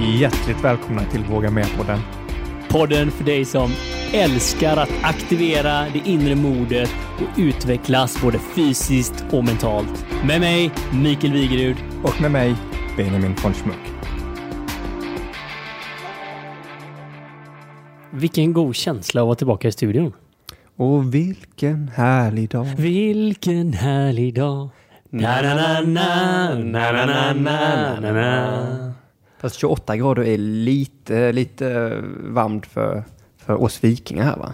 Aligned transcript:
Hjärtligt 0.00 0.64
välkomna 0.64 1.04
till 1.04 1.24
Våga 1.24 1.50
Med-podden. 1.50 1.98
Podden 2.68 3.10
för 3.10 3.24
dig 3.24 3.44
som 3.44 3.70
älskar 4.12 4.76
att 4.76 4.90
aktivera 5.02 5.86
det 5.92 6.02
inre 6.04 6.34
modet 6.34 6.90
och 7.16 7.38
utvecklas 7.38 8.22
både 8.22 8.38
fysiskt 8.38 9.24
och 9.30 9.44
mentalt. 9.44 10.06
Med 10.26 10.40
mig, 10.40 10.70
Mikael 10.92 11.32
Wigerud. 11.32 11.76
Och 12.04 12.20
med 12.20 12.30
mig, 12.30 12.54
Benjamin 12.96 13.34
von 13.42 13.54
Schmuck. 13.54 13.76
Vilken 18.10 18.52
god 18.52 18.76
känsla 18.76 19.20
att 19.20 19.26
vara 19.26 19.34
tillbaka 19.34 19.68
i 19.68 19.72
studion. 19.72 20.12
Och 20.76 21.14
vilken 21.14 21.88
härlig 21.88 22.50
dag. 22.50 22.64
Vilken 22.64 23.72
härlig 23.72 24.34
dag. 24.34 24.68
Na, 25.10 25.42
na, 25.42 25.54
na, 25.54 25.80
na, 25.80 26.54
na, 26.54 27.06
na, 27.06 27.32
na, 27.32 28.00
na, 28.00 28.12
na. 28.12 28.87
Fast 29.40 29.56
28 29.56 29.96
grader 29.96 30.22
är 30.22 30.38
lite, 30.38 31.32
lite 31.32 31.98
varmt 32.20 32.66
för, 32.66 33.04
för 33.36 33.62
oss 33.62 33.84
vikingar 33.84 34.24
här 34.24 34.36
va? 34.36 34.52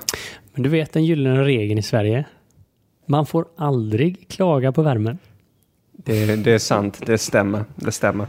Men 0.52 0.62
du 0.62 0.68
vet 0.68 0.92
den 0.92 1.04
gyllene 1.04 1.44
regeln 1.44 1.78
i 1.78 1.82
Sverige? 1.82 2.24
Man 3.06 3.26
får 3.26 3.46
aldrig 3.56 4.28
klaga 4.28 4.72
på 4.72 4.82
värmen. 4.82 5.18
Det, 5.92 6.36
det 6.36 6.52
är 6.52 6.58
sant, 6.58 7.02
det 7.06 7.18
stämmer, 7.18 7.64
det 7.76 7.92
stämmer. 7.92 8.26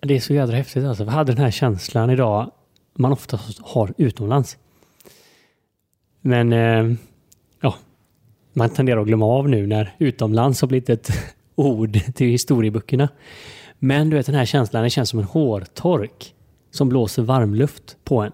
Det 0.00 0.16
är 0.16 0.20
så 0.20 0.34
jädra 0.34 0.56
häftigt 0.56 0.84
alltså. 0.84 1.04
Vi 1.04 1.10
hade 1.10 1.32
den 1.32 1.44
här 1.44 1.50
känslan 1.50 2.10
idag 2.10 2.50
man 2.94 3.12
oftast 3.12 3.58
har 3.62 3.94
utomlands. 3.96 4.58
Men 6.20 6.52
eh, 6.52 6.96
ja, 7.60 7.74
man 8.52 8.70
tenderar 8.70 9.00
att 9.00 9.06
glömma 9.06 9.26
av 9.26 9.48
nu 9.48 9.66
när 9.66 9.94
utomlands 9.98 10.60
har 10.60 10.68
blivit 10.68 10.90
ett 10.90 11.10
ord 11.54 11.98
till 12.14 12.26
historieböckerna. 12.26 13.08
Men 13.84 14.10
du 14.10 14.16
vet 14.16 14.26
den 14.26 14.34
här 14.34 14.44
känslan, 14.44 14.82
det 14.82 14.90
känns 14.90 15.08
som 15.08 15.18
en 15.18 15.24
hårtork 15.24 16.34
som 16.70 16.88
blåser 16.88 17.22
varmluft 17.22 17.96
på 18.04 18.20
en. 18.20 18.32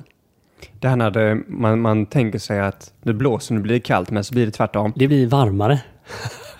Det 0.81 0.89
här 0.89 0.97
när 0.97 1.11
det, 1.11 1.43
man, 1.49 1.81
man 1.81 2.07
tänker 2.07 2.39
sig 2.39 2.61
att 2.61 2.93
det 3.03 3.13
blåser, 3.13 3.55
nu 3.55 3.61
blir 3.61 3.75
det 3.75 3.81
kallt, 3.81 4.11
men 4.11 4.25
så 4.25 4.35
blir 4.35 4.47
det 4.47 4.53
tvärtom. 4.53 4.93
Det 4.97 5.09
blir 5.09 5.27
varmare. 5.27 5.83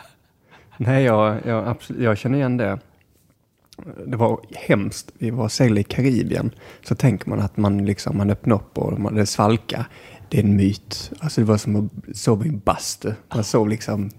Nej, 0.77 1.05
jag, 1.05 1.39
jag, 1.47 1.69
absolut, 1.69 2.03
jag 2.03 2.19
känner 2.19 2.39
igen 2.39 2.57
det. 2.57 2.79
Det 4.07 4.17
var 4.17 4.41
hemskt. 4.55 5.13
Vi 5.19 5.31
var 5.31 5.49
seglade 5.49 5.81
i 5.81 5.85
Karibien. 5.85 6.51
Så 6.83 6.95
tänker 6.95 7.31
man 7.31 7.41
att 7.41 7.57
man, 7.57 7.87
liksom, 7.87 8.17
man 8.17 8.31
öppnar 8.31 8.57
upp 8.57 8.79
och 8.79 9.01
man, 9.01 9.15
det 9.15 9.27
svalkar. 9.27 9.85
Det 10.29 10.39
är 10.39 10.45
en 10.45 10.57
myt. 10.57 11.13
Alltså 11.21 11.41
det 11.41 11.47
var 11.47 11.57
som 11.57 11.77
att 11.77 12.17
sova 12.17 12.45
i 12.45 12.49
en 12.49 12.59
bastu. 12.59 13.13
Man 13.35 13.45
sov 13.45 13.69
liksom 13.69 14.11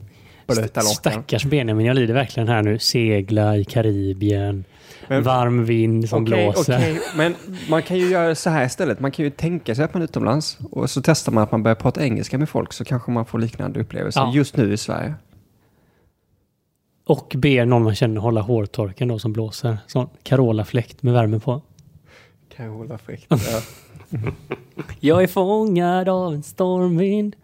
blöta 0.55 0.79
lakan. 0.79 0.95
Stackars 0.95 1.45
Benjamin, 1.45 1.85
jag 1.85 1.95
lider 1.95 2.13
verkligen 2.13 2.49
här 2.49 2.61
nu. 2.61 2.79
Segla 2.79 3.57
i 3.57 3.65
Karibien. 3.65 4.65
Men, 5.07 5.23
varm 5.23 5.65
vind 5.65 6.09
som 6.09 6.23
okay, 6.23 6.45
blåser. 6.45 6.77
Okay. 6.77 6.99
Men 7.15 7.35
man 7.69 7.81
kan 7.81 7.97
ju 7.97 8.09
göra 8.09 8.35
så 8.35 8.49
här 8.49 8.65
istället. 8.65 8.99
Man 8.99 9.11
kan 9.11 9.25
ju 9.25 9.31
tänka 9.31 9.75
sig 9.75 9.85
att 9.85 9.93
man 9.93 10.01
är 10.01 10.03
utomlands 10.03 10.57
och 10.71 10.89
så 10.89 11.01
testar 11.01 11.31
man 11.31 11.43
att 11.43 11.51
man 11.51 11.63
börjar 11.63 11.75
prata 11.75 12.03
engelska 12.03 12.37
med 12.37 12.49
folk 12.49 12.73
så 12.73 12.85
kanske 12.85 13.11
man 13.11 13.25
får 13.25 13.39
liknande 13.39 13.79
upplevelser 13.79 14.21
ja. 14.21 14.31
just 14.33 14.57
nu 14.57 14.73
i 14.73 14.77
Sverige. 14.77 15.13
Och 17.05 17.35
ber 17.37 17.65
någon 17.65 17.83
man 17.83 17.95
känner 17.95 18.21
hålla 18.21 18.41
hårtorken 18.41 19.07
då 19.07 19.19
som 19.19 19.33
blåser. 19.33 19.77
Sån 19.87 20.09
Carola-fläkt 20.23 21.03
med 21.03 21.13
värme 21.13 21.39
på. 21.39 21.61
Carola-fläkt, 22.55 23.25
ja. 23.29 23.61
Jag 24.99 25.23
är 25.23 25.27
fångad 25.27 26.09
av 26.09 26.33
en 26.33 26.43
stormvind. 26.43 27.35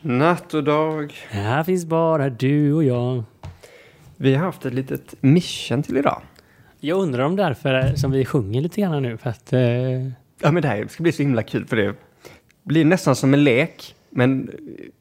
Natt 0.00 0.54
och 0.54 0.64
dag. 0.64 1.14
Här 1.28 1.64
finns 1.64 1.84
bara 1.84 2.30
du 2.30 2.72
och 2.72 2.84
jag. 2.84 3.24
Vi 4.16 4.34
har 4.34 4.44
haft 4.44 4.66
ett 4.66 4.74
litet 4.74 5.14
mission 5.20 5.82
till 5.82 5.96
idag. 5.96 6.22
Jag 6.80 6.98
undrar 6.98 7.24
om 7.24 7.36
därför 7.36 7.94
som 7.96 8.10
vi 8.10 8.24
sjunger 8.24 8.60
lite 8.60 8.80
grann 8.80 9.02
nu 9.02 9.16
för 9.16 9.30
att... 9.30 9.52
Eh... 9.52 9.60
Ja 10.40 10.52
men 10.52 10.62
det 10.62 10.68
här 10.68 10.86
ska 10.86 11.02
bli 11.02 11.12
så 11.12 11.22
himla 11.22 11.42
kul 11.42 11.66
för 11.66 11.76
det 11.76 11.94
blir 12.62 12.84
nästan 12.84 13.16
som 13.16 13.34
en 13.34 13.44
lek. 13.44 13.94
Men 14.10 14.50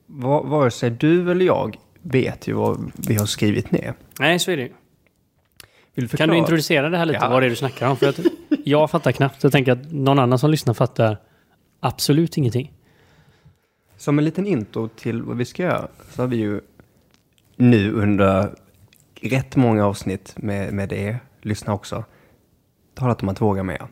vare 0.08 0.72
sig 0.72 0.90
du 0.90 1.32
eller 1.32 1.46
jag 1.46 1.78
vet 2.02 2.48
ju 2.48 2.54
vad 2.54 2.92
vi 3.08 3.16
har 3.16 3.26
skrivit 3.26 3.72
ner. 3.72 3.94
Nej, 4.20 4.40
så 4.40 4.52
är 4.52 4.58
det 4.58 4.64
ju. 4.64 6.08
Kan 6.08 6.30
du 6.30 6.38
introducera 6.38 6.90
det 6.90 6.98
här 6.98 7.06
lite? 7.06 7.20
Ja. 7.22 7.30
Vad 7.30 7.38
är 7.38 7.42
det 7.42 7.50
du 7.50 7.56
snackar 7.56 7.88
om? 7.88 7.98
För 7.98 8.10
att 8.10 8.20
jag 8.66 8.92
fattar 8.92 9.12
knappt. 9.12 9.44
Jag 9.44 9.52
tänker 9.52 9.72
att 9.72 9.92
någon 9.92 10.20
annan 10.20 10.40
som 10.40 10.52
lyssnar 10.52 10.74
fattar 10.74 11.18
absolut 11.80 12.38
ingenting. 12.38 12.72
Som 13.98 14.20
en 14.20 14.26
liten 14.26 14.48
intro 14.48 14.88
till 14.88 15.22
vad 15.22 15.38
vi 15.38 15.46
ska 15.46 15.64
göra 15.64 15.88
så 16.10 16.22
har 16.22 16.28
vi 16.28 16.36
ju 16.36 16.62
nu 17.56 17.92
under 17.92 18.56
rätt 19.22 19.56
många 19.56 19.86
avsnitt 19.86 20.34
med, 20.38 20.74
med 20.74 20.90
det, 20.90 21.18
lyssna 21.42 21.74
också, 21.74 22.04
talat 22.94 23.24
om 23.24 23.30
att 23.30 23.42
våga 23.42 23.64
mer. 23.64 23.88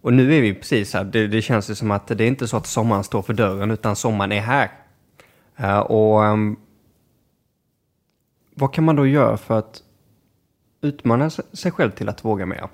Och 0.00 0.12
nu 0.12 0.34
är 0.34 0.40
vi 0.40 0.54
precis 0.54 0.94
här, 0.94 1.04
det, 1.04 1.26
det 1.26 1.42
känns 1.42 1.70
ju 1.70 1.74
som 1.74 1.90
att 1.90 2.06
det 2.06 2.24
är 2.24 2.28
inte 2.28 2.48
så 2.48 2.56
att 2.56 2.66
sommaren 2.66 3.04
står 3.04 3.22
för 3.22 3.34
dörren 3.34 3.70
utan 3.70 3.96
sommaren 3.96 4.32
är 4.32 4.40
här. 4.40 4.70
Uh, 5.60 5.78
och 5.78 6.22
um, 6.22 6.56
vad 8.54 8.74
kan 8.74 8.84
man 8.84 8.96
då 8.96 9.06
göra 9.06 9.36
för 9.36 9.58
att 9.58 9.82
utmana 10.80 11.30
sig 11.30 11.72
själv 11.72 11.90
till 11.90 12.08
att 12.08 12.24
våga 12.24 12.46
mer? 12.46 12.68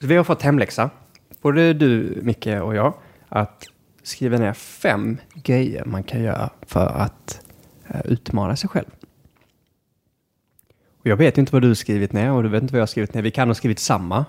Så 0.00 0.06
vi 0.06 0.16
har 0.16 0.24
fått 0.24 0.42
hemläxa, 0.42 0.90
både 1.42 1.72
du, 1.72 2.20
Micke 2.22 2.46
och 2.46 2.74
jag, 2.74 2.94
att 3.28 3.64
skriva 4.02 4.38
ner 4.38 4.52
fem 4.52 5.18
grejer 5.34 5.84
man 5.84 6.02
kan 6.02 6.22
göra 6.22 6.50
för 6.62 6.86
att 6.86 7.40
eh, 7.86 8.00
utmana 8.04 8.56
sig 8.56 8.68
själv. 8.70 8.86
Och 10.98 11.06
jag 11.06 11.16
vet 11.16 11.38
inte 11.38 11.52
vad 11.52 11.62
du 11.62 11.68
har 11.68 11.74
skrivit 11.74 12.12
ner 12.12 12.32
och 12.32 12.42
du 12.42 12.48
vet 12.48 12.62
inte 12.62 12.72
vad 12.72 12.78
jag 12.78 12.82
har 12.82 12.86
skrivit 12.86 13.14
ner. 13.14 13.22
Vi 13.22 13.30
kan 13.30 13.48
ha 13.48 13.54
skrivit 13.54 13.78
samma. 13.78 14.24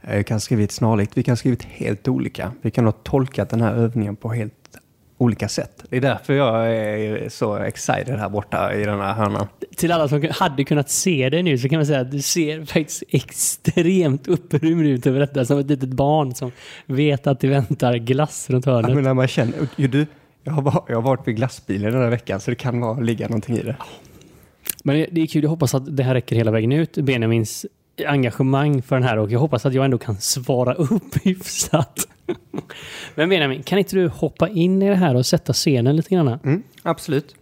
Eh, 0.00 0.16
vi 0.16 0.24
kan 0.24 0.34
ha 0.34 0.40
skrivit 0.40 0.72
snarlikt. 0.72 1.16
Vi 1.16 1.22
kan 1.22 1.32
ha 1.32 1.36
skrivit 1.36 1.62
helt 1.62 2.08
olika. 2.08 2.52
Vi 2.62 2.70
kan 2.70 2.84
ha 2.84 2.92
tolkat 2.92 3.50
den 3.50 3.60
här 3.60 3.74
övningen 3.74 4.16
på 4.16 4.32
helt 4.32 4.78
olika 5.18 5.48
sätt. 5.48 5.84
Det 5.90 5.96
är 5.96 6.00
därför 6.00 6.34
jag 6.34 6.76
är 6.76 7.28
så 7.28 7.56
excited 7.56 8.18
här 8.18 8.28
borta 8.28 8.74
i 8.74 8.84
den 8.84 9.00
här 9.00 9.14
hörnan. 9.14 9.46
Till 9.76 9.92
alla 9.92 10.08
som 10.08 10.28
hade 10.30 10.64
kunnat 10.64 10.90
se 10.90 11.28
det 11.30 11.42
nu 11.42 11.58
så 11.58 11.68
kan 11.68 11.78
man 11.78 11.86
säga 11.86 12.00
att 12.00 12.10
du 12.10 12.22
ser 12.22 12.64
faktiskt 12.64 13.02
extremt 13.08 14.28
upprymd 14.28 14.86
ut 14.86 15.06
över 15.06 15.20
detta. 15.20 15.44
Som 15.44 15.58
ett 15.58 15.66
litet 15.66 15.88
barn 15.88 16.34
som 16.34 16.52
vet 16.86 17.26
att 17.26 17.40
det 17.40 17.48
väntar 17.48 17.96
glass 17.96 18.50
runt 18.50 18.64
hörnet. 18.64 18.88
Ja, 18.88 18.94
men 18.94 19.04
när 19.04 19.14
man 19.14 19.28
känner, 19.28 19.68
du, 19.76 20.06
jag, 20.44 20.52
har, 20.52 20.84
jag 20.88 20.96
har 20.96 21.02
varit 21.02 21.28
vid 21.28 21.36
glassbilen 21.36 21.92
den 21.92 22.02
här 22.02 22.10
veckan 22.10 22.40
så 22.40 22.50
det 22.50 22.56
kan 22.56 22.80
vara, 22.80 23.00
ligga 23.00 23.28
någonting 23.28 23.56
i 23.56 23.62
det. 23.62 23.76
Men 24.84 25.06
det 25.10 25.20
är 25.20 25.26
kul, 25.26 25.42
jag 25.42 25.50
hoppas 25.50 25.74
att 25.74 25.96
det 25.96 26.02
här 26.02 26.14
räcker 26.14 26.36
hela 26.36 26.50
vägen 26.50 26.72
ut. 26.72 26.94
Benjamins 26.96 27.66
engagemang 28.06 28.82
för 28.82 28.96
den 28.96 29.02
här 29.02 29.18
och 29.18 29.30
jag 29.30 29.38
hoppas 29.38 29.66
att 29.66 29.74
jag 29.74 29.84
ändå 29.84 29.98
kan 29.98 30.16
svara 30.16 30.74
upp 30.74 31.16
hyfsat. 31.24 32.08
Men 33.14 33.28
Benjamin, 33.28 33.62
kan 33.62 33.78
inte 33.78 33.96
du 33.96 34.08
hoppa 34.08 34.48
in 34.48 34.82
i 34.82 34.88
det 34.88 34.94
här 34.94 35.14
och 35.14 35.26
sätta 35.26 35.52
scenen 35.52 35.96
lite 35.96 36.14
grann? 36.14 36.28
Mm, 36.28 36.62
absolut. 36.82 37.34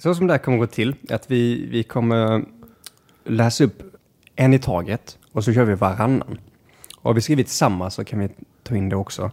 Så 0.00 0.14
som 0.14 0.26
det 0.26 0.32
här 0.32 0.38
kommer 0.38 0.58
gå 0.58 0.66
till 0.66 0.94
är 1.08 1.14
att 1.14 1.30
vi, 1.30 1.66
vi 1.70 1.82
kommer 1.82 2.44
läsa 3.24 3.64
upp 3.64 3.82
en 4.36 4.54
i 4.54 4.58
taget 4.58 5.18
och 5.32 5.44
så 5.44 5.52
kör 5.52 5.64
vi 5.64 5.74
varannan. 5.74 6.38
Och 7.00 7.10
har 7.10 7.14
vi 7.14 7.20
skrivit 7.20 7.48
samma 7.48 7.90
så 7.90 8.04
kan 8.04 8.18
vi 8.18 8.28
ta 8.62 8.76
in 8.76 8.88
det 8.88 8.96
också. 8.96 9.30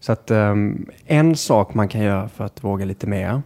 Så 0.00 0.12
att 0.12 0.30
um, 0.30 0.86
en 1.06 1.36
sak 1.36 1.74
man 1.74 1.88
kan 1.88 2.00
göra 2.00 2.28
för 2.28 2.44
att 2.44 2.64
våga 2.64 2.84
lite 2.84 3.06
mer 3.06 3.42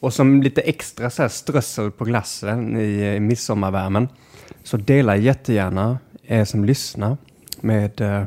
och 0.00 0.12
som 0.12 0.42
lite 0.42 0.60
extra 0.60 1.10
så 1.10 1.22
här 1.22 1.28
strössel 1.28 1.90
på 1.90 2.04
glassen 2.04 2.76
i, 2.76 3.14
i 3.16 3.20
midsommarvärmen 3.20 4.08
så 4.62 4.76
dela 4.76 5.16
jättegärna 5.16 5.98
er 6.22 6.44
som 6.44 6.64
lyssnar 6.64 7.16
med 7.60 8.00
uh, 8.00 8.22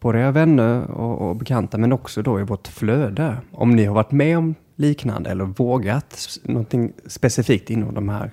både 0.00 0.18
era 0.18 0.30
vänner 0.30 0.90
och, 0.90 1.28
och, 1.28 1.36
bekanta 1.36 1.78
men 1.78 1.92
också 1.92 2.22
då 2.22 2.40
i 2.40 2.42
vårt 2.42 2.68
flöde. 2.68 3.36
Om 3.52 3.76
ni 3.76 3.84
har 3.84 3.94
varit 3.94 4.12
med 4.12 4.38
om 4.38 4.54
liknande 4.76 5.30
eller 5.30 5.44
vågat 5.44 6.38
någonting 6.42 6.92
specifikt 7.06 7.70
inom 7.70 7.94
de 7.94 8.08
här 8.08 8.30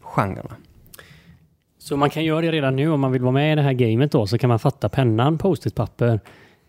genrerna. 0.00 0.56
Så 1.88 1.96
man 1.96 2.10
kan 2.10 2.24
göra 2.24 2.40
det 2.40 2.52
redan 2.52 2.76
nu 2.76 2.90
om 2.90 3.00
man 3.00 3.12
vill 3.12 3.22
vara 3.22 3.32
med 3.32 3.52
i 3.52 3.56
det 3.56 3.62
här 3.62 3.72
gamet 3.72 4.12
då 4.12 4.26
så 4.26 4.38
kan 4.38 4.48
man 4.48 4.58
fatta 4.58 4.88
pennan, 4.88 5.38
post-it-papper, 5.38 6.20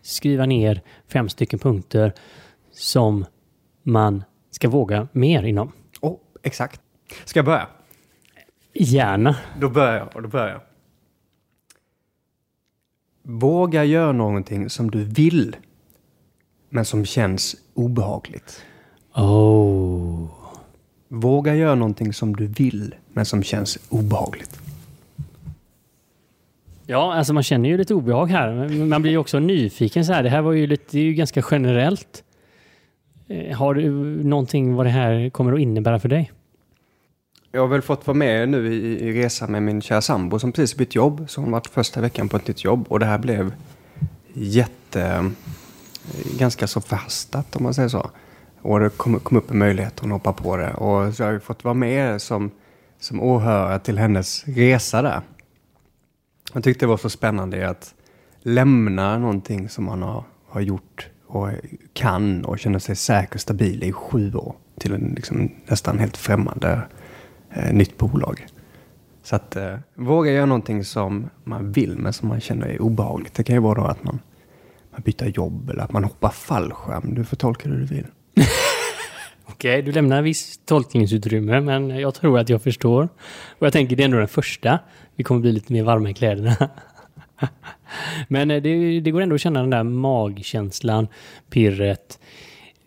skriva 0.02 0.46
ner 0.46 0.82
fem 1.08 1.28
stycken 1.28 1.58
punkter 1.58 2.12
som 2.72 3.24
man 3.82 4.24
ska 4.50 4.68
våga 4.68 5.08
mer 5.12 5.42
inom. 5.42 5.72
Oh, 6.00 6.16
exakt. 6.42 6.80
Ska 7.24 7.38
jag 7.38 7.44
börja? 7.44 7.68
Gärna. 8.74 9.36
Då 9.60 9.68
börjar 9.68 9.94
jag. 9.94 10.16
Och 10.16 10.22
då 10.22 10.28
börjar 10.28 10.48
jag. 10.48 10.60
Våga 13.22 13.84
göra 13.84 14.12
någonting 14.12 14.70
som 14.70 14.90
du 14.90 15.04
vill, 15.04 15.56
men 16.68 16.84
som 16.84 17.04
känns 17.04 17.56
obehagligt. 17.74 18.64
Oh. 19.14 20.26
Våga 21.08 21.54
göra 21.54 21.74
någonting 21.74 22.12
som 22.12 22.36
du 22.36 22.46
vill, 22.46 22.94
men 23.12 23.26
som 23.26 23.42
känns 23.42 23.78
obehagligt. 23.88 24.59
Ja, 26.90 27.14
alltså 27.14 27.32
man 27.32 27.42
känner 27.42 27.68
ju 27.68 27.76
lite 27.76 27.94
obehag 27.94 28.26
här. 28.26 28.52
Men 28.52 28.88
Man 28.88 29.02
blir 29.02 29.12
ju 29.12 29.18
också 29.18 29.38
nyfiken 29.38 30.04
så 30.04 30.12
här. 30.12 30.22
Det 30.22 30.28
här 30.28 30.42
var 30.42 30.52
ju 30.52 30.66
lite, 30.66 30.84
det 30.90 30.98
är 30.98 31.02
ju 31.02 31.12
ganska 31.12 31.42
generellt. 31.50 32.24
Eh, 33.28 33.56
har 33.56 33.74
du 33.74 33.90
någonting 34.24 34.74
vad 34.74 34.86
det 34.86 34.90
här 34.90 35.30
kommer 35.30 35.52
att 35.52 35.60
innebära 35.60 35.98
för 35.98 36.08
dig? 36.08 36.32
Jag 37.52 37.60
har 37.60 37.68
väl 37.68 37.82
fått 37.82 38.06
vara 38.06 38.16
med 38.16 38.48
nu 38.48 38.74
i, 38.74 39.08
i 39.08 39.12
resan 39.12 39.52
med 39.52 39.62
min 39.62 39.82
kära 39.82 40.00
sambo 40.00 40.38
som 40.38 40.52
precis 40.52 40.76
bytt 40.76 40.94
jobb. 40.94 41.24
Så 41.28 41.40
hon 41.40 41.50
varit 41.50 41.66
första 41.66 42.00
veckan 42.00 42.28
på 42.28 42.36
ett 42.36 42.48
nytt 42.48 42.64
jobb 42.64 42.84
och 42.88 43.00
det 43.00 43.06
här 43.06 43.18
blev 43.18 43.54
jätte... 44.32 45.02
Eh, 45.02 46.38
ganska 46.38 46.66
så 46.66 46.80
förhastat 46.80 47.56
om 47.56 47.62
man 47.62 47.74
säger 47.74 47.88
så. 47.88 48.10
Och 48.62 48.80
det 48.80 48.90
kom, 48.90 49.20
kom 49.20 49.36
upp 49.36 49.50
en 49.50 49.58
möjlighet 49.58 50.00
hon 50.00 50.10
hoppade 50.10 50.42
på 50.42 50.56
det. 50.56 50.74
Och 50.74 51.14
så 51.14 51.24
har 51.24 51.32
jag 51.32 51.42
fått 51.42 51.64
vara 51.64 51.74
med 51.74 52.22
som, 52.22 52.50
som 53.00 53.20
åhörare 53.20 53.78
till 53.78 53.98
hennes 53.98 54.44
resa 54.46 55.02
där. 55.02 55.20
Jag 56.52 56.64
tyckte 56.64 56.86
det 56.86 56.90
var 56.90 56.96
så 56.96 57.10
spännande 57.10 57.68
att 57.68 57.94
lämna 58.42 59.18
någonting 59.18 59.68
som 59.68 59.84
man 59.84 60.02
har, 60.02 60.24
har 60.48 60.60
gjort 60.60 61.08
och 61.26 61.48
kan 61.92 62.44
och 62.44 62.58
känner 62.58 62.78
sig 62.78 62.96
säker 62.96 63.34
och 63.34 63.40
stabil 63.40 63.84
i 63.84 63.92
sju 63.92 64.34
år 64.34 64.54
till 64.78 64.92
en 64.92 65.12
liksom 65.16 65.50
nästan 65.66 65.98
helt 65.98 66.16
främmande 66.16 66.82
eh, 67.50 67.72
nytt 67.72 67.98
bolag. 67.98 68.46
Så 69.22 69.36
att 69.36 69.56
eh, 69.56 69.76
våga 69.94 70.32
göra 70.32 70.46
någonting 70.46 70.84
som 70.84 71.30
man 71.44 71.72
vill 71.72 71.98
men 71.98 72.12
som 72.12 72.28
man 72.28 72.40
känner 72.40 72.66
är 72.66 72.82
obehagligt. 72.82 73.34
Det 73.34 73.44
kan 73.44 73.56
ju 73.56 73.60
vara 73.60 73.74
då 73.74 73.84
att 73.84 74.04
man, 74.04 74.18
man 74.90 75.02
byter 75.02 75.26
jobb 75.26 75.70
eller 75.70 75.82
att 75.82 75.92
man 75.92 76.04
hoppar 76.04 76.30
fallskärm. 76.30 77.14
Du 77.14 77.24
får 77.24 77.36
tolka 77.36 77.68
det 77.68 77.76
du 77.76 77.86
vill. 77.86 78.06
Okej, 79.60 79.82
du 79.82 79.92
lämnar 79.92 80.22
viss 80.22 80.60
tolkningsutrymme, 80.64 81.60
men 81.60 81.90
jag 81.90 82.14
tror 82.14 82.38
att 82.38 82.48
jag 82.48 82.62
förstår. 82.62 83.08
Och 83.58 83.66
jag 83.66 83.72
tänker 83.72 83.96
det 83.96 84.02
är 84.02 84.04
ändå 84.04 84.18
den 84.18 84.28
första. 84.28 84.78
Vi 85.16 85.24
kommer 85.24 85.40
bli 85.40 85.52
lite 85.52 85.72
mer 85.72 85.82
varma 85.82 86.10
i 86.10 86.14
kläderna. 86.14 86.56
men 88.28 88.50
eh, 88.50 88.62
det, 88.62 89.00
det 89.00 89.10
går 89.10 89.20
ändå 89.20 89.34
att 89.34 89.40
känna 89.40 89.60
den 89.60 89.70
där 89.70 89.82
magkänslan, 89.82 91.08
pirret. 91.50 92.18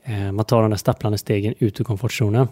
Eh, 0.04 0.32
man 0.32 0.46
tar 0.46 0.62
de 0.62 0.72
där 0.72 0.78
stapplande 0.78 1.18
stegen 1.18 1.54
ut 1.60 1.80
ur 1.80 1.84
komfortzonen. 1.84 2.48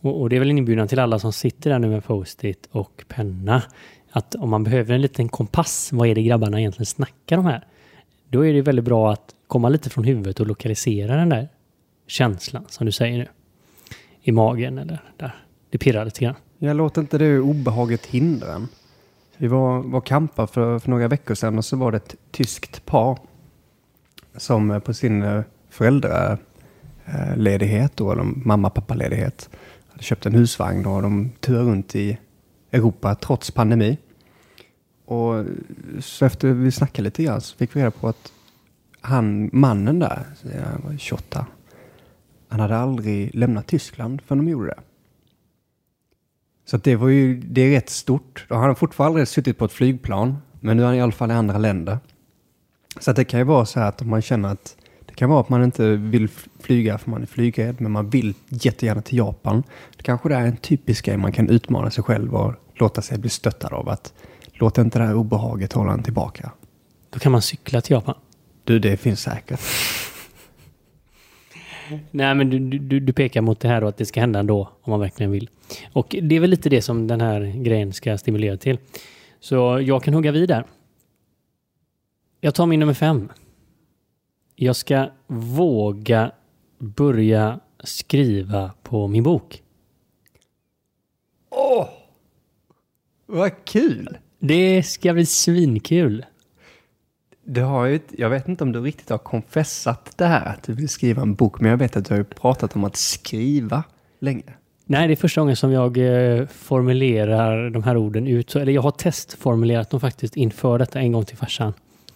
Och, 0.00 0.20
och 0.20 0.30
det 0.30 0.36
är 0.36 0.40
väl 0.40 0.50
en 0.50 0.58
inbjudan 0.58 0.88
till 0.88 0.98
alla 0.98 1.18
som 1.18 1.32
sitter 1.32 1.70
där 1.70 1.78
nu 1.78 1.88
med 1.88 2.04
post-it 2.04 2.68
och 2.70 3.04
penna. 3.08 3.62
Att 4.10 4.34
om 4.34 4.50
man 4.50 4.64
behöver 4.64 4.94
en 4.94 5.02
liten 5.02 5.28
kompass, 5.28 5.92
vad 5.92 6.08
är 6.08 6.14
det 6.14 6.22
grabbarna 6.22 6.60
egentligen 6.60 6.86
snackar 6.86 7.38
om 7.38 7.46
här? 7.46 7.66
Då 8.28 8.46
är 8.46 8.52
det 8.52 8.62
väldigt 8.62 8.84
bra 8.84 9.12
att 9.12 9.34
komma 9.46 9.68
lite 9.68 9.90
från 9.90 10.04
huvudet 10.04 10.40
och 10.40 10.46
lokalisera 10.46 11.16
den 11.16 11.28
där 11.28 11.48
känslan 12.12 12.64
som 12.68 12.86
du 12.86 12.92
säger 12.92 13.18
nu. 13.18 13.26
I 14.22 14.32
magen 14.32 14.78
eller 14.78 15.02
där. 15.16 15.44
Det 15.70 15.78
pirrar 15.78 16.04
lite 16.04 16.24
grann. 16.24 16.34
Jag 16.58 16.76
låter 16.76 17.00
inte 17.00 17.18
det 17.18 17.38
obehaget 17.38 18.06
hindra 18.06 18.52
en. 18.52 18.68
Vi 19.36 19.46
var, 19.46 19.82
var 19.82 20.00
kampa 20.00 20.46
för, 20.46 20.78
för 20.78 20.90
några 20.90 21.08
veckor 21.08 21.34
sedan 21.34 21.58
och 21.58 21.64
så 21.64 21.76
var 21.76 21.92
det 21.92 21.96
ett 21.96 22.16
tyskt 22.30 22.86
par 22.86 23.18
som 24.36 24.70
eh, 24.70 24.78
på 24.78 24.94
sin 24.94 25.22
eh, 25.22 25.42
föräldraledighet, 25.70 27.96
då, 27.96 28.12
eller 28.12 28.22
mamma-pappa-ledighet, 28.22 29.50
hade 29.90 30.02
köpt 30.02 30.26
en 30.26 30.34
husvagn 30.34 30.86
och 30.86 31.02
de 31.02 31.30
turade 31.40 31.64
runt 31.64 31.94
i 31.94 32.18
Europa 32.72 33.14
trots 33.14 33.50
pandemi. 33.50 33.98
Och 35.04 35.44
så 36.00 36.24
efter 36.24 36.48
vi 36.48 36.72
snackade 36.72 37.04
lite 37.04 37.22
grann 37.22 37.40
så 37.40 37.56
fick 37.56 37.76
vi 37.76 37.80
reda 37.80 37.90
på 37.90 38.08
att 38.08 38.32
han, 39.00 39.50
mannen 39.52 39.98
där, 39.98 40.26
han 40.64 40.82
var 40.84 40.96
28, 40.98 41.46
han 42.52 42.60
hade 42.60 42.76
aldrig 42.76 43.34
lämnat 43.34 43.66
Tyskland 43.66 44.22
förrän 44.26 44.44
de 44.44 44.50
gjorde 44.50 44.66
det. 44.66 44.80
Så 46.64 46.76
det 46.76 46.96
var 46.96 47.08
ju, 47.08 47.40
det 47.40 47.60
är 47.60 47.70
rätt 47.70 47.90
stort. 47.90 48.46
Han 48.48 48.58
har 48.58 48.74
fortfarande 48.74 49.26
suttit 49.26 49.58
på 49.58 49.64
ett 49.64 49.72
flygplan, 49.72 50.36
men 50.60 50.76
nu 50.76 50.82
är 50.82 50.86
han 50.86 50.94
i 50.94 51.00
alla 51.00 51.12
fall 51.12 51.30
i 51.30 51.34
andra 51.34 51.58
länder. 51.58 51.98
Så 53.00 53.12
det 53.12 53.24
kan 53.24 53.40
ju 53.40 53.44
vara 53.44 53.66
så 53.66 53.80
här 53.80 53.88
att 53.88 54.02
om 54.02 54.10
man 54.10 54.22
känner 54.22 54.48
att 54.48 54.76
det 55.06 55.14
kan 55.14 55.30
vara 55.30 55.40
att 55.40 55.48
man 55.48 55.64
inte 55.64 55.96
vill 55.96 56.28
flyga 56.60 56.98
för 56.98 57.10
man 57.10 57.22
är 57.22 57.26
flygrädd, 57.26 57.80
men 57.80 57.92
man 57.92 58.10
vill 58.10 58.34
jättegärna 58.48 59.02
till 59.02 59.18
Japan. 59.18 59.62
Det 59.96 60.02
kanske 60.02 60.28
det 60.28 60.34
är 60.34 60.46
en 60.46 60.56
typisk 60.56 61.04
grej 61.04 61.16
man 61.16 61.32
kan 61.32 61.48
utmana 61.48 61.90
sig 61.90 62.04
själv 62.04 62.34
och 62.34 62.54
låta 62.74 63.02
sig 63.02 63.18
bli 63.18 63.30
stöttad 63.30 63.72
av. 63.72 63.88
att 63.88 64.12
Låt 64.52 64.78
inte 64.78 64.98
det 64.98 65.04
här 65.04 65.14
obehaget 65.14 65.72
hålla 65.72 65.92
en 65.92 66.02
tillbaka. 66.02 66.52
Då 67.10 67.18
kan 67.18 67.32
man 67.32 67.42
cykla 67.42 67.80
till 67.80 67.94
Japan. 67.94 68.14
Du, 68.64 68.78
det 68.78 68.96
finns 68.96 69.20
säkert. 69.20 69.60
Nej, 72.10 72.34
men 72.34 72.50
du, 72.50 72.78
du, 72.78 73.00
du 73.00 73.12
pekar 73.12 73.40
mot 73.40 73.60
det 73.60 73.68
här 73.68 73.80
då 73.80 73.86
att 73.86 73.96
det 73.96 74.06
ska 74.06 74.20
hända 74.20 74.38
ändå 74.40 74.68
om 74.82 74.90
man 74.90 75.00
verkligen 75.00 75.32
vill. 75.32 75.50
Och 75.92 76.16
det 76.22 76.36
är 76.36 76.40
väl 76.40 76.50
lite 76.50 76.68
det 76.68 76.82
som 76.82 77.06
den 77.06 77.20
här 77.20 77.62
grejen 77.62 77.92
ska 77.92 78.18
stimulera 78.18 78.56
till. 78.56 78.78
Så 79.40 79.80
jag 79.80 80.02
kan 80.02 80.14
hugga 80.14 80.32
vid 80.32 80.48
där. 80.48 80.64
Jag 82.40 82.54
tar 82.54 82.66
min 82.66 82.80
nummer 82.80 82.94
fem. 82.94 83.28
Jag 84.56 84.76
ska 84.76 85.10
våga 85.26 86.32
börja 86.78 87.60
skriva 87.84 88.70
på 88.82 89.08
min 89.08 89.22
bok. 89.22 89.62
Åh! 91.50 91.88
Vad 93.26 93.64
kul! 93.64 94.18
Det 94.38 94.82
ska 94.82 95.12
bli 95.12 95.26
svinkul. 95.26 96.24
Du 97.44 97.62
har 97.62 97.86
ju, 97.86 98.00
jag 98.10 98.30
vet 98.30 98.48
inte 98.48 98.64
om 98.64 98.72
du 98.72 98.80
riktigt 98.80 99.10
har 99.10 99.18
konfessat 99.18 100.12
det 100.16 100.26
här 100.26 100.46
att 100.46 100.62
du 100.62 100.72
vill 100.72 100.88
skriva 100.88 101.22
en 101.22 101.34
bok, 101.34 101.60
men 101.60 101.70
jag 101.70 101.78
vet 101.78 101.96
att 101.96 102.04
du 102.04 102.14
har 102.14 102.18
ju 102.18 102.24
pratat 102.24 102.76
om 102.76 102.84
att 102.84 102.96
skriva 102.96 103.84
länge. 104.18 104.54
Nej, 104.84 105.08
det 105.08 105.14
är 105.14 105.16
första 105.16 105.40
gången 105.40 105.56
som 105.56 105.72
jag 105.72 105.98
eh, 105.98 106.46
formulerar 106.46 107.70
de 107.70 107.82
här 107.82 107.96
orden 107.96 108.26
ut. 108.26 108.56
Eller 108.56 108.72
jag 108.72 108.82
har 108.82 108.90
testformulerat 108.90 109.90
dem 109.90 110.00
faktiskt 110.00 110.36
inför 110.36 110.78
detta 110.78 111.00
en 111.00 111.12
gång 111.12 111.24
till 111.24 111.36
farsan. 111.36 111.72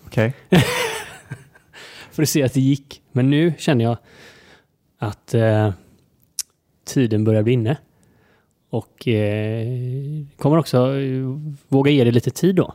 Okej. 0.07 0.35
För 2.11 2.23
att 2.23 2.29
se 2.29 2.43
att 2.43 2.55
det 2.55 2.61
gick. 2.61 3.03
Men 3.13 3.31
nu 3.31 3.55
känner 3.59 3.85
jag 3.85 3.97
att 4.99 5.35
eh, 5.35 5.73
tiden 6.85 7.25
börjar 7.25 7.43
bli 7.43 7.53
inne. 7.53 7.77
Och 8.71 9.09
eh, 9.09 9.67
kommer 10.37 10.59
också 10.59 10.97
eh, 10.97 11.39
våga 11.69 11.91
ge 11.91 12.05
det 12.05 12.11
lite 12.11 12.31
tid 12.31 12.55
då. 12.55 12.75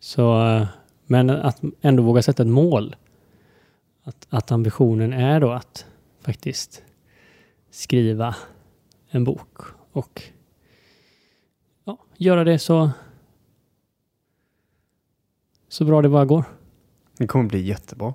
Så, 0.00 0.48
eh, 0.48 0.66
men 1.12 1.30
att 1.30 1.60
ändå 1.80 2.02
våga 2.02 2.22
sätta 2.22 2.42
ett 2.42 2.48
mål. 2.48 2.96
Att, 4.02 4.26
att 4.30 4.52
ambitionen 4.52 5.12
är 5.12 5.40
då 5.40 5.52
att 5.52 5.86
faktiskt 6.20 6.82
skriva 7.70 8.34
en 9.10 9.24
bok 9.24 9.58
och 9.92 10.22
ja, 11.84 11.98
göra 12.16 12.44
det 12.44 12.58
så 12.58 12.90
så 15.68 15.84
bra 15.84 16.02
det 16.02 16.08
bara 16.08 16.24
går. 16.24 16.44
Det 17.16 17.26
kommer 17.26 17.48
bli 17.48 17.60
jättebra. 17.60 18.14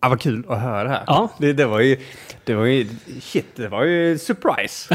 Ah, 0.00 0.08
vad 0.08 0.20
kul 0.20 0.44
att 0.48 0.60
höra 0.60 0.88
här. 0.88 1.04
Ja. 1.06 1.30
Det, 1.38 1.52
det 1.52 1.66
var 1.66 1.80
ju, 1.80 1.96
det 2.44 2.54
var 2.54 2.64
ju, 2.64 2.88
shit, 3.20 3.56
det 3.56 3.68
var 3.68 3.84
ju 3.84 4.18
surprise. 4.18 4.94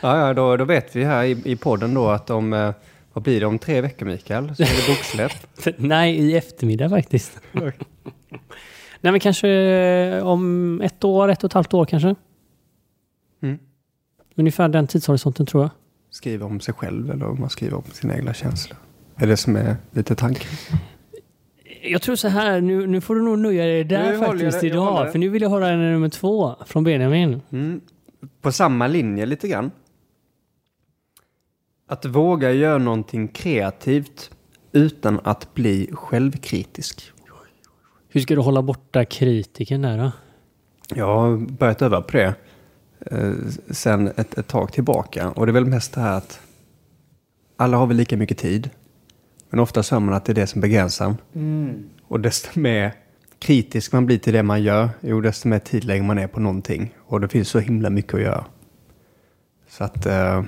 ja, 0.00 0.18
ja, 0.18 0.34
då, 0.34 0.56
då 0.56 0.64
vet 0.64 0.96
vi 0.96 1.04
här 1.04 1.24
i, 1.24 1.42
i 1.44 1.56
podden 1.56 1.94
då 1.94 2.08
att 2.08 2.30
om, 2.30 2.52
eh, 2.52 2.72
vad 3.20 3.24
blir 3.24 3.40
det 3.40 3.46
om 3.46 3.58
tre 3.58 3.80
veckor 3.80 4.06
Mikael? 4.06 4.56
Så 4.56 4.62
är 4.62 4.66
det 4.66 4.94
boksläpp. 4.94 5.32
Nej, 5.76 6.16
i 6.16 6.36
eftermiddag 6.36 6.88
faktiskt. 6.88 7.40
Nej, 7.52 9.12
men 9.12 9.20
kanske 9.20 9.48
eh, 9.48 10.26
om 10.26 10.80
ett 10.80 11.04
år, 11.04 11.28
ett 11.28 11.44
och 11.44 11.50
ett 11.50 11.52
halvt 11.52 11.74
år 11.74 11.84
kanske. 11.84 12.14
Mm. 13.42 13.58
Ungefär 14.34 14.68
den 14.68 14.86
tidshorisonten 14.86 15.46
tror 15.46 15.62
jag. 15.62 15.70
Skriva 16.10 16.46
om 16.46 16.60
sig 16.60 16.74
själv 16.74 17.10
eller 17.10 17.26
om 17.26 17.40
man 17.40 17.50
skriver 17.50 17.76
om 17.76 17.84
sina 17.92 18.16
egna 18.16 18.34
känslor. 18.34 18.78
Är 19.16 19.26
det 19.26 19.36
som 19.36 19.56
är 19.56 19.76
lite 19.90 20.14
tanken. 20.14 20.50
Jag 21.82 22.02
tror 22.02 22.16
så 22.16 22.28
här, 22.28 22.60
nu, 22.60 22.86
nu 22.86 23.00
får 23.00 23.14
du 23.14 23.22
nog 23.22 23.38
nöja 23.38 23.64
dig 23.64 23.84
där 23.84 24.12
jag 24.12 24.26
faktiskt 24.26 24.60
det, 24.60 24.66
idag. 24.66 25.12
För 25.12 25.18
nu 25.18 25.28
vill 25.28 25.42
jag 25.42 25.50
höra 25.50 25.76
nummer 25.76 26.08
två 26.08 26.54
från 26.66 26.84
Benjamin. 26.84 27.42
Mm. 27.52 27.80
På 28.40 28.52
samma 28.52 28.86
linje 28.86 29.26
lite 29.26 29.48
grann. 29.48 29.70
Att 31.90 32.04
våga 32.04 32.52
göra 32.52 32.78
någonting 32.78 33.28
kreativt 33.28 34.30
utan 34.72 35.20
att 35.24 35.54
bli 35.54 35.90
självkritisk. 35.92 37.12
Hur 38.08 38.20
ska 38.20 38.34
du 38.34 38.40
hålla 38.40 38.62
borta 38.62 39.04
kritiken 39.04 39.82
där 39.82 39.98
då? 39.98 40.12
Jag 40.94 41.06
har 41.06 41.36
börjat 41.36 41.82
öva 41.82 42.02
på 42.02 42.16
det 42.16 42.34
eh, 43.00 43.32
sen 43.70 44.08
ett, 44.16 44.38
ett 44.38 44.46
tag 44.46 44.72
tillbaka. 44.72 45.30
Och 45.30 45.46
det 45.46 45.50
är 45.50 45.54
väl 45.54 45.64
mest 45.64 45.94
det 45.94 46.00
här 46.00 46.16
att 46.16 46.40
alla 47.56 47.76
har 47.76 47.86
väl 47.86 47.96
lika 47.96 48.16
mycket 48.16 48.38
tid. 48.38 48.70
Men 49.50 49.60
ofta 49.60 49.82
hör 49.90 50.00
man 50.00 50.14
att 50.14 50.24
det 50.24 50.32
är 50.32 50.34
det 50.34 50.46
som 50.46 50.60
begränsar 50.60 51.14
en. 51.32 51.90
Och 52.02 52.20
desto 52.20 52.60
mer 52.60 52.94
kritisk 53.38 53.92
man 53.92 54.06
blir 54.06 54.18
till 54.18 54.32
det 54.32 54.42
man 54.42 54.62
gör, 54.62 54.88
jo 55.00 55.20
desto 55.20 55.48
mer 55.48 55.58
tid 55.58 55.84
lägger 55.84 56.02
man 56.02 56.16
ner 56.16 56.28
på 56.28 56.40
någonting. 56.40 56.94
Och 57.06 57.20
det 57.20 57.28
finns 57.28 57.48
så 57.48 57.58
himla 57.58 57.90
mycket 57.90 58.14
att 58.14 58.20
göra. 58.20 58.44
Så 59.68 59.84
att 59.84 60.06
eh, 60.06 60.42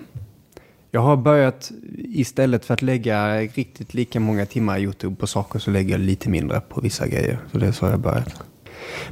jag 0.94 1.00
har 1.00 1.16
börjat, 1.16 1.70
istället 1.98 2.64
för 2.64 2.74
att 2.74 2.82
lägga 2.82 3.38
riktigt 3.40 3.94
lika 3.94 4.20
många 4.20 4.46
timmar 4.46 4.78
i 4.78 4.82
YouTube 4.82 5.16
på 5.16 5.26
saker 5.26 5.58
så 5.58 5.70
lägger 5.70 5.90
jag 5.90 6.00
lite 6.00 6.28
mindre 6.30 6.60
på 6.60 6.80
vissa 6.80 7.06
grejer. 7.08 7.38
Så 7.52 7.58
det 7.58 7.66
är 7.66 7.72
så 7.72 7.84
jag 7.84 7.90
har 7.90 7.98
börjat. 7.98 8.42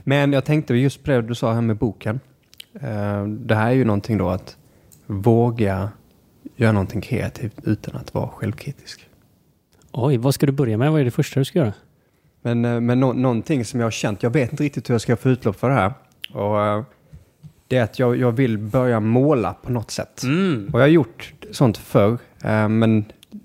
Men 0.04 0.32
jag 0.32 0.44
tänkte 0.44 0.74
just 0.74 1.04
på 1.04 1.10
det 1.10 1.22
du 1.22 1.34
sa 1.34 1.52
här 1.52 1.60
med 1.60 1.76
boken. 1.76 2.20
Eh, 2.74 3.26
Det 3.26 3.54
här 3.54 3.66
är 3.70 3.74
ju 3.74 3.84
någonting 3.84 4.18
då 4.18 4.28
att 4.28 4.56
våga 5.06 5.90
göra 6.56 6.72
någonting 6.72 7.00
kreativt 7.00 7.54
utan 7.64 7.96
att 7.96 8.14
vara 8.14 8.28
självkritisk. 8.28 9.06
Oj, 9.92 10.16
vad 10.16 10.34
ska 10.34 10.46
du 10.46 10.52
börja 10.52 10.76
med? 10.78 10.92
Vad 10.92 11.00
är 11.00 11.04
det 11.04 11.10
första 11.10 11.40
du 11.40 11.44
ska 11.44 11.58
göra? 11.58 11.72
Men, 12.42 12.64
eh, 12.64 12.80
men 12.80 13.00
nå- 13.00 13.12
någonting 13.12 13.64
som 13.64 13.80
jag 13.80 13.86
har 13.86 13.90
känt, 13.90 14.22
jag 14.22 14.30
vet 14.30 14.50
inte 14.50 14.64
riktigt 14.64 14.88
hur 14.90 14.94
jag 14.94 15.00
ska 15.00 15.16
få 15.16 15.28
utlopp 15.30 15.56
för 15.56 15.68
det 15.68 15.74
här. 15.74 15.92
Och, 16.32 16.60
eh, 16.66 16.82
det 17.68 17.76
är 17.76 17.82
att 17.82 17.98
jag, 17.98 18.16
jag 18.16 18.32
vill 18.32 18.58
börja 18.58 19.00
måla 19.00 19.52
på 19.52 19.72
något 19.72 19.90
sätt. 19.90 20.22
Mm. 20.22 20.68
Och 20.72 20.78
jag 20.80 20.84
har 20.84 20.88
gjort 20.88 21.32
sånt 21.52 21.78
förr, 21.78 22.18
eh, 22.44 22.68
men 22.68 23.04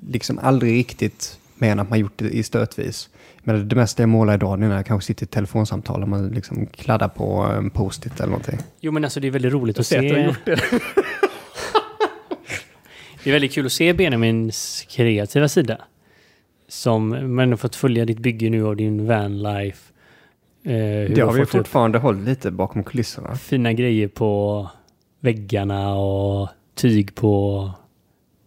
liksom 0.09 0.39
aldrig 0.39 0.73
riktigt 0.79 1.39
mer 1.57 1.71
än 1.71 1.79
att 1.79 1.89
man 1.89 1.99
gjort 1.99 2.13
det 2.15 2.29
i 2.29 2.43
stötvis. 2.43 3.09
Men 3.43 3.67
det 3.69 3.75
mesta 3.75 4.01
jag 4.03 4.09
målar 4.09 4.33
idag 4.33 4.53
är 4.53 4.57
när 4.57 4.75
jag 4.75 4.85
kanske 4.85 5.07
sitter 5.07 5.23
i 5.23 5.25
ett 5.25 5.31
telefonsamtal 5.31 6.01
och 6.03 6.09
man 6.09 6.27
liksom 6.27 6.65
kladdar 6.65 7.07
på 7.07 7.23
en 7.57 7.69
post-it 7.69 8.19
eller 8.19 8.27
någonting. 8.29 8.59
Jo, 8.81 8.91
men 8.91 9.03
alltså 9.03 9.19
det 9.19 9.27
är 9.27 9.31
väldigt 9.31 9.53
roligt 9.53 9.79
att 9.79 9.85
ser 9.87 9.97
att 9.97 10.03
du 10.03 10.09
har 10.09 10.15
se. 10.21 10.25
gjort 10.25 10.45
det. 10.45 10.59
Det 13.23 13.29
är 13.29 13.33
väldigt 13.33 13.53
kul 13.53 13.65
att 13.65 13.71
se 13.71 13.93
Benjamins 13.93 14.85
kreativa 14.89 15.47
sida. 15.47 15.77
Som 16.67 17.35
man 17.35 17.49
har 17.49 17.57
fått 17.57 17.75
följa 17.75 18.05
ditt 18.05 18.19
bygge 18.19 18.49
nu 18.49 18.65
av 18.67 18.75
din 18.75 19.05
vanlife. 19.07 19.91
Eh, 20.63 20.71
Det 21.15 21.21
har 21.21 21.33
vi 21.33 21.45
fortfarande 21.45 21.97
hållit 21.99 22.25
lite 22.27 22.51
bakom 22.51 22.83
kulisserna. 22.83 23.35
fina 23.35 23.73
grejer 23.73 24.07
på 24.07 24.69
väggarna 25.19 25.95
och 25.95 26.49
tyg 26.75 27.15
på 27.15 27.71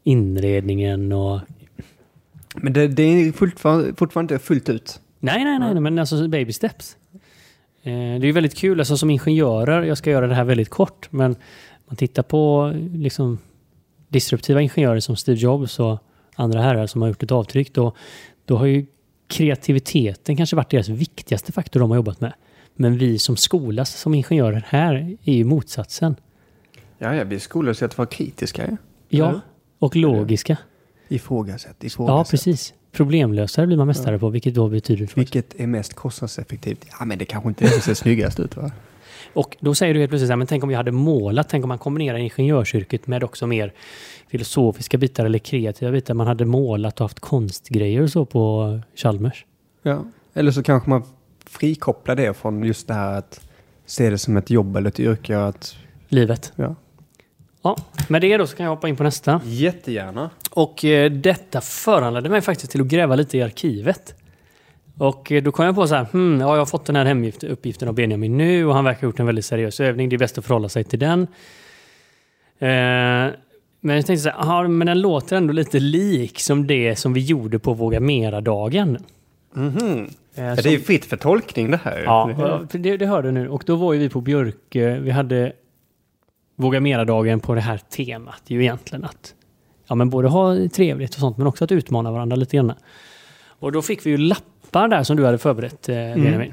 inredningen 0.08 1.12
och... 1.12 1.40
Men 2.54 2.72
det, 2.72 2.88
det 2.88 3.02
är 3.02 3.32
fortfarande, 3.32 3.94
fortfarande 3.94 4.34
inte 4.34 4.44
fullt 4.44 4.68
ut. 4.68 5.00
Nej, 5.20 5.44
nej, 5.44 5.58
nej, 5.58 5.80
men 5.80 5.98
alltså 5.98 6.28
baby 6.28 6.52
steps. 6.52 6.96
Eh, 7.82 7.92
det 7.92 7.92
är 7.92 8.24
ju 8.24 8.32
väldigt 8.32 8.56
kul, 8.56 8.80
alltså 8.80 8.96
som 8.96 9.10
ingenjörer, 9.10 9.82
jag 9.82 9.98
ska 9.98 10.10
göra 10.10 10.26
det 10.26 10.34
här 10.34 10.44
väldigt 10.44 10.68
kort, 10.68 11.12
men 11.12 11.36
man 11.86 11.96
tittar 11.96 12.22
på 12.22 12.72
liksom 12.94 13.38
disruptiva 14.08 14.60
ingenjörer 14.60 15.00
som 15.00 15.16
Steve 15.16 15.38
Jobs 15.38 15.80
och 15.80 15.98
andra 16.34 16.62
herrar 16.62 16.86
som 16.86 17.02
har 17.02 17.08
gjort 17.08 17.22
ett 17.22 17.32
avtryck, 17.32 17.74
då, 17.74 17.92
då 18.44 18.56
har 18.56 18.66
ju 18.66 18.86
kreativiteten 19.26 20.36
kanske 20.36 20.56
varit 20.56 20.70
deras 20.70 20.88
viktigaste 20.88 21.52
faktor 21.52 21.80
de 21.80 21.90
har 21.90 21.96
jobbat 21.96 22.20
med. 22.20 22.32
Men 22.74 22.98
vi 22.98 23.18
som 23.18 23.36
skolas 23.36 24.00
som 24.00 24.14
ingenjörer 24.14 24.64
här 24.68 25.16
är 25.24 25.32
ju 25.32 25.44
motsatsen. 25.44 26.16
Ja, 26.98 27.14
ja 27.14 27.24
vi 27.24 27.40
skolar 27.40 27.70
oss 27.70 27.82
att 27.82 27.98
vara 27.98 28.08
kritiska. 28.08 28.66
Ja. 28.68 28.76
Ja? 29.08 29.40
Och 29.78 29.96
logiska. 29.96 30.56
Ifrågasätt, 31.08 31.84
ifrågasätt. 31.84 32.16
Ja, 32.16 32.24
precis. 32.30 32.74
Problemlösare 32.92 33.66
blir 33.66 33.76
man 33.76 33.86
mästare 33.86 34.18
på, 34.18 34.28
vilket 34.28 34.54
då 34.54 34.68
betyder... 34.68 35.06
för 35.06 35.12
oss. 35.12 35.16
Vilket 35.18 35.60
är 35.60 35.66
mest 35.66 35.94
kostnadseffektivt? 35.94 36.86
Ja, 36.98 37.04
men 37.04 37.18
det 37.18 37.24
kanske 37.24 37.48
inte 37.48 37.64
är 37.64 37.68
det 37.68 37.80
ser 37.80 37.94
snyggast 37.94 38.40
ut 38.40 38.56
va? 38.56 38.72
Och 39.32 39.56
då 39.60 39.74
säger 39.74 39.94
du 39.94 40.00
helt 40.00 40.10
plötsligt 40.10 40.28
så 40.28 40.32
här, 40.32 40.36
men 40.36 40.46
tänk 40.46 40.64
om 40.64 40.70
jag 40.70 40.76
hade 40.76 40.92
målat, 40.92 41.48
tänk 41.48 41.64
om 41.64 41.68
man 41.68 41.78
kombinerar 41.78 42.18
ingenjörsyrket 42.18 43.06
med 43.06 43.24
också 43.24 43.46
mer 43.46 43.72
filosofiska 44.28 44.98
bitar 44.98 45.24
eller 45.24 45.38
kreativa 45.38 45.90
bitar. 45.92 46.14
Man 46.14 46.26
hade 46.26 46.44
målat 46.44 47.00
och 47.00 47.04
haft 47.04 47.20
konstgrejer 47.20 48.02
och 48.02 48.10
så 48.10 48.24
på 48.24 48.80
Chalmers. 48.94 49.46
Ja. 49.82 50.04
Eller 50.34 50.50
så 50.50 50.62
kanske 50.62 50.90
man 50.90 51.02
frikopplar 51.46 52.16
det 52.16 52.34
från 52.34 52.64
just 52.64 52.88
det 52.88 52.94
här 52.94 53.18
att 53.18 53.40
se 53.86 54.10
det 54.10 54.18
som 54.18 54.36
ett 54.36 54.50
jobb 54.50 54.76
eller 54.76 54.88
ett 54.88 55.00
yrke. 55.00 55.38
Att, 55.38 55.76
Livet. 56.08 56.52
ja. 56.56 56.74
Ja, 57.76 58.04
med 58.08 58.20
det 58.20 58.36
då 58.36 58.46
så 58.46 58.56
kan 58.56 58.64
jag 58.64 58.70
hoppa 58.70 58.88
in 58.88 58.96
på 58.96 59.02
nästa. 59.02 59.40
Jättegärna. 59.44 60.30
Och 60.50 60.84
eh, 60.84 61.10
detta 61.10 61.60
föranledde 61.60 62.28
mig 62.28 62.40
faktiskt 62.40 62.72
till 62.72 62.80
att 62.80 62.86
gräva 62.86 63.14
lite 63.16 63.38
i 63.38 63.42
arkivet. 63.42 64.14
Och 64.98 65.32
eh, 65.32 65.42
då 65.42 65.52
kom 65.52 65.64
jag 65.64 65.74
på 65.74 65.86
så 65.88 65.94
här, 65.94 66.06
hmm, 66.12 66.40
ja, 66.40 66.52
jag 66.52 66.58
har 66.60 66.66
fått 66.66 66.86
den 66.86 66.96
här 66.96 67.04
hemuppgiften 67.04 67.88
av 67.88 67.94
Benjamin 67.94 68.36
nu 68.36 68.66
och 68.66 68.74
han 68.74 68.84
verkar 68.84 69.00
ha 69.00 69.08
gjort 69.08 69.20
en 69.20 69.26
väldigt 69.26 69.44
seriös 69.44 69.80
övning. 69.80 70.08
Det 70.08 70.16
är 70.16 70.18
bäst 70.18 70.38
att 70.38 70.44
förhålla 70.44 70.68
sig 70.68 70.84
till 70.84 70.98
den. 70.98 71.20
Eh, 72.58 72.68
men 73.80 73.96
jag 73.96 74.06
tänkte 74.06 74.16
så 74.16 74.28
här, 74.30 74.38
aha, 74.40 74.68
men 74.68 74.86
den 74.86 75.00
låter 75.00 75.36
ändå 75.36 75.52
lite 75.52 75.80
lik 75.80 76.40
som 76.40 76.66
det 76.66 76.96
som 76.96 77.12
vi 77.12 77.20
gjorde 77.20 77.58
på 77.58 77.72
Våga 77.74 78.00
Mera-dagen. 78.00 78.98
Mhm. 79.54 80.08
Eh, 80.34 80.44
Ja, 80.44 80.56
som- 80.56 80.62
det 80.62 80.68
är 80.68 80.72
ju 80.72 80.80
fritt 80.80 81.04
för 81.04 81.16
tolkning 81.16 81.70
det 81.70 81.80
här. 81.84 82.02
Ja, 82.04 82.60
det, 82.72 82.96
det 82.96 83.06
hörde 83.06 83.28
du 83.28 83.32
nu. 83.32 83.48
Och 83.48 83.62
då 83.66 83.76
var 83.76 83.92
ju 83.92 83.98
vi 83.98 84.08
på 84.08 84.20
Björke. 84.20 84.98
Vi 84.98 85.10
hade 85.10 85.52
Våga 86.60 86.80
Mera-dagen 86.80 87.40
på 87.40 87.54
det 87.54 87.60
här 87.60 87.78
temat. 87.78 88.42
Ju 88.46 88.60
egentligen 88.60 89.04
att 89.04 89.34
ja, 89.86 89.94
men 89.94 90.10
både 90.10 90.28
ha 90.28 90.68
trevligt 90.68 91.14
och 91.14 91.20
sånt, 91.20 91.36
men 91.36 91.46
också 91.46 91.64
att 91.64 91.72
utmana 91.72 92.12
varandra 92.12 92.36
lite 92.36 92.56
grann. 92.56 92.72
Och 93.46 93.72
då 93.72 93.82
fick 93.82 94.06
vi 94.06 94.10
ju 94.10 94.16
lappar 94.16 94.88
där 94.88 95.02
som 95.02 95.16
du 95.16 95.24
hade 95.24 95.38
förberett, 95.38 95.88
eh, 95.88 95.94
Benjamin. 95.94 96.52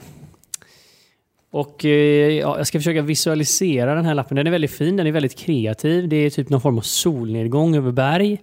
Och 1.51 1.85
eh, 1.85 1.91
ja, 2.31 2.57
jag 2.57 2.67
ska 2.67 2.79
försöka 2.79 3.01
visualisera 3.01 3.95
den 3.95 4.05
här 4.05 4.13
lappen. 4.13 4.37
Den 4.37 4.47
är 4.47 4.51
väldigt 4.51 4.71
fin, 4.71 4.97
den 4.97 5.07
är 5.07 5.11
väldigt 5.11 5.37
kreativ. 5.37 6.09
Det 6.09 6.15
är 6.15 6.29
typ 6.29 6.49
någon 6.49 6.61
form 6.61 6.77
av 6.77 6.81
solnedgång 6.81 7.75
över 7.75 7.91
berg. 7.91 8.41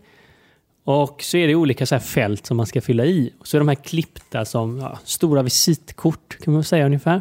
Och 0.84 1.22
så 1.22 1.36
är 1.36 1.48
det 1.48 1.54
olika 1.54 1.86
så 1.86 1.94
här 1.94 2.02
fält 2.02 2.46
som 2.46 2.56
man 2.56 2.66
ska 2.66 2.80
fylla 2.80 3.04
i. 3.04 3.32
Och 3.38 3.48
så 3.48 3.56
är 3.56 3.58
de 3.58 3.68
här 3.68 3.74
klippta 3.74 4.44
som 4.44 4.78
ja, 4.78 4.98
stora 5.04 5.42
visitkort 5.42 6.38
kan 6.42 6.54
man 6.54 6.64
säga 6.64 6.86
ungefär. 6.86 7.20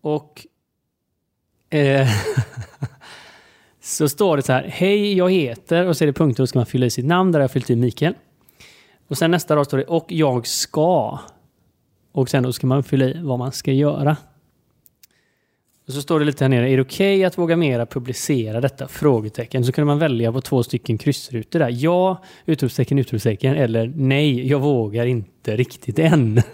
Och 0.00 0.46
eh, 1.70 2.08
så 3.84 4.08
står 4.08 4.36
det 4.36 4.42
så 4.42 4.52
här, 4.52 4.64
hej 4.68 5.14
jag 5.14 5.32
heter 5.32 5.86
och 5.86 5.96
så 5.96 6.04
är 6.04 6.06
det 6.06 6.12
punkter 6.12 6.42
och 6.42 6.48
så 6.48 6.50
ska 6.50 6.58
man 6.58 6.66
fylla 6.66 6.86
i 6.86 6.90
sitt 6.90 7.04
namn 7.04 7.32
där 7.32 7.40
jag 7.40 7.44
har 7.44 7.48
fyllt 7.48 7.70
i 7.70 7.76
Mikael. 7.76 8.14
Och 9.08 9.18
sen 9.18 9.30
nästa 9.30 9.56
rad 9.56 9.66
står 9.66 9.78
det 9.78 9.84
och 9.84 10.06
jag 10.08 10.46
ska. 10.46 11.18
Och 12.12 12.28
sen 12.28 12.42
då 12.42 12.52
ska 12.52 12.66
man 12.66 12.82
fylla 12.82 13.04
i 13.04 13.20
vad 13.22 13.38
man 13.38 13.52
ska 13.52 13.72
göra. 13.72 14.16
Och 15.86 15.92
så 15.92 16.02
står 16.02 16.18
det 16.18 16.24
lite 16.24 16.44
här 16.44 16.48
nere, 16.48 16.70
är 16.70 16.76
det 16.76 16.82
okej 16.82 17.24
att 17.24 17.38
våga 17.38 17.56
mera 17.56 17.86
publicera 17.86 18.60
detta? 18.60 18.88
Frågetecken. 18.88 19.64
Så 19.64 19.72
kunde 19.72 19.86
man 19.86 19.98
välja 19.98 20.32
på 20.32 20.40
två 20.40 20.62
stycken 20.62 20.98
kryssrutor 20.98 21.58
där. 21.58 21.70
Ja, 21.72 22.22
utropstecken, 22.46 22.98
utropstecken. 22.98 23.54
Eller 23.56 23.92
nej, 23.96 24.48
jag 24.48 24.58
vågar 24.58 25.06
inte 25.06 25.56
riktigt 25.56 25.98
än. 25.98 26.42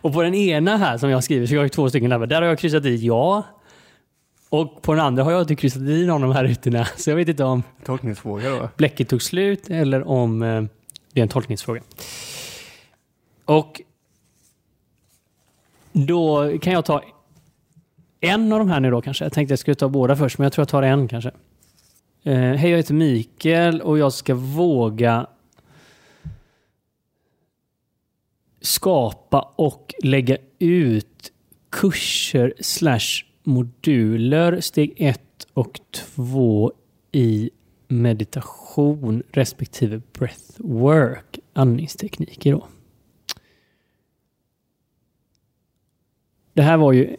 Och 0.00 0.12
på 0.12 0.22
den 0.22 0.34
ena 0.34 0.76
här 0.76 0.98
som 0.98 1.10
jag 1.10 1.24
skriver 1.24 1.46
så 1.46 1.54
jag 1.54 1.60
har 1.60 1.68
två 1.68 1.88
stycken 1.88 2.10
där, 2.10 2.26
Där 2.26 2.42
har 2.42 2.48
jag 2.48 2.58
kryssat 2.58 2.84
i 2.84 2.96
ja. 2.96 3.44
Och 4.52 4.82
på 4.82 4.94
den 4.94 5.04
andra 5.04 5.24
har 5.24 5.32
jag 5.32 5.40
inte 5.40 5.56
kryssat 5.56 5.82
i 5.82 6.06
någon 6.06 6.22
av 6.22 6.28
de 6.28 6.34
här 6.34 6.44
rutorna. 6.44 6.84
Så 6.96 7.10
jag 7.10 7.16
vet 7.16 7.28
inte 7.28 7.44
om 7.44 7.62
Tolkningsfråga 7.84 8.50
då. 8.50 8.68
bläcket 8.76 9.08
tog 9.08 9.22
slut 9.22 9.70
eller 9.70 10.08
om 10.08 10.42
eh, 10.42 10.62
det 11.12 11.20
är 11.20 11.22
en 11.22 11.28
tolkningsfråga. 11.28 11.82
Och 13.44 13.80
då 15.92 16.52
kan 16.58 16.72
jag 16.72 16.84
ta 16.84 17.02
en 18.20 18.52
av 18.52 18.58
de 18.58 18.70
här 18.70 18.80
nu 18.80 18.90
då 18.90 19.02
kanske. 19.02 19.24
Jag 19.24 19.32
tänkte 19.32 19.52
jag 19.52 19.58
skulle 19.58 19.74
ta 19.74 19.88
båda 19.88 20.16
först, 20.16 20.38
men 20.38 20.44
jag 20.44 20.52
tror 20.52 20.62
jag 20.62 20.68
tar 20.68 20.82
en 20.82 21.08
kanske. 21.08 21.30
Eh, 22.22 22.34
Hej, 22.34 22.70
jag 22.70 22.76
heter 22.76 22.94
Mikael 22.94 23.80
och 23.80 23.98
jag 23.98 24.12
ska 24.12 24.34
våga 24.34 25.26
skapa 28.60 29.52
och 29.56 29.94
lägga 30.02 30.36
ut 30.58 31.32
kurser 31.70 32.54
slash 32.60 33.31
moduler 33.42 34.60
steg 34.60 34.94
ett 34.96 35.46
och 35.52 35.80
två 35.90 36.72
i 37.12 37.50
meditation 37.88 39.22
respektive 39.30 40.02
breathwork, 40.12 41.38
andningstekniker 41.52 42.52
då. 42.52 42.66
Det 46.52 46.62
här 46.62 46.76
var 46.76 46.92
ju 46.92 47.16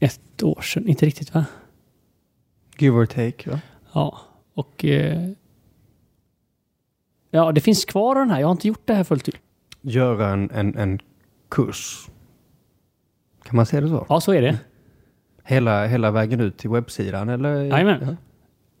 ett 0.00 0.42
år 0.42 0.60
sedan, 0.60 0.88
inte 0.88 1.06
riktigt 1.06 1.34
va? 1.34 1.44
Give 2.78 2.96
or 2.96 3.06
take 3.06 3.50
va? 3.50 3.60
Ja, 3.92 4.20
och 4.54 4.84
eh, 4.84 5.30
ja, 7.30 7.52
det 7.52 7.60
finns 7.60 7.84
kvar 7.84 8.14
den 8.14 8.30
här. 8.30 8.40
Jag 8.40 8.46
har 8.46 8.52
inte 8.52 8.68
gjort 8.68 8.86
det 8.86 8.94
här 8.94 9.04
fullt 9.04 9.28
ut. 9.28 9.36
Göra 9.80 10.28
en, 10.28 10.50
en, 10.50 10.76
en 10.78 10.98
kurs. 11.48 12.08
Kan 13.42 13.56
man 13.56 13.66
säga 13.66 13.80
det 13.80 13.88
så? 13.88 14.06
Ja, 14.08 14.20
så 14.20 14.32
är 14.32 14.42
det. 14.42 14.58
Hela, 15.48 15.86
hela 15.86 16.10
vägen 16.10 16.40
ut 16.40 16.56
till 16.58 16.70
webbsidan 16.70 17.28
eller? 17.28 17.54
Jajamän. 17.62 17.98
Ja. 18.02 18.16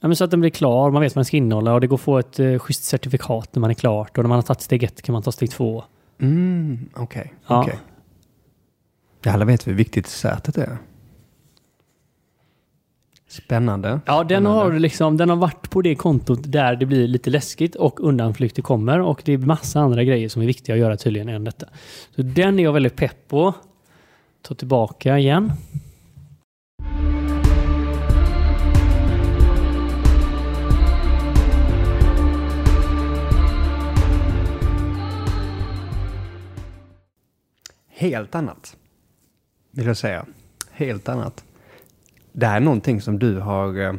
Ja, 0.00 0.08
men 0.08 0.16
så 0.16 0.24
att 0.24 0.30
den 0.30 0.40
blir 0.40 0.50
klar, 0.50 0.90
man 0.90 1.02
vet 1.02 1.14
vad 1.14 1.20
den 1.20 1.24
ska 1.24 1.36
innehålla 1.36 1.74
och 1.74 1.80
det 1.80 1.86
går 1.86 1.96
att 1.96 2.00
få 2.00 2.18
ett 2.18 2.38
eh, 2.40 2.58
schysst 2.58 2.84
certifikat 2.84 3.54
när 3.54 3.60
man 3.60 3.70
är 3.70 3.74
klart 3.74 4.18
och 4.18 4.24
när 4.24 4.28
man 4.28 4.36
har 4.36 4.42
tagit 4.42 4.60
steg 4.60 4.82
ett 4.82 5.02
kan 5.02 5.12
man 5.12 5.22
ta 5.22 5.32
steg 5.32 5.50
två. 5.50 5.84
Mm, 6.20 6.88
okej. 6.94 7.34
Ja. 7.46 7.62
okej. 7.62 7.78
Alla 9.26 9.44
vet 9.44 9.66
hur 9.66 9.74
viktigt 9.74 10.06
sätet 10.06 10.58
är. 10.58 10.78
Spännande. 13.28 14.00
Ja, 14.06 14.18
den 14.18 14.26
Spännande. 14.28 14.48
har, 14.48 14.72
liksom, 14.78 15.16
den 15.16 15.28
har 15.28 15.36
varit 15.36 15.70
på 15.70 15.82
det 15.82 15.94
kontot 15.94 16.40
där 16.42 16.76
det 16.76 16.86
blir 16.86 17.08
lite 17.08 17.30
läskigt 17.30 17.74
och 17.74 18.00
undanflykter 18.00 18.62
kommer 18.62 19.00
och 19.00 19.22
det 19.24 19.32
är 19.32 19.38
massa 19.38 19.80
andra 19.80 20.04
grejer 20.04 20.28
som 20.28 20.42
är 20.42 20.46
viktiga 20.46 20.74
att 20.74 20.80
göra 20.80 20.96
tydligen 20.96 21.28
än 21.28 21.44
detta. 21.44 21.66
Så 22.16 22.22
den 22.22 22.58
är 22.58 22.62
jag 22.62 22.72
väldigt 22.72 22.96
pepp 22.96 23.28
på. 23.28 23.54
Ta 24.42 24.54
tillbaka 24.54 25.18
igen. 25.18 25.52
Helt 37.98 38.34
annat. 38.34 38.76
Vill 39.70 39.86
jag 39.86 39.96
säga. 39.96 40.26
Helt 40.70 41.08
annat. 41.08 41.44
Det 42.32 42.46
här 42.46 42.56
är 42.56 42.60
någonting 42.60 43.00
som 43.00 43.18
du 43.18 43.38
har 43.38 43.80
eh, 43.80 43.94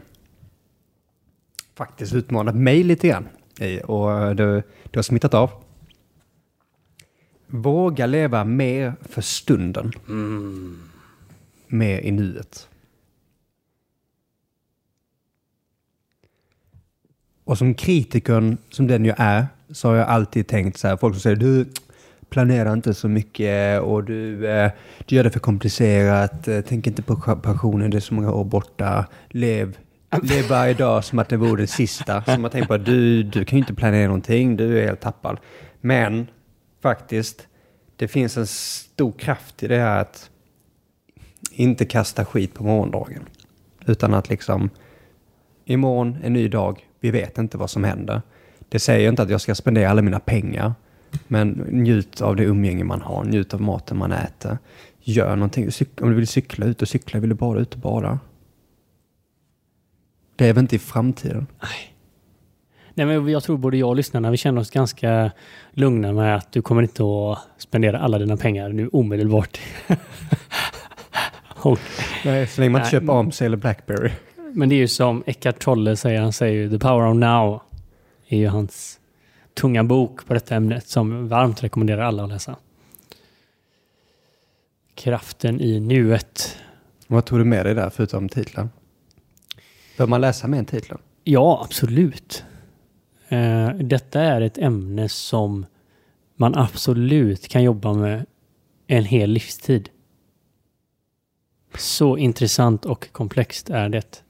faktiskt 1.75 2.13
utmanat 2.13 2.55
mig 2.55 2.83
lite 2.83 3.07
grann 3.07 3.27
i 3.59 3.81
och 3.83 4.35
det, 4.35 4.63
det 4.83 4.95
har 4.95 5.03
smittat 5.03 5.33
av. 5.33 5.51
Våga 7.47 8.05
leva 8.05 8.43
mer 8.43 8.93
för 9.01 9.21
stunden. 9.21 9.91
Mer 11.67 11.99
i 11.99 12.11
nuet. 12.11 12.69
Och 17.43 17.57
som 17.57 17.73
kritikern 17.73 18.57
som 18.69 18.87
den 18.87 19.05
jag 19.05 19.15
är 19.19 19.47
så 19.69 19.87
har 19.87 19.95
jag 19.95 20.07
alltid 20.07 20.47
tänkt 20.47 20.77
så 20.77 20.87
här, 20.87 20.97
folk 20.97 21.15
som 21.15 21.21
säger 21.21 21.35
du 21.35 21.65
planerar 22.29 22.73
inte 22.73 22.93
så 22.93 23.07
mycket 23.07 23.81
och 23.81 24.03
du, 24.03 24.47
eh, 24.47 24.71
du 25.05 25.15
gör 25.15 25.23
det 25.23 25.29
för 25.29 25.39
komplicerat, 25.39 26.47
eh, 26.47 26.61
tänk 26.67 26.87
inte 26.87 27.01
på 27.01 27.15
pensionen, 27.43 27.91
det 27.91 27.97
är 27.97 28.01
så 28.01 28.13
många 28.13 28.31
år 28.31 28.43
borta, 28.43 29.05
lev, 29.29 29.77
lev 30.21 30.47
varje 30.49 30.73
dag 30.73 31.03
som 31.03 31.19
att 31.19 31.29
det 31.29 31.37
vore 31.37 31.61
det 31.61 31.67
sista. 31.67 32.23
Som 32.25 32.41
man 32.41 32.51
tänker 32.51 32.67
på, 32.67 32.77
du, 32.77 33.23
du 33.23 33.45
kan 33.45 33.57
ju 33.57 33.63
inte 33.63 33.73
planera 33.73 34.07
någonting, 34.07 34.57
du 34.57 34.79
är 34.79 34.85
helt 34.85 35.01
tappad. 35.01 35.39
Men 35.81 36.27
faktiskt, 36.81 37.47
det 37.95 38.07
finns 38.07 38.37
en 38.37 38.47
stor 38.47 39.11
kraft 39.11 39.63
i 39.63 39.67
det 39.67 39.79
här 39.79 40.01
att 40.01 40.29
inte 41.51 41.85
kasta 41.85 42.25
skit 42.25 42.53
på 42.53 42.63
morgondagen. 42.63 43.23
Utan 43.85 44.13
att 44.13 44.29
liksom, 44.29 44.69
imorgon 45.65 46.17
en 46.23 46.33
ny 46.33 46.47
dag, 46.47 46.85
vi 46.99 47.11
vet 47.11 47.37
inte 47.37 47.57
vad 47.57 47.69
som 47.69 47.83
händer. 47.83 48.21
Det 48.69 48.79
säger 48.79 49.09
inte 49.09 49.21
att 49.21 49.29
jag 49.29 49.41
ska 49.41 49.55
spendera 49.55 49.89
alla 49.89 50.01
mina 50.01 50.19
pengar. 50.19 50.73
Men 51.27 51.49
njut 51.69 52.21
av 52.21 52.35
det 52.35 52.43
umgänge 52.43 52.83
man 52.83 53.01
har, 53.01 53.25
njut 53.25 53.53
av 53.53 53.61
maten 53.61 53.97
man 53.97 54.11
äter. 54.11 54.57
Gör 54.99 55.35
någonting. 55.35 55.69
Om 56.01 56.09
du 56.09 56.15
vill 56.15 56.27
cykla 56.27 56.65
ut 56.65 56.81
och 56.81 56.87
cykla, 56.87 57.19
vill 57.19 57.29
du 57.29 57.35
bada 57.35 57.59
ut 57.59 57.73
och 57.73 57.81
är 60.37 60.53
väl 60.53 60.61
inte 60.61 60.75
i 60.75 60.79
framtiden? 60.79 61.47
Nej, 62.93 63.05
men 63.05 63.27
jag 63.27 63.43
tror 63.43 63.57
både 63.57 63.77
jag 63.77 63.89
och 63.89 63.95
lyssnarna 63.95 64.31
vi 64.31 64.37
känner 64.37 64.61
oss 64.61 64.71
ganska 64.71 65.31
lugna 65.71 66.13
med 66.13 66.35
att 66.35 66.51
du 66.51 66.61
kommer 66.61 66.81
inte 66.81 67.03
att 67.03 67.61
spendera 67.61 67.99
alla 67.99 68.19
dina 68.19 68.37
pengar 68.37 68.69
nu 68.69 68.87
omedelbart. 68.87 69.59
och, 71.47 71.79
Nej, 72.25 72.47
så 72.47 72.61
länge 72.61 72.71
man 72.71 72.81
inte 72.81 72.91
Nej. 72.91 73.01
köper 73.01 73.19
AMC 73.19 73.41
eller 73.41 73.57
Blackberry. 73.57 74.11
men 74.53 74.69
det 74.69 74.75
är 74.75 74.77
ju 74.77 74.87
som 74.87 75.23
Eckart 75.25 75.59
Tolle 75.59 75.95
säger, 75.95 76.21
han 76.21 76.33
säger 76.33 76.53
ju 76.53 76.69
The 76.69 76.79
Power 76.79 77.07
of 77.07 77.15
Now 77.15 77.61
är 78.27 78.37
ju 78.37 78.47
hans 78.47 78.96
tunga 79.57 79.83
bok 79.83 80.25
på 80.25 80.33
detta 80.33 80.55
ämnet 80.55 80.87
som 80.87 81.27
varmt 81.27 81.63
rekommenderar 81.63 82.01
alla 82.01 82.23
att 82.23 82.29
läsa. 82.29 82.55
Kraften 84.95 85.61
i 85.61 85.79
nuet. 85.79 86.57
Vad 87.07 87.25
tog 87.25 87.39
du 87.39 87.45
med 87.45 87.65
dig 87.65 87.75
där 87.75 87.89
förutom 87.89 88.29
titeln? 88.29 88.69
Bör 89.97 90.07
man 90.07 90.21
läsa 90.21 90.47
med 90.47 90.59
en 90.59 90.65
titeln? 90.65 90.99
Ja, 91.23 91.61
absolut. 91.63 92.43
Eh, 93.27 93.69
detta 93.69 94.21
är 94.21 94.41
ett 94.41 94.57
ämne 94.57 95.09
som 95.09 95.65
man 96.35 96.55
absolut 96.55 97.47
kan 97.47 97.63
jobba 97.63 97.93
med 97.93 98.25
en 98.87 99.05
hel 99.05 99.29
livstid. 99.29 99.89
Så 101.77 102.17
intressant 102.17 102.85
och 102.85 103.11
komplext 103.11 103.69
är 103.69 103.89
det. 103.89 104.23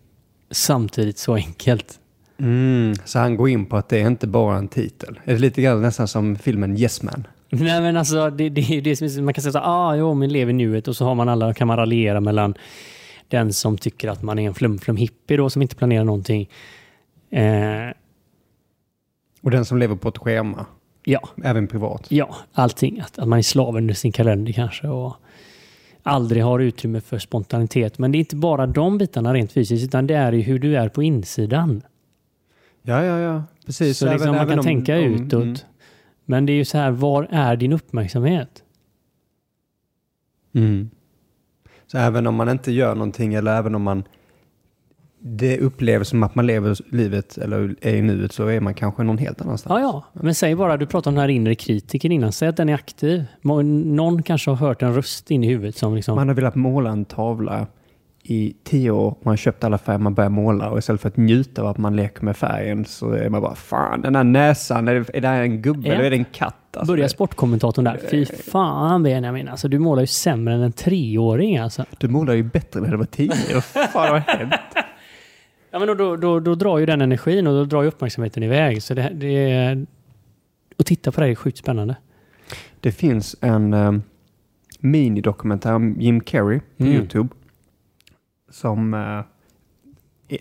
Samtidigt 0.52 1.18
så 1.18 1.36
enkelt. 1.36 2.00
Mm, 2.40 2.94
så 3.06 3.20
han 3.20 3.38
går 3.38 3.50
in 3.50 3.66
på 3.66 3.78
att 3.78 3.90
det 3.90 4.02
är 4.02 4.08
inte 4.08 4.28
bara 4.28 4.58
en 4.58 4.68
titel. 4.68 5.20
Är 5.24 5.34
det 5.34 5.40
lite 5.40 5.62
grann 5.62 5.82
nästan 5.82 6.08
som 6.08 6.36
filmen 6.36 6.78
Yes 6.78 7.04
Man? 7.04 7.28
Nej 7.50 7.82
men 7.82 7.98
alltså, 7.98 8.30
det, 8.30 8.50
det 8.50 8.62
är 8.62 8.82
det 8.82 8.96
som 8.96 9.26
man 9.26 9.34
kan 9.34 9.42
säga 9.42 9.52
så 9.52 9.60
ah, 9.60 9.96
jo 9.96 10.14
men 10.14 10.30
lev 10.30 10.50
i 10.50 10.54
nuet 10.54 10.88
och 10.88 10.96
så 10.96 11.06
har 11.06 11.16
man 11.16 11.30
alla, 11.30 11.54
kan 11.54 11.68
man 11.68 11.78
raljera 11.78 12.20
mellan 12.20 12.54
den 13.28 13.54
som 13.54 13.78
tycker 13.78 14.10
att 14.10 14.22
man 14.22 14.40
är 14.40 14.48
en 14.48 14.54
flum-flum 14.54 14.98
hippie 14.98 15.38
då 15.38 15.50
som 15.50 15.62
inte 15.62 15.76
planerar 15.76 16.04
någonting. 16.04 16.50
Eh, 17.32 17.92
Och 19.42 19.52
den 19.52 19.66
som 19.66 19.78
lever 19.78 19.96
på 19.96 20.10
ett 20.10 20.18
schema, 20.18 20.66
ja, 21.04 21.30
även 21.44 21.68
privat. 21.68 22.06
Ja, 22.10 22.36
allting. 22.54 23.00
Att, 23.00 23.20
att 23.20 23.28
man 23.28 23.40
är 23.40 23.44
slav 23.44 23.76
under 23.76 23.94
sin 23.94 24.12
kalender 24.12 24.54
kanske 24.54 24.88
och 24.88 25.16
aldrig 26.04 26.44
har 26.44 26.60
utrymme 26.60 27.02
för 27.02 27.20
spontanitet. 27.20 27.98
Men 27.98 28.12
det 28.12 28.18
är 28.18 28.20
inte 28.20 28.36
bara 28.36 28.68
de 28.68 28.98
bitarna 28.98 29.34
rent 29.34 29.52
fysiskt, 29.52 29.84
utan 29.84 30.08
det 30.08 30.16
är 30.16 30.32
ju 30.32 30.42
hur 30.42 30.60
du 30.60 30.78
är 30.78 30.90
på 30.90 31.04
insidan. 31.04 31.82
Ja, 32.88 33.04
ja, 33.04 33.18
ja. 33.20 33.44
Precis. 33.66 33.98
så 33.98 34.12
liksom 34.12 34.36
man 34.36 34.48
kan 34.48 34.60
om- 34.60 34.66
tänka 34.66 34.98
om- 34.98 35.04
utåt. 35.04 35.44
mm. 35.44 35.56
Men 36.26 36.46
det 36.46 36.52
är 36.54 36.56
ju 36.58 36.66
så 36.66 36.78
här, 36.78 36.92
var 36.92 37.28
är 37.32 37.56
din 37.56 37.74
uppmärksamhet? 37.74 38.64
Mm. 40.56 40.90
Så 41.88 41.98
även 41.98 42.28
om 42.28 42.36
man 42.36 42.50
inte 42.50 42.72
gör 42.72 42.96
någonting 42.96 43.34
eller 43.34 43.58
även 43.58 43.76
om 43.76 43.82
man 43.84 44.04
det 45.20 45.60
upplevs 45.60 46.10
som 46.10 46.24
att 46.24 46.36
man 46.36 46.46
lever 46.48 46.96
livet 46.96 47.38
eller 47.38 47.76
är 47.82 47.96
i 47.96 48.02
nuet 48.02 48.32
så 48.32 48.48
är 48.48 48.60
man 48.62 48.74
kanske 48.74 49.04
någon 49.04 49.18
helt 49.18 49.42
annanstans. 49.42 49.80
Ja, 49.82 50.04
ja. 50.14 50.22
Men 50.22 50.36
säg 50.36 50.56
bara, 50.56 50.78
du 50.78 50.86
pratade 50.86 51.10
om 51.10 51.16
den 51.16 51.22
här 51.22 51.30
inre 51.30 51.56
kritiken 51.56 52.12
innan. 52.12 52.32
Säg 52.32 52.48
att 52.48 52.58
den 52.58 52.70
är 52.70 52.74
aktiv. 52.74 53.26
Någon 53.42 54.24
kanske 54.24 54.52
har 54.52 54.56
hört 54.56 54.82
en 54.82 54.94
röst 54.96 55.32
in 55.32 55.44
i 55.44 55.48
huvudet 55.48 55.76
som 55.76 55.96
liksom... 55.96 56.16
Man 56.16 56.28
har 56.28 56.36
velat 56.36 56.56
måla 56.56 56.90
en 56.90 57.06
tavla 57.06 57.68
i 58.30 58.56
tio 58.64 58.92
år, 58.92 59.16
man 59.24 59.32
har 59.32 59.38
köpt 59.38 59.64
alla 59.64 59.78
färger 59.78 60.00
man 60.00 60.14
börjar 60.14 60.30
måla 60.30 60.70
och 60.70 60.78
istället 60.78 61.02
för 61.02 61.08
att 61.10 61.18
njuta 61.18 61.62
av 61.62 61.68
att 61.68 61.78
man 61.78 61.96
leker 61.96 62.24
med 62.26 62.38
färgen 62.38 62.86
så 62.86 63.12
är 63.12 63.30
man 63.30 63.42
bara 63.42 63.56
fan 63.56 64.02
den 64.02 64.16
här 64.16 64.24
näsan, 64.24 64.88
är 64.88 64.94
det, 64.96 65.06
är 65.18 65.22
det 65.22 65.28
här 65.28 65.42
en 65.42 65.62
gubbe 65.62 65.88
Ja. 65.88 65.94
eller 65.94 66.04
är 66.04 66.10
det 66.10 66.16
en 66.16 66.26
katt? 66.26 66.56
Alltså, 66.78 66.94
Börjar 66.94 67.08
sportkommentatorn 67.08 67.86
där. 67.86 68.00
Fy 68.12 68.26
fan 68.26 69.04
Benjamin, 69.04 69.48
alltså 69.48 69.68
du 69.68 69.80
målar 69.80 70.02
ju 70.04 70.08
sämre 70.08 70.54
än 70.54 70.62
en 70.62 70.72
treåring 70.72 71.58
alltså. 71.58 71.86
Du 71.98 72.08
målar 72.08 72.34
ju 72.34 72.44
bättre 72.44 72.80
när 72.82 72.92
du 72.92 72.98
var 72.98 73.06
tio, 73.06 73.32
vad 73.54 73.64
fan 73.64 74.10
har 74.12 74.20
hänt? 74.20 74.54
Ja, 75.72 75.80
men 75.80 75.88
då, 75.88 75.94
då, 75.94 76.16
då, 76.16 76.40
då 76.40 76.56
drar 76.56 76.78
ju 76.78 76.86
den 76.86 77.02
energin 77.02 77.48
och 77.48 77.54
då 77.54 77.66
drar 77.66 77.82
ju 77.82 77.88
uppmärksamheten 77.88 78.44
iväg. 78.44 78.84
Så 78.84 78.94
det, 78.94 79.12
det 79.16 79.52
är... 79.52 79.86
Att 80.80 80.86
titta 80.86 81.12
på 81.12 81.22
det 81.22 81.28
är 81.28 81.36
sjukt 81.36 81.58
spännande. 81.58 81.96
Det 82.80 82.92
finns 82.92 83.36
en 83.42 83.74
um, 83.74 84.02
minidokumentär 84.80 85.74
om 85.74 85.96
Jim 86.00 86.20
Carrey 86.22 86.60
på 86.60 86.84
Mm. 86.84 86.94
YouTube. 86.96 87.30
Som... 88.50 88.94
eh, 88.94 89.22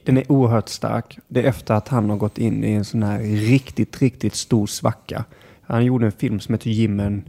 den 0.05 0.17
är 0.17 0.33
oerhört 0.33 0.69
stark. 0.69 1.19
Det 1.29 1.43
är 1.43 1.49
efter 1.49 1.75
att 1.75 1.89
han 1.89 2.11
har 2.11 2.17
gått 2.17 2.39
in 2.39 2.65
i 2.65 2.73
en 2.73 2.85
sån 2.85 3.03
här 3.03 3.19
riktigt, 3.21 4.03
riktigt 4.03 4.35
stor 4.35 4.67
svacka. 4.67 5.25
Han 5.63 5.85
gjorde 5.85 6.07
en 6.07 6.13
film 6.13 6.41
som 6.41 6.55
heter 6.55 6.71
Jim 6.71 7.01
and, 7.01 7.23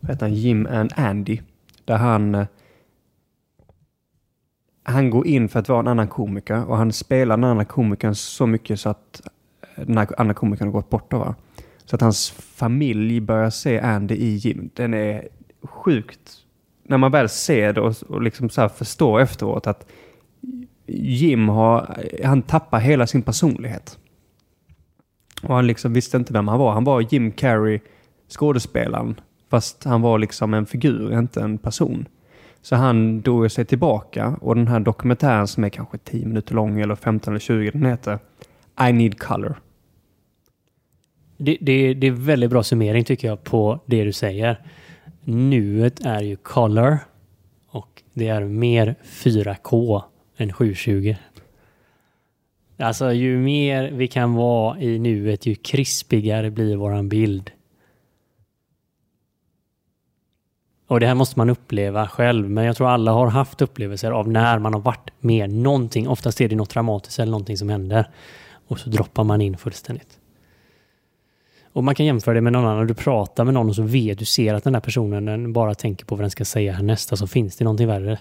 vad 0.00 0.10
heter 0.10 0.26
han? 0.26 0.34
Jim 0.34 0.66
and 0.66 0.92
Andy. 0.96 1.40
Där 1.84 1.96
han... 1.96 2.34
eh, 2.34 2.46
han 4.86 5.10
går 5.10 5.26
in 5.26 5.48
för 5.48 5.60
att 5.60 5.68
vara 5.68 5.80
en 5.80 5.88
annan 5.88 6.08
komiker 6.08 6.64
och 6.64 6.76
han 6.76 6.92
spelar 6.92 7.36
den 7.36 7.44
andra 7.44 7.64
komikern 7.64 8.14
så 8.14 8.46
mycket 8.46 8.80
så 8.80 8.88
att 8.88 9.20
eh, 9.62 9.84
den 9.86 9.98
här 9.98 10.08
andra 10.20 10.34
komikern 10.34 10.68
har 10.68 10.72
gått 10.72 10.90
bort 10.90 11.10
då 11.10 11.18
va. 11.18 11.34
Så 11.84 11.96
att 11.96 12.02
hans 12.02 12.30
familj 12.30 13.20
börjar 13.20 13.50
se 13.50 13.80
Andy 13.80 14.14
i 14.14 14.34
Jim. 14.34 14.70
Den 14.74 14.94
är 14.94 15.28
sjukt. 15.62 16.32
När 16.82 16.98
man 16.98 17.12
väl 17.12 17.28
ser 17.28 17.72
det 17.72 17.80
och, 17.80 18.02
och 18.08 18.22
liksom 18.22 18.50
så 18.50 18.60
här 18.60 18.68
förstår 18.68 19.20
efteråt 19.20 19.66
att 19.66 19.86
Jim 20.86 21.48
har, 21.48 22.04
han 22.24 22.42
tappar 22.42 22.80
hela 22.80 23.06
sin 23.06 23.22
personlighet. 23.22 23.98
Och 25.42 25.54
han 25.54 25.66
liksom 25.66 25.92
visste 25.92 26.16
inte 26.16 26.32
vem 26.32 26.48
han 26.48 26.58
var. 26.58 26.72
Han 26.72 26.84
var 26.84 27.00
Jim 27.00 27.32
Carrey, 27.32 27.80
skådespelaren. 28.28 29.20
Fast 29.50 29.84
han 29.84 30.02
var 30.02 30.18
liksom 30.18 30.54
en 30.54 30.66
figur, 30.66 31.18
inte 31.18 31.40
en 31.40 31.58
person. 31.58 32.08
Så 32.62 32.76
han 32.76 33.20
drog 33.20 33.50
sig 33.50 33.64
tillbaka 33.64 34.36
och 34.40 34.56
den 34.56 34.68
här 34.68 34.80
dokumentären 34.80 35.46
som 35.46 35.64
är 35.64 35.68
kanske 35.68 35.98
10 35.98 36.26
minuter 36.26 36.54
lång 36.54 36.80
eller 36.80 36.94
15 36.94 37.32
eller 37.32 37.40
20, 37.40 37.70
den 37.70 37.86
heter 37.86 38.18
I 38.88 38.92
Need 38.92 39.18
Color. 39.18 39.60
Det, 41.36 41.58
det, 41.60 41.94
det 41.94 42.06
är 42.06 42.10
väldigt 42.10 42.50
bra 42.50 42.62
summering 42.62 43.04
tycker 43.04 43.28
jag 43.28 43.44
på 43.44 43.80
det 43.86 44.04
du 44.04 44.12
säger. 44.12 44.60
Nuet 45.24 46.00
är 46.06 46.20
ju 46.20 46.36
color 46.36 46.98
och 47.68 48.02
det 48.12 48.28
är 48.28 48.44
mer 48.44 48.94
4K 49.04 50.02
en 50.36 50.52
720. 50.52 51.16
Alltså 52.78 53.12
ju 53.12 53.38
mer 53.38 53.90
vi 53.90 54.08
kan 54.08 54.34
vara 54.34 54.80
i 54.80 54.98
nuet 54.98 55.46
ju 55.46 55.54
krispigare 55.54 56.50
blir 56.50 56.76
våran 56.76 57.08
bild. 57.08 57.50
Och 60.86 61.00
det 61.00 61.06
här 61.06 61.14
måste 61.14 61.38
man 61.38 61.50
uppleva 61.50 62.08
själv, 62.08 62.50
men 62.50 62.64
jag 62.64 62.76
tror 62.76 62.88
alla 62.88 63.12
har 63.12 63.26
haft 63.26 63.62
upplevelser 63.62 64.10
av 64.10 64.28
när 64.28 64.58
man 64.58 64.74
har 64.74 64.80
varit 64.80 65.10
med 65.20 65.50
någonting. 65.50 66.08
Oftast 66.08 66.40
är 66.40 66.48
det 66.48 66.56
något 66.56 66.70
dramatiskt 66.70 67.18
eller 67.18 67.30
någonting 67.30 67.56
som 67.56 67.68
händer. 67.68 68.10
Och 68.66 68.78
så 68.78 68.90
droppar 68.90 69.24
man 69.24 69.40
in 69.40 69.56
fullständigt. 69.56 70.18
Och 71.72 71.84
man 71.84 71.94
kan 71.94 72.06
jämföra 72.06 72.34
det 72.34 72.40
med 72.40 72.52
någon 72.52 72.64
annan. 72.64 72.86
Du 72.86 72.94
pratar 72.94 73.44
med 73.44 73.54
någon 73.54 73.68
och 73.68 73.76
så 73.76 73.82
vet 73.82 74.18
du 74.18 74.24
ser 74.24 74.54
att 74.54 74.64
den 74.64 74.74
här 74.74 74.80
personen 74.80 75.24
den 75.24 75.52
bara 75.52 75.74
tänker 75.74 76.04
på 76.04 76.14
vad 76.14 76.22
den 76.22 76.30
ska 76.30 76.44
säga 76.44 76.72
härnäst. 76.72 77.18
Så 77.18 77.26
finns 77.26 77.56
det 77.56 77.64
någonting 77.64 77.86
värre. 77.86 78.18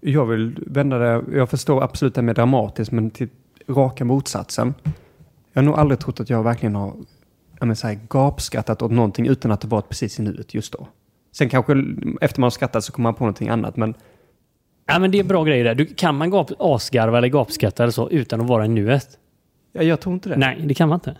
Jag 0.00 0.26
vill 0.26 0.64
vända 0.66 0.98
det, 0.98 1.36
jag 1.36 1.50
förstår 1.50 1.82
absolut 1.82 2.14
det 2.14 2.22
med 2.22 2.34
dramatiskt, 2.34 2.92
men 2.92 3.10
till 3.10 3.28
raka 3.68 4.04
motsatsen. 4.04 4.74
Jag 5.52 5.62
har 5.62 5.66
nog 5.66 5.78
aldrig 5.78 6.00
trott 6.00 6.20
att 6.20 6.30
jag 6.30 6.42
verkligen 6.42 6.74
har 6.74 6.94
jag 7.58 7.66
menar, 7.66 7.74
så 7.74 7.86
här, 7.86 7.98
gapskattat 8.08 8.82
åt 8.82 8.90
någonting 8.90 9.26
utan 9.26 9.50
att 9.50 9.60
det 9.60 9.68
varit 9.68 9.88
precis 9.88 10.18
i 10.18 10.22
nuet 10.22 10.54
just 10.54 10.72
då. 10.72 10.88
Sen 11.32 11.48
kanske 11.48 11.72
efter 12.20 12.40
man 12.40 12.46
har 12.46 12.50
skrattat 12.50 12.84
så 12.84 12.92
kommer 12.92 13.02
man 13.02 13.14
på 13.14 13.24
någonting 13.24 13.48
annat, 13.48 13.76
men 13.76 13.94
Ja, 14.86 14.98
men 14.98 15.10
det 15.10 15.18
är 15.18 15.24
bra 15.24 15.44
grejer 15.44 15.64
där. 15.64 15.74
Du, 15.74 15.86
kan 15.86 16.14
man 16.14 16.30
gap, 16.30 16.50
asgarva 16.58 17.18
eller 17.18 17.28
gapskratta 17.28 17.82
eller 17.82 17.92
så 17.92 18.10
utan 18.10 18.40
att 18.40 18.46
vara 18.46 18.64
i 18.64 18.68
nuet? 18.68 19.18
Ja, 19.72 19.82
jag 19.82 20.00
tror 20.00 20.14
inte 20.14 20.28
det. 20.28 20.36
Nej, 20.36 20.62
det 20.64 20.74
kan 20.74 20.88
man 20.88 20.96
inte. 20.96 21.16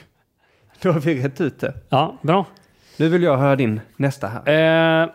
Då 0.82 0.92
har 0.92 1.00
vi 1.00 1.22
rätt 1.22 1.40
ut 1.40 1.60
det. 1.60 1.74
Ja, 1.88 2.18
bra. 2.22 2.46
Nu 2.96 3.08
vill 3.08 3.22
jag 3.22 3.36
höra 3.36 3.56
din 3.56 3.80
nästa 3.96 4.26
här. 4.28 4.48
Eh, 4.48 5.10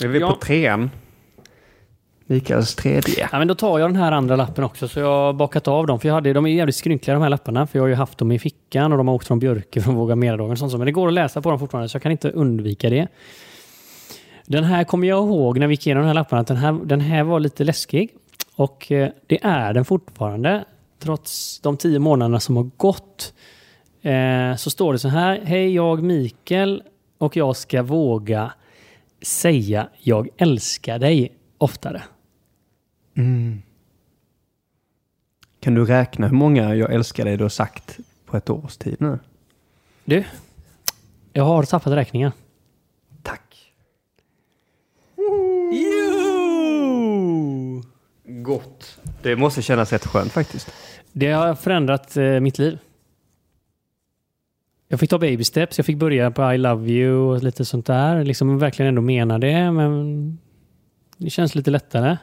Är 0.00 0.08
vi 0.08 0.18
ja. 0.18 0.30
på 0.30 0.36
trean? 0.36 0.90
Mikaels 2.26 2.74
tredje. 2.74 3.28
ja, 3.32 3.38
men 3.38 3.48
då 3.48 3.54
tar 3.54 3.78
jag 3.78 3.90
den 3.90 3.96
här 3.96 4.12
andra 4.12 4.36
lappen 4.36 4.64
också, 4.64 4.88
så 4.88 5.00
jag 5.00 5.06
har 5.06 5.32
bakat 5.32 5.68
av 5.68 5.86
dem. 5.86 6.00
För 6.00 6.08
jag 6.08 6.14
hade, 6.14 6.32
de 6.32 6.46
är 6.46 6.50
jävligt 6.50 6.76
skrynkliga 6.76 7.14
de 7.14 7.22
här 7.22 7.30
lapparna, 7.30 7.66
för 7.66 7.78
jag 7.78 7.82
har 7.82 7.88
ju 7.88 7.94
haft 7.94 8.18
dem 8.18 8.32
i 8.32 8.38
fickan 8.38 8.92
och 8.92 8.98
de 8.98 9.08
har 9.08 9.14
åkt 9.14 9.26
från 9.26 9.38
Björke 9.38 9.80
från 9.80 9.94
Våga 9.94 10.16
Mera-dagen 10.16 10.50
och 10.50 10.58
sånt. 10.58 10.72
Men 10.72 10.86
det 10.86 10.92
går 10.92 11.08
att 11.08 11.14
läsa 11.14 11.42
på 11.42 11.50
dem 11.50 11.58
fortfarande, 11.58 11.88
så 11.88 11.96
jag 11.96 12.02
kan 12.02 12.12
inte 12.12 12.30
undvika 12.30 12.90
det. 12.90 13.08
Den 14.46 14.64
här 14.64 14.84
kommer 14.84 15.08
jag 15.08 15.24
ihåg 15.24 15.58
när 15.58 15.66
vi 15.66 15.72
gick 15.72 15.86
igenom 15.86 16.02
de 16.02 16.06
här 16.06 16.14
lapparna, 16.14 16.40
att 16.40 16.46
den 16.46 16.56
här, 16.56 16.72
den 16.72 17.00
här 17.00 17.22
var 17.22 17.40
lite 17.40 17.64
läskig. 17.64 18.10
Och 18.56 18.92
eh, 18.92 19.10
det 19.26 19.44
är 19.44 19.74
den 19.74 19.84
fortfarande, 19.84 20.64
trots 20.98 21.60
de 21.60 21.76
tio 21.76 21.98
månaderna 21.98 22.40
som 22.40 22.56
har 22.56 22.70
gått. 22.76 23.34
Eh, 24.02 24.56
så 24.56 24.70
står 24.70 24.92
det 24.92 24.98
så 24.98 25.08
här. 25.08 25.40
Hej, 25.44 25.74
jag 25.74 26.02
Mikael 26.02 26.82
och 27.18 27.36
jag 27.36 27.56
ska 27.56 27.82
våga 27.82 28.52
säga 29.22 29.88
jag 29.98 30.28
älskar 30.36 30.98
dig 30.98 31.32
oftare. 31.58 32.02
Mm. 33.16 33.62
Kan 35.60 35.74
du 35.74 35.84
räkna 35.84 36.26
hur 36.28 36.36
många 36.36 36.74
jag 36.74 36.92
älskar 36.92 37.24
dig 37.24 37.36
du 37.36 37.44
har 37.44 37.48
sagt 37.48 37.98
på 38.26 38.36
ett 38.36 38.50
års 38.50 38.76
tid 38.76 38.96
nu? 38.98 39.18
Du, 40.04 40.24
jag 41.32 41.44
har 41.44 41.62
tappat 41.62 41.92
räkningen. 41.92 42.32
Tack. 43.22 43.72
Jo! 45.72 46.16
Gott. 48.24 48.98
Det 49.22 49.36
måste 49.36 49.62
kännas 49.62 49.92
rätt 49.92 50.06
skönt 50.06 50.32
faktiskt. 50.32 50.72
Det 51.12 51.32
har 51.32 51.54
förändrat 51.54 52.16
eh, 52.16 52.40
mitt 52.40 52.58
liv. 52.58 52.78
Jag 54.88 55.00
fick 55.00 55.10
ta 55.10 55.18
baby 55.18 55.44
steps, 55.44 55.78
jag 55.78 55.86
fick 55.86 55.96
börja 55.96 56.30
på 56.30 56.52
I 56.52 56.58
love 56.58 56.90
you 56.90 57.16
och 57.16 57.42
lite 57.42 57.64
sånt 57.64 57.86
där. 57.86 58.24
Liksom 58.24 58.58
verkligen 58.58 58.88
ändå 58.88 59.02
mena 59.02 59.38
det, 59.38 59.70
men 59.72 60.38
det 61.16 61.30
känns 61.30 61.54
lite 61.54 61.70
lättare. 61.70 62.16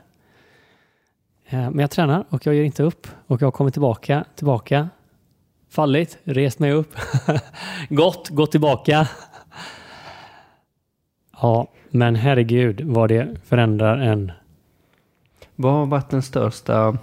Eh, 1.53 1.69
Men 1.69 1.79
jag 1.79 1.91
tränar 1.91 2.25
och 2.29 2.45
jag 2.45 2.55
ger 2.55 2.63
inte 2.63 2.83
upp. 2.83 3.07
Och 3.27 3.41
jag 3.41 3.53
kommer 3.53 3.71
tillbaka, 3.71 4.25
tillbaka. 4.35 4.89
Fallit, 5.69 6.17
rest 6.23 6.59
mig 6.59 6.71
upp. 6.71 6.95
gått, 7.89 8.29
gått 8.29 8.51
tillbaka. 8.51 9.07
Ja, 11.41 11.67
men 11.89 12.15
herregud 12.15 12.81
vad 12.81 13.09
det 13.09 13.27
förändrar 13.45 13.97
en. 13.97 14.31
Vad 15.55 15.73
har 15.73 15.85
varit 15.85 16.09
den 16.09 16.21
största 16.21 16.97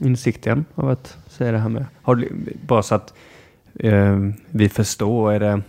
insikten 0.00 0.64
av 0.74 0.88
att 0.88 1.18
säga 1.26 1.52
det 1.52 1.58
här 1.58 1.68
med? 1.68 1.86
Har 2.02 2.14
du, 2.14 2.32
bara 2.66 2.82
så 2.82 2.94
att 2.94 3.14
eh, 3.74 4.18
vi 4.50 4.68
förstår, 4.68 5.32
är 5.32 5.40
det 5.40 5.62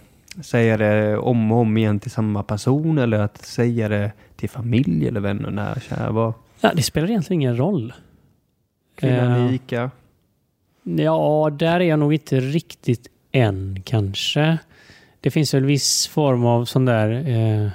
säga 0.43 0.77
det 0.77 1.17
om 1.17 1.51
och 1.51 1.57
om 1.57 1.77
igen 1.77 1.99
till 1.99 2.11
samma 2.11 2.43
person 2.43 2.97
eller 2.97 3.19
att 3.19 3.45
säga 3.45 3.89
det 3.89 4.11
till 4.35 4.49
familj 4.49 5.07
eller 5.07 5.19
vänner, 5.19 5.51
nära 5.51 5.79
kära? 5.79 6.11
Vad? 6.11 6.33
Ja, 6.61 6.71
det 6.75 6.81
spelar 6.81 7.09
egentligen 7.09 7.41
ingen 7.41 7.57
roll. 7.57 7.93
Kvinnan 8.95 9.31
Eh. 9.31 9.51
i 9.51 9.55
Ica? 9.55 9.91
Ja, 10.83 11.49
där 11.59 11.79
är 11.79 11.85
jag 11.85 11.99
nog 11.99 12.13
inte 12.13 12.39
riktigt 12.39 13.07
än 13.31 13.81
kanske. 13.85 14.57
Det 15.21 15.31
finns 15.31 15.53
väl 15.53 15.65
viss 15.65 16.07
form 16.07 16.45
av 16.45 16.65
sån 16.65 16.85
där... 16.85 17.09
Eh, 17.29 17.69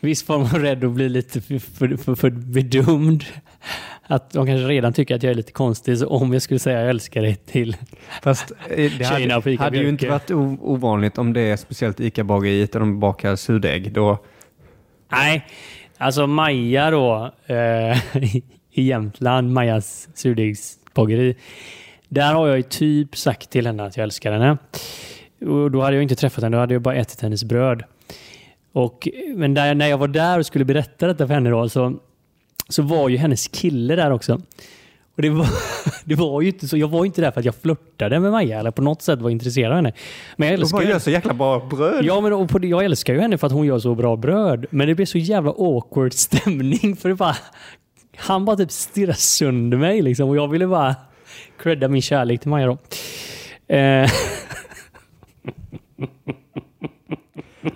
viss 0.00 0.22
form 0.22 0.42
av 0.42 0.54
rädd 0.54 0.84
att 0.84 0.92
bli 0.92 1.08
lite 1.08 1.40
för, 1.40 1.58
för, 1.58 1.96
för, 1.96 2.14
för 2.14 2.30
bedömd. 2.30 3.24
Att 4.02 4.30
de 4.30 4.46
kanske 4.46 4.68
redan 4.68 4.92
tycker 4.92 5.16
att 5.16 5.22
jag 5.22 5.30
är 5.30 5.34
lite 5.34 5.52
konstig. 5.52 5.98
Så 5.98 6.06
om 6.08 6.32
jag 6.32 6.42
skulle 6.42 6.60
säga 6.60 6.80
jag 6.80 6.90
älskar 6.90 7.22
dig 7.22 7.36
till... 7.36 7.76
Fast 8.22 8.52
eh, 8.70 8.92
det 8.98 9.04
hade, 9.04 9.40
på 9.40 9.50
Ica 9.50 9.62
hade 9.62 9.78
ju 9.78 9.88
inte 9.88 10.08
varit 10.08 10.30
ovanligt 10.30 11.18
om 11.18 11.32
det 11.32 11.40
är 11.40 11.56
speciellt 11.56 12.00
Ica-bageriet 12.00 12.72
där 12.72 12.80
de 12.80 13.00
bakar 13.00 13.36
surdeg. 13.36 13.92
Då, 13.92 14.18
Nej, 15.10 15.46
alltså 15.98 16.26
Maja 16.26 16.90
då 16.90 17.32
eh, 17.46 17.98
i 18.78 18.82
Jämtland, 18.82 19.52
Majas 19.52 20.08
surdegsbageri. 20.14 21.36
Där 22.08 22.34
har 22.34 22.48
jag 22.48 22.56
ju 22.56 22.62
typ 22.62 23.16
sagt 23.16 23.50
till 23.50 23.66
henne 23.66 23.84
att 23.84 23.96
jag 23.96 24.04
älskar 24.04 24.32
henne. 24.32 24.58
Och 25.46 25.70
då 25.70 25.80
hade 25.80 25.96
jag 25.96 26.02
inte 26.02 26.14
träffat 26.16 26.44
henne, 26.44 26.56
då 26.56 26.60
hade 26.60 26.74
jag 26.74 26.82
bara 26.82 26.94
ätit 26.94 27.20
hennes 27.20 27.44
bröd. 27.44 27.82
Och, 28.72 29.08
men 29.34 29.54
där, 29.54 29.74
när 29.74 29.88
jag 29.88 29.98
var 29.98 30.08
där 30.08 30.38
och 30.38 30.46
skulle 30.46 30.64
berätta 30.64 31.06
detta 31.06 31.26
för 31.26 31.34
henne 31.34 31.50
då, 31.50 31.68
så, 31.68 31.98
så 32.68 32.82
var 32.82 33.08
ju 33.08 33.16
hennes 33.16 33.48
kille 33.48 33.96
där 33.96 34.10
också. 34.10 34.40
Och 35.16 35.22
det 35.22 35.30
var, 35.30 35.46
det 36.04 36.14
var 36.14 36.40
ju 36.40 36.48
inte 36.48 36.68
så, 36.68 36.76
jag 36.76 36.88
var 36.88 37.04
ju 37.04 37.06
inte 37.06 37.20
där 37.20 37.30
för 37.30 37.40
att 37.40 37.44
jag 37.46 37.54
flörtade 37.54 38.20
med 38.20 38.32
Maja 38.32 38.58
eller 38.58 38.70
på 38.70 38.82
något 38.82 39.02
sätt 39.02 39.18
var 39.20 39.30
intresserad 39.30 39.70
av 39.70 39.76
henne. 39.76 39.92
Men 40.36 40.48
jag 40.48 40.54
älskar 40.58 40.82
ju- 40.82 40.88
gör 40.88 40.98
så 40.98 41.10
jäkla 41.10 41.34
bra 41.34 41.68
bröd. 41.70 42.04
Ja, 42.04 42.20
men 42.20 42.32
och 42.32 42.48
på 42.48 42.66
jag 42.66 42.84
älskar 42.84 43.14
ju 43.14 43.20
henne 43.20 43.38
för 43.38 43.46
att 43.46 43.52
hon 43.52 43.66
gör 43.66 43.78
så 43.78 43.94
bra 43.94 44.16
bröd. 44.16 44.66
Men 44.70 44.88
det 44.88 44.94
blir 44.94 45.06
så 45.06 45.18
jävla 45.18 45.50
awkward 45.50 46.12
stämning 46.14 46.96
för 46.96 47.08
det 47.08 47.14
bara... 47.14 47.36
Han 48.18 48.44
bara 48.44 48.56
typ 48.56 48.70
stirrar 48.70 49.12
sönder 49.12 49.78
mig 49.78 50.02
liksom 50.02 50.28
och 50.28 50.36
jag 50.36 50.48
ville 50.48 50.66
bara 50.66 50.96
credda 51.58 51.88
min 51.88 52.02
kärlek 52.02 52.40
till 52.40 52.50
Maja 52.50 52.66
då. 52.66 52.78
Eh, 53.74 54.10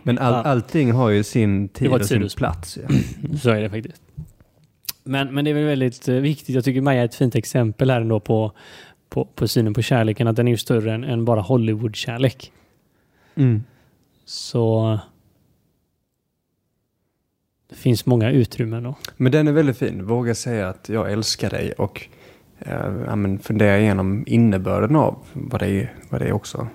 Men 0.03 0.19
all, 0.19 0.35
allting 0.35 0.93
har 0.93 1.11
ju 1.11 1.23
sin 1.25 1.69
tid 1.69 1.89
och 1.89 2.07
sin 2.07 2.29
plats. 2.37 2.79
Ja. 2.83 2.97
så 3.43 3.51
är 3.51 3.63
det 3.63 3.71
faktiskt. 3.71 4.03
Men, 5.05 5.35
men 5.35 5.45
det 5.45 5.51
är 5.51 5.55
väl 5.55 5.65
väldigt 5.65 6.09
eh, 6.09 6.15
viktigt. 6.15 6.55
Jag 6.55 6.65
tycker 6.65 6.81
Maja 6.81 7.01
är 7.01 7.05
ett 7.05 7.15
fint 7.15 7.35
exempel 7.35 7.91
här 7.91 8.01
ändå 8.01 8.21
på, 8.21 8.53
på, 9.09 9.25
på 9.25 9.49
synen 9.49 9.75
på 9.75 9.83
kärleken. 9.83 10.29
Att 10.29 10.37
den 10.37 10.49
är 10.49 10.53
ju 10.53 10.59
större 10.59 10.95
än, 10.95 11.05
än 11.05 11.25
bara 11.25 11.41
Hollywood-kärlek. 11.41 12.53
Mm. 13.35 13.65
Så... 14.25 14.99
Det 17.73 17.79
finns 17.79 18.07
många 18.07 18.31
utrymmen 18.31 18.83
då. 18.83 18.95
Men 19.17 19.33
den 19.33 19.49
är 19.49 19.53
väldigt 19.53 19.79
fin. 19.79 20.07
Våga 20.07 20.35
säga 20.35 20.69
att 20.69 20.89
jag 20.89 21.13
älskar 21.13 21.51
dig 21.51 21.73
och 21.73 22.07
eh, 22.59 22.73
ja, 23.07 23.17
men 23.17 23.39
fundera 23.39 23.79
igenom 23.79 24.25
innebörden 24.27 24.97
av 24.97 25.19
vad 25.33 25.61
det 25.61 25.67
är, 25.69 25.95
vad 26.11 26.21
det 26.21 26.29
är 26.29 26.33
också. 26.33 26.69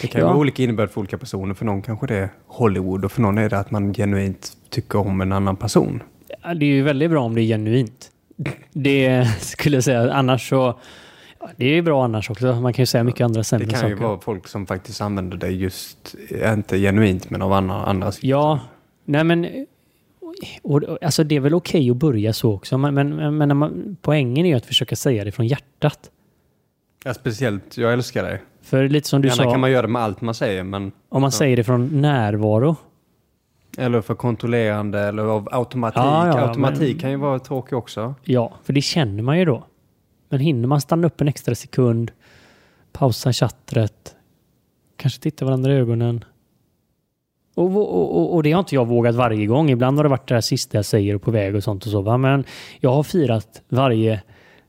Det 0.00 0.06
kan 0.08 0.20
Ja. 0.20 0.26
vara 0.26 0.36
olika 0.36 0.62
innebörd 0.62 0.90
för 0.90 0.98
olika 1.00 1.18
personer. 1.18 1.54
För 1.54 1.64
någon 1.64 1.82
kanske 1.82 2.06
det 2.06 2.16
är 2.16 2.28
Hollywood 2.46 3.04
och 3.04 3.12
för 3.12 3.22
någon 3.22 3.38
är 3.38 3.48
det 3.50 3.58
att 3.58 3.70
man 3.70 3.94
genuint 3.94 4.52
tycker 4.70 4.98
om 4.98 5.20
en 5.20 5.32
annan 5.32 5.56
person. 5.56 6.02
Ja, 6.42 6.54
Det 6.54 6.66
är 6.66 6.70
ju 6.70 6.82
väldigt 6.82 7.10
bra 7.10 7.22
om 7.24 7.34
det 7.34 7.40
är 7.42 7.46
genuint. 7.46 8.10
Det 8.72 9.28
skulle 9.40 9.76
jag 9.76 9.84
säga. 9.84 10.12
Annars 10.12 10.48
så... 10.48 10.78
Det 11.56 11.64
är 11.64 11.74
ju 11.74 11.82
bra 11.82 12.04
annars 12.04 12.30
också. 12.30 12.46
Man 12.60 12.72
kan 12.72 12.82
ju 12.82 12.86
säga 12.86 13.04
mycket 13.04 13.20
andra 13.24 13.38
Det 13.40 13.44
sämre 13.44 13.66
kan 13.66 13.74
saker. 13.80 13.88
ju 13.88 13.94
vara 13.94 14.20
folk 14.20 14.48
som 14.48 14.66
faktiskt 14.66 15.00
använder 15.00 15.36
det 15.36 15.48
just, 15.50 16.14
inte 16.54 16.78
genuint 16.78 17.30
men 17.30 17.42
av 17.42 17.52
andra, 17.52 17.74
andras 17.74 18.22
Ja, 18.22 18.60
nej 19.04 19.24
men... 19.24 19.66
Och, 20.62 21.02
alltså 21.02 21.24
det 21.24 21.34
är 21.36 21.40
väl 21.40 21.54
okej 21.54 21.90
att 21.90 21.96
börja 21.96 22.32
så 22.32 22.52
också. 22.52 22.78
Men, 22.78 22.94
men, 22.94 23.36
men, 23.36 23.56
man, 23.56 23.96
poängen 24.02 24.46
är 24.46 24.50
ju 24.50 24.56
att 24.56 24.66
försöka 24.66 24.96
säga 24.96 25.24
det 25.24 25.32
från 25.32 25.46
hjärtat. 25.46 26.10
Ja, 27.04 27.14
speciellt 27.14 27.76
jag 27.76 27.92
älskar 27.92 28.22
dig. 28.22 28.42
För 28.62 28.88
lite 28.88 29.08
som 29.08 29.22
du 29.22 29.28
Gärna 29.28 29.44
sa, 29.44 29.50
kan 29.50 29.60
man 29.60 29.70
göra 29.70 29.82
det 29.82 29.88
med 29.88 30.02
allt 30.02 30.20
man 30.20 30.34
säger 30.34 30.62
men 30.62 30.92
om 31.08 31.20
man 31.20 31.22
ja. 31.22 31.30
säger 31.30 31.56
det 31.56 31.64
från 31.64 32.00
närvaro. 32.00 32.76
Eller 33.78 34.00
för 34.00 34.14
kontrollerande 34.14 35.00
eller 35.00 35.22
av 35.22 35.48
automatik. 35.52 35.98
Ja, 35.98 36.26
ja, 36.26 36.48
automatik 36.48 36.92
men- 36.92 36.98
kan 36.98 37.10
ju 37.10 37.16
vara 37.16 37.38
tråkig 37.38 37.78
också. 37.78 38.14
Ja, 38.24 38.54
för 38.62 38.72
det 38.72 38.80
känner 38.80 39.22
man 39.22 39.38
ju 39.38 39.44
då. 39.44 39.66
Men 40.28 40.40
hinner 40.40 40.68
man 40.68 40.80
stanna 40.80 41.06
upp 41.06 41.20
en 41.20 41.28
extra 41.28 41.54
sekund, 41.54 42.10
pausa 42.92 43.32
chattret, 43.32 44.16
kanske 44.96 45.20
titta 45.20 45.44
varandra 45.44 45.72
i 45.72 45.76
ögonen. 45.76 46.24
Och, 47.54 47.76
och, 47.76 48.34
och, 48.34 48.42
det 48.42 48.52
har 48.52 48.58
inte 48.58 48.74
jag 48.74 48.86
vågat 48.86 49.14
varje 49.14 49.46
gång. 49.46 49.70
Ibland 49.70 49.96
har 49.98 50.04
det 50.04 50.08
varit 50.08 50.28
det 50.28 50.34
här 50.34 50.40
sista 50.40 50.78
jag 50.78 50.84
säger 50.84 51.14
och 51.14 51.22
på 51.22 51.30
väg 51.30 51.54
och 51.54 51.64
sånt 51.64 51.86
och 51.86 51.92
så. 51.92 52.00
Va? 52.00 52.18
Men 52.18 52.44
jag 52.80 52.92
har 52.92 53.02
firat 53.02 53.62
varje 53.68 54.22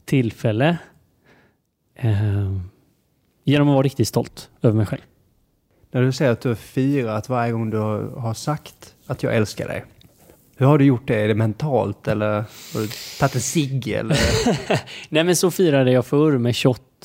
tillfälle 0.06 0.78
eh, 1.96 2.58
genom 3.44 3.68
att 3.68 3.74
vara 3.74 3.84
riktigt 3.84 4.08
stolt 4.08 4.50
över 4.62 4.76
mig 4.76 4.86
själv. 4.86 5.02
När 5.92 6.02
du 6.02 6.12
säger 6.12 6.32
att 6.32 6.42
du 6.42 6.48
har 6.48 6.56
firat 6.56 7.30
varje 7.30 7.52
gång 7.52 7.70
du 7.70 7.78
har 8.18 8.34
sagt 8.34 8.96
att 9.08 9.24
jag 9.24 9.36
älskar 9.36 9.68
dig. 9.68 9.86
Hur 10.58 10.66
har 10.66 10.78
du 10.78 10.86
gjort 10.86 11.08
det? 11.08 11.16
Är 11.16 11.28
det 11.28 11.36
mentalt 11.36 12.08
eller 12.08 12.34
har 12.74 12.82
du 12.82 12.88
tagit 13.20 13.36
en 13.36 13.42
cigg? 13.42 14.02
Nej 15.10 15.24
men 15.24 15.36
så 15.36 15.52
firade 15.52 15.92
jag 15.92 16.06
förr 16.06 16.38
med 16.38 16.56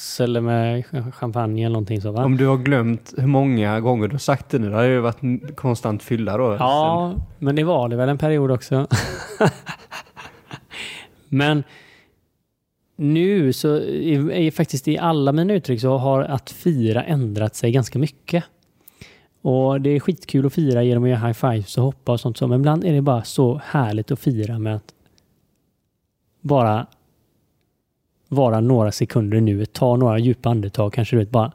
shots 0.00 0.20
eller 0.20 0.40
med 0.40 0.84
champagne 1.14 1.64
eller 1.64 1.72
någonting 1.72 2.00
så 2.00 2.12
va? 2.12 2.24
Om 2.24 2.36
du 2.36 2.46
har 2.46 2.56
glömt 2.56 3.14
hur 3.16 3.26
många 3.26 3.80
gånger 3.80 4.08
du 4.08 4.14
har 4.14 4.18
sagt 4.18 4.50
det 4.50 4.58
nu, 4.58 4.70
då 4.70 4.76
har 4.76 4.82
det 4.82 4.88
ju 4.88 5.00
varit 5.00 5.56
konstant 5.56 6.02
fylla 6.02 6.36
då. 6.36 6.56
Ja, 6.58 7.14
men 7.38 7.56
det 7.56 7.64
var 7.64 7.88
det 7.88 7.96
väl 7.96 8.08
en 8.08 8.18
period 8.18 8.50
också. 8.50 8.86
men 11.28 11.64
nu 12.96 13.52
så 13.52 13.76
är 13.76 14.30
är 14.30 14.50
faktiskt 14.50 14.88
i 14.88 14.98
alla 14.98 15.32
mina 15.32 15.54
uttryck 15.54 15.80
så 15.80 15.98
har 15.98 16.22
att 16.22 16.50
fira 16.50 17.02
ändrat 17.04 17.54
sig 17.54 17.72
ganska 17.72 17.98
mycket. 17.98 18.44
Och 19.42 19.80
det 19.80 19.90
är 19.90 20.00
skitkul 20.00 20.46
att 20.46 20.52
fira 20.52 20.82
genom 20.82 21.04
att 21.04 21.10
göra 21.10 21.26
high 21.26 21.32
fives 21.32 21.78
och 21.78 21.84
hoppa 21.84 22.12
och 22.12 22.20
sånt 22.20 22.36
så. 22.38 22.46
Men 22.46 22.60
ibland 22.60 22.84
är 22.84 22.92
det 22.92 23.02
bara 23.02 23.24
så 23.24 23.60
härligt 23.64 24.10
att 24.10 24.20
fira 24.20 24.58
med 24.58 24.76
att 24.76 24.94
bara 26.40 26.86
vara 28.30 28.60
några 28.60 28.92
sekunder 28.92 29.40
nu, 29.40 29.66
ta 29.66 29.96
några 29.96 30.18
djupa 30.18 30.48
andetag, 30.48 30.92
kanske 30.92 31.16
du 31.16 31.20
vet 31.20 31.30
bara 31.30 31.52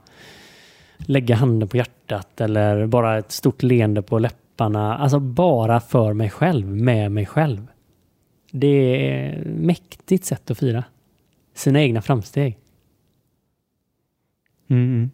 lägga 0.98 1.36
handen 1.36 1.70
på 1.70 1.78
hjärtat 1.78 2.42
eller 2.42 2.88
bara 2.88 3.18
ett 3.18 3.32
stort 3.32 3.64
leende 3.64 4.02
på 4.02 4.20
läpparna. 4.20 4.98
Alltså 4.98 5.20
bara 5.20 5.80
för 5.80 6.14
mig 6.14 6.30
själv, 6.30 6.68
med 6.68 7.12
mig 7.12 7.26
själv. 7.26 7.68
Det 8.52 8.68
är 8.68 9.40
ett 9.40 9.48
mäktigt 9.48 10.26
sätt 10.26 10.52
att 10.52 10.60
fira 10.60 10.84
sina 11.54 11.82
egna 11.82 12.02
framsteg. 12.02 12.58
Mm. 14.68 15.12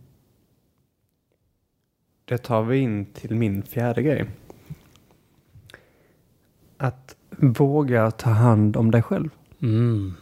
Det 2.26 2.38
tar 2.38 2.64
vi 2.64 2.78
in 2.78 3.06
till 3.06 3.36
min 3.36 3.64
fjärde 3.64 4.02
grej. 4.02 4.26
Att 6.78 7.16
våga 7.38 8.12
ta 8.12 8.30
hand 8.30 8.78
om 8.78 8.92
dig 8.92 9.02
själv. 9.02 9.30
Mm. 9.62 10.14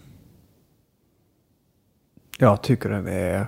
Jag 2.41 2.61
tycker 2.61 2.89
den 2.89 3.07
är... 3.07 3.45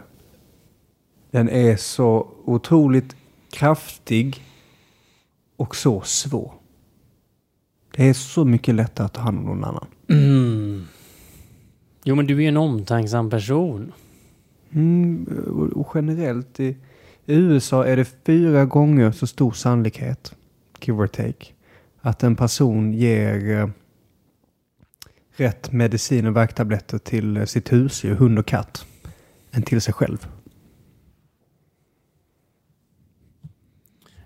Den 1.31 1.49
är 1.49 1.75
så 1.75 2.27
otroligt 2.45 3.15
kraftig 3.51 4.43
och 5.55 5.75
så 5.75 6.01
svår. 6.01 6.53
Det 7.95 8.09
är 8.09 8.13
så 8.13 8.45
mycket 8.45 8.75
lättare 8.75 9.05
att 9.05 9.13
ta 9.13 9.21
hand 9.21 9.37
om 9.37 9.43
någon 9.45 9.63
annan. 9.63 9.85
Mm. 10.07 10.85
Jo, 12.03 12.15
men 12.15 12.27
du 12.27 12.43
är 12.43 12.47
en 12.47 12.57
omtänksam 12.57 13.29
person. 13.29 13.93
Mm, 14.71 15.25
och 15.75 15.91
generellt 15.95 16.59
i, 16.59 16.77
i 17.25 17.35
USA 17.35 17.85
är 17.85 17.97
det 17.97 18.05
fyra 18.25 18.65
gånger 18.65 19.11
så 19.11 19.27
stor 19.27 19.51
sannolikhet, 19.51 20.35
give 20.81 21.03
or 21.03 21.07
take, 21.07 21.45
att 22.01 22.23
en 22.23 22.35
person 22.35 22.93
ger 22.93 23.57
eh, 23.57 23.69
rätt 25.41 25.71
medicin 25.71 26.27
och 26.27 26.35
värktabletter 26.35 26.97
till 26.97 27.37
eh, 27.37 27.45
sitt 27.45 27.71
husdjur, 27.71 28.15
hund 28.15 28.39
och 28.39 28.45
katt, 28.45 28.85
än 29.51 29.63
till 29.63 29.81
sig 29.81 29.93
själv. 29.93 30.27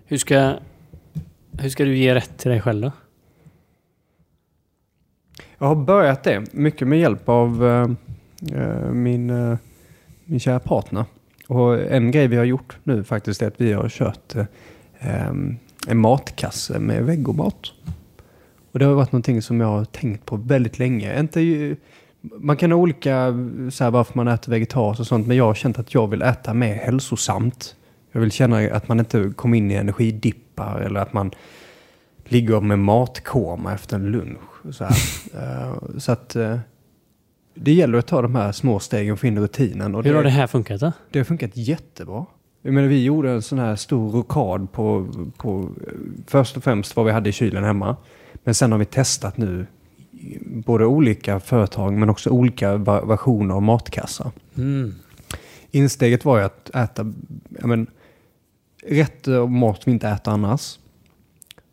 Hur 0.04 0.16
ska, 0.16 0.58
hur 1.58 1.68
ska 1.68 1.84
du 1.84 1.96
ge 1.96 2.14
rätt 2.14 2.38
till 2.38 2.50
dig 2.50 2.60
själv 2.60 2.82
då? 2.82 2.92
Jag 5.58 5.66
har 5.66 5.76
börjat 5.76 6.24
det, 6.24 6.44
mycket 6.52 6.88
med 6.88 6.98
hjälp 6.98 7.28
av 7.28 7.66
eh, 7.66 7.88
min, 8.92 9.30
eh, 9.30 9.58
min 10.24 10.40
kära 10.40 10.60
partner. 10.60 11.04
Och 11.48 11.80
en 11.80 12.10
grej 12.10 12.28
vi 12.28 12.36
har 12.36 12.44
gjort 12.44 12.78
nu 12.84 13.04
faktiskt 13.04 13.42
är 13.42 13.46
att 13.46 13.60
vi 13.60 13.72
har 13.72 13.88
kört 13.88 14.34
em, 14.98 15.56
en 15.88 15.98
matkasse 15.98 16.78
med 16.78 17.04
vegomat. 17.04 17.72
Och 18.76 18.80
det 18.80 18.86
har 18.86 18.94
varit 18.94 19.12
någonting 19.12 19.42
som 19.42 19.60
jag 19.60 19.68
har 19.68 19.84
tänkt 19.84 20.26
på 20.26 20.36
väldigt 20.36 20.78
länge. 20.78 21.20
Inte 21.20 21.40
ju, 21.40 21.76
man 22.20 22.56
kan 22.56 22.72
ha 22.72 22.78
olika, 22.78 23.34
så 23.70 23.84
här, 23.84 23.90
varför 23.90 24.12
man 24.16 24.28
äter 24.28 24.52
vegetariskt 24.52 25.00
och 25.00 25.06
sånt, 25.06 25.26
men 25.26 25.36
jag 25.36 25.44
har 25.44 25.54
känt 25.54 25.78
att 25.78 25.94
jag 25.94 26.06
vill 26.06 26.22
äta 26.22 26.54
mer 26.54 26.74
hälsosamt. 26.74 27.76
Jag 28.12 28.20
vill 28.20 28.30
känna 28.30 28.58
att 28.58 28.88
man 28.88 28.98
inte 28.98 29.32
kommer 29.36 29.58
in 29.58 29.70
i 29.70 29.74
energidippar 29.74 30.80
eller 30.80 31.00
att 31.00 31.12
man 31.12 31.30
ligger 32.24 32.60
med 32.60 32.78
matkoma 32.78 33.74
efter 33.74 33.96
en 33.96 34.06
lunch. 34.10 34.74
Så. 34.74 34.84
Eh, 35.38 35.98
så 35.98 36.12
att 36.12 36.36
eh, 36.36 36.58
det 37.54 37.72
gäller 37.72 37.98
att 37.98 38.06
ta 38.06 38.22
de 38.22 38.34
här 38.34 38.52
små 38.52 38.78
stegen 38.78 39.12
och 39.12 39.20
få 39.20 39.26
in 39.26 39.38
rutinen. 39.38 39.94
Och 39.94 40.04
Hur 40.04 40.14
har 40.14 40.22
det 40.22 40.30
här 40.30 40.46
funkat 40.46 40.80
då? 40.80 40.92
det 41.10 41.18
har 41.18 41.24
funkat 41.24 41.50
jättebra. 41.54 42.26
Jag 42.62 42.74
menar, 42.74 42.88
vi 42.88 43.04
gjorde 43.04 43.30
en 43.30 43.42
sån 43.42 43.58
här 43.58 43.76
stor 43.76 44.10
rokad 44.10 44.72
på, 44.72 45.06
på 45.36 45.70
eh, 45.86 45.92
först 46.26 46.56
och 46.56 46.64
främst 46.64 46.96
vad 46.96 47.06
vi 47.06 47.12
hade 47.12 47.28
i 47.28 47.32
kylen 47.32 47.64
hemma. 47.64 47.96
Men 48.46 48.54
sen 48.54 48.72
har 48.72 48.78
vi 48.78 48.84
testat 48.84 49.36
nu 49.36 49.66
både 50.44 50.86
olika 50.86 51.40
företag 51.40 51.92
men 51.92 52.10
också 52.10 52.30
olika 52.30 52.76
versioner 52.76 53.54
av 53.54 53.62
matkassar. 53.62 54.30
Mm. 54.56 54.94
Insteget 55.70 56.24
var 56.24 56.38
ju 56.38 56.44
att 56.44 56.70
äta 56.74 57.12
men, 57.48 57.86
rätt 58.82 59.28
eh, 59.28 59.48
mat 59.48 59.82
vi 59.84 59.90
inte 59.90 60.08
äter 60.08 60.32
annars. 60.32 60.78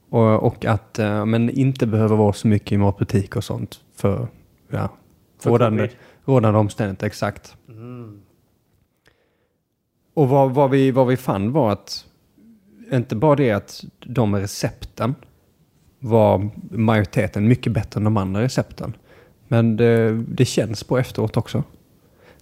Och, 0.10 0.44
och 0.44 0.66
att 0.66 1.00
eh, 1.00 1.26
men 1.26 1.50
inte 1.50 1.88
behöver 1.88 2.16
vara 2.16 2.34
så 2.34 2.48
mycket 2.48 2.72
i 2.72 2.78
matbutik 2.78 3.36
och 3.36 3.44
sånt 3.44 3.82
för, 3.96 4.28
ja, 4.70 4.90
För 5.40 5.50
rådande, 5.50 5.90
rådande 6.26 6.60
omständigheter. 6.60 7.08
Exakt. 7.08 7.56
Och 10.14 10.30
vad, 10.30 10.52
vad, 10.52 10.70
vi, 10.70 10.92
vad 10.92 11.08
vi 11.08 11.18
fann 11.18 11.52
var 11.52 11.72
att 11.72 12.06
inte 12.92 13.16
bara 13.16 13.36
det 13.36 13.52
att 13.52 13.84
de 14.00 14.36
recepten 14.36 15.16
var 16.04 16.50
majoriteten 16.72 17.48
mycket 17.48 17.74
bättre 17.74 17.98
än 18.00 18.04
de 18.04 18.18
andra 18.18 18.42
recepten. 18.42 18.94
Men 19.48 19.78
det, 19.78 20.24
det 20.28 20.46
känns 20.46 20.84
på 20.84 20.98
efteråt 20.98 21.38
också. 21.38 21.64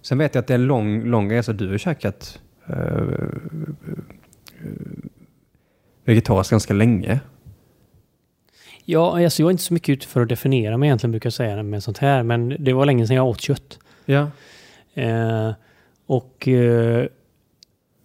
Sen 0.00 0.18
vet 0.18 0.34
jag 0.34 0.42
att 0.42 0.46
det 0.46 0.54
är 0.54 0.58
en 0.58 0.66
lång, 0.66 1.04
lång 1.04 1.32
resa. 1.32 1.52
Du 1.52 1.70
har 1.70 1.78
käkat 1.78 2.40
eh, 2.66 2.76
eh, 2.76 3.04
vegetariskt 6.04 6.50
ganska 6.50 6.74
länge. 6.74 7.20
Ja, 8.84 9.24
alltså 9.24 9.42
jag 9.42 9.46
är 9.46 9.50
inte 9.50 9.62
så 9.62 9.74
mycket 9.74 9.92
ute 9.92 10.06
för 10.06 10.20
att 10.20 10.28
definiera 10.28 10.76
mig 10.76 10.86
egentligen, 10.86 11.10
brukar 11.10 11.26
jag 11.26 11.34
säga 11.34 11.62
med 11.62 11.82
sånt 11.82 11.98
här. 11.98 12.22
Men 12.22 12.56
det 12.58 12.72
var 12.72 12.86
länge 12.86 13.06
sedan 13.06 13.16
jag 13.16 13.26
åt 13.26 13.40
kött. 13.40 13.78
Ja. 14.04 14.30
Eh, 14.94 15.52
och 16.06 16.48
eh, 16.48 17.06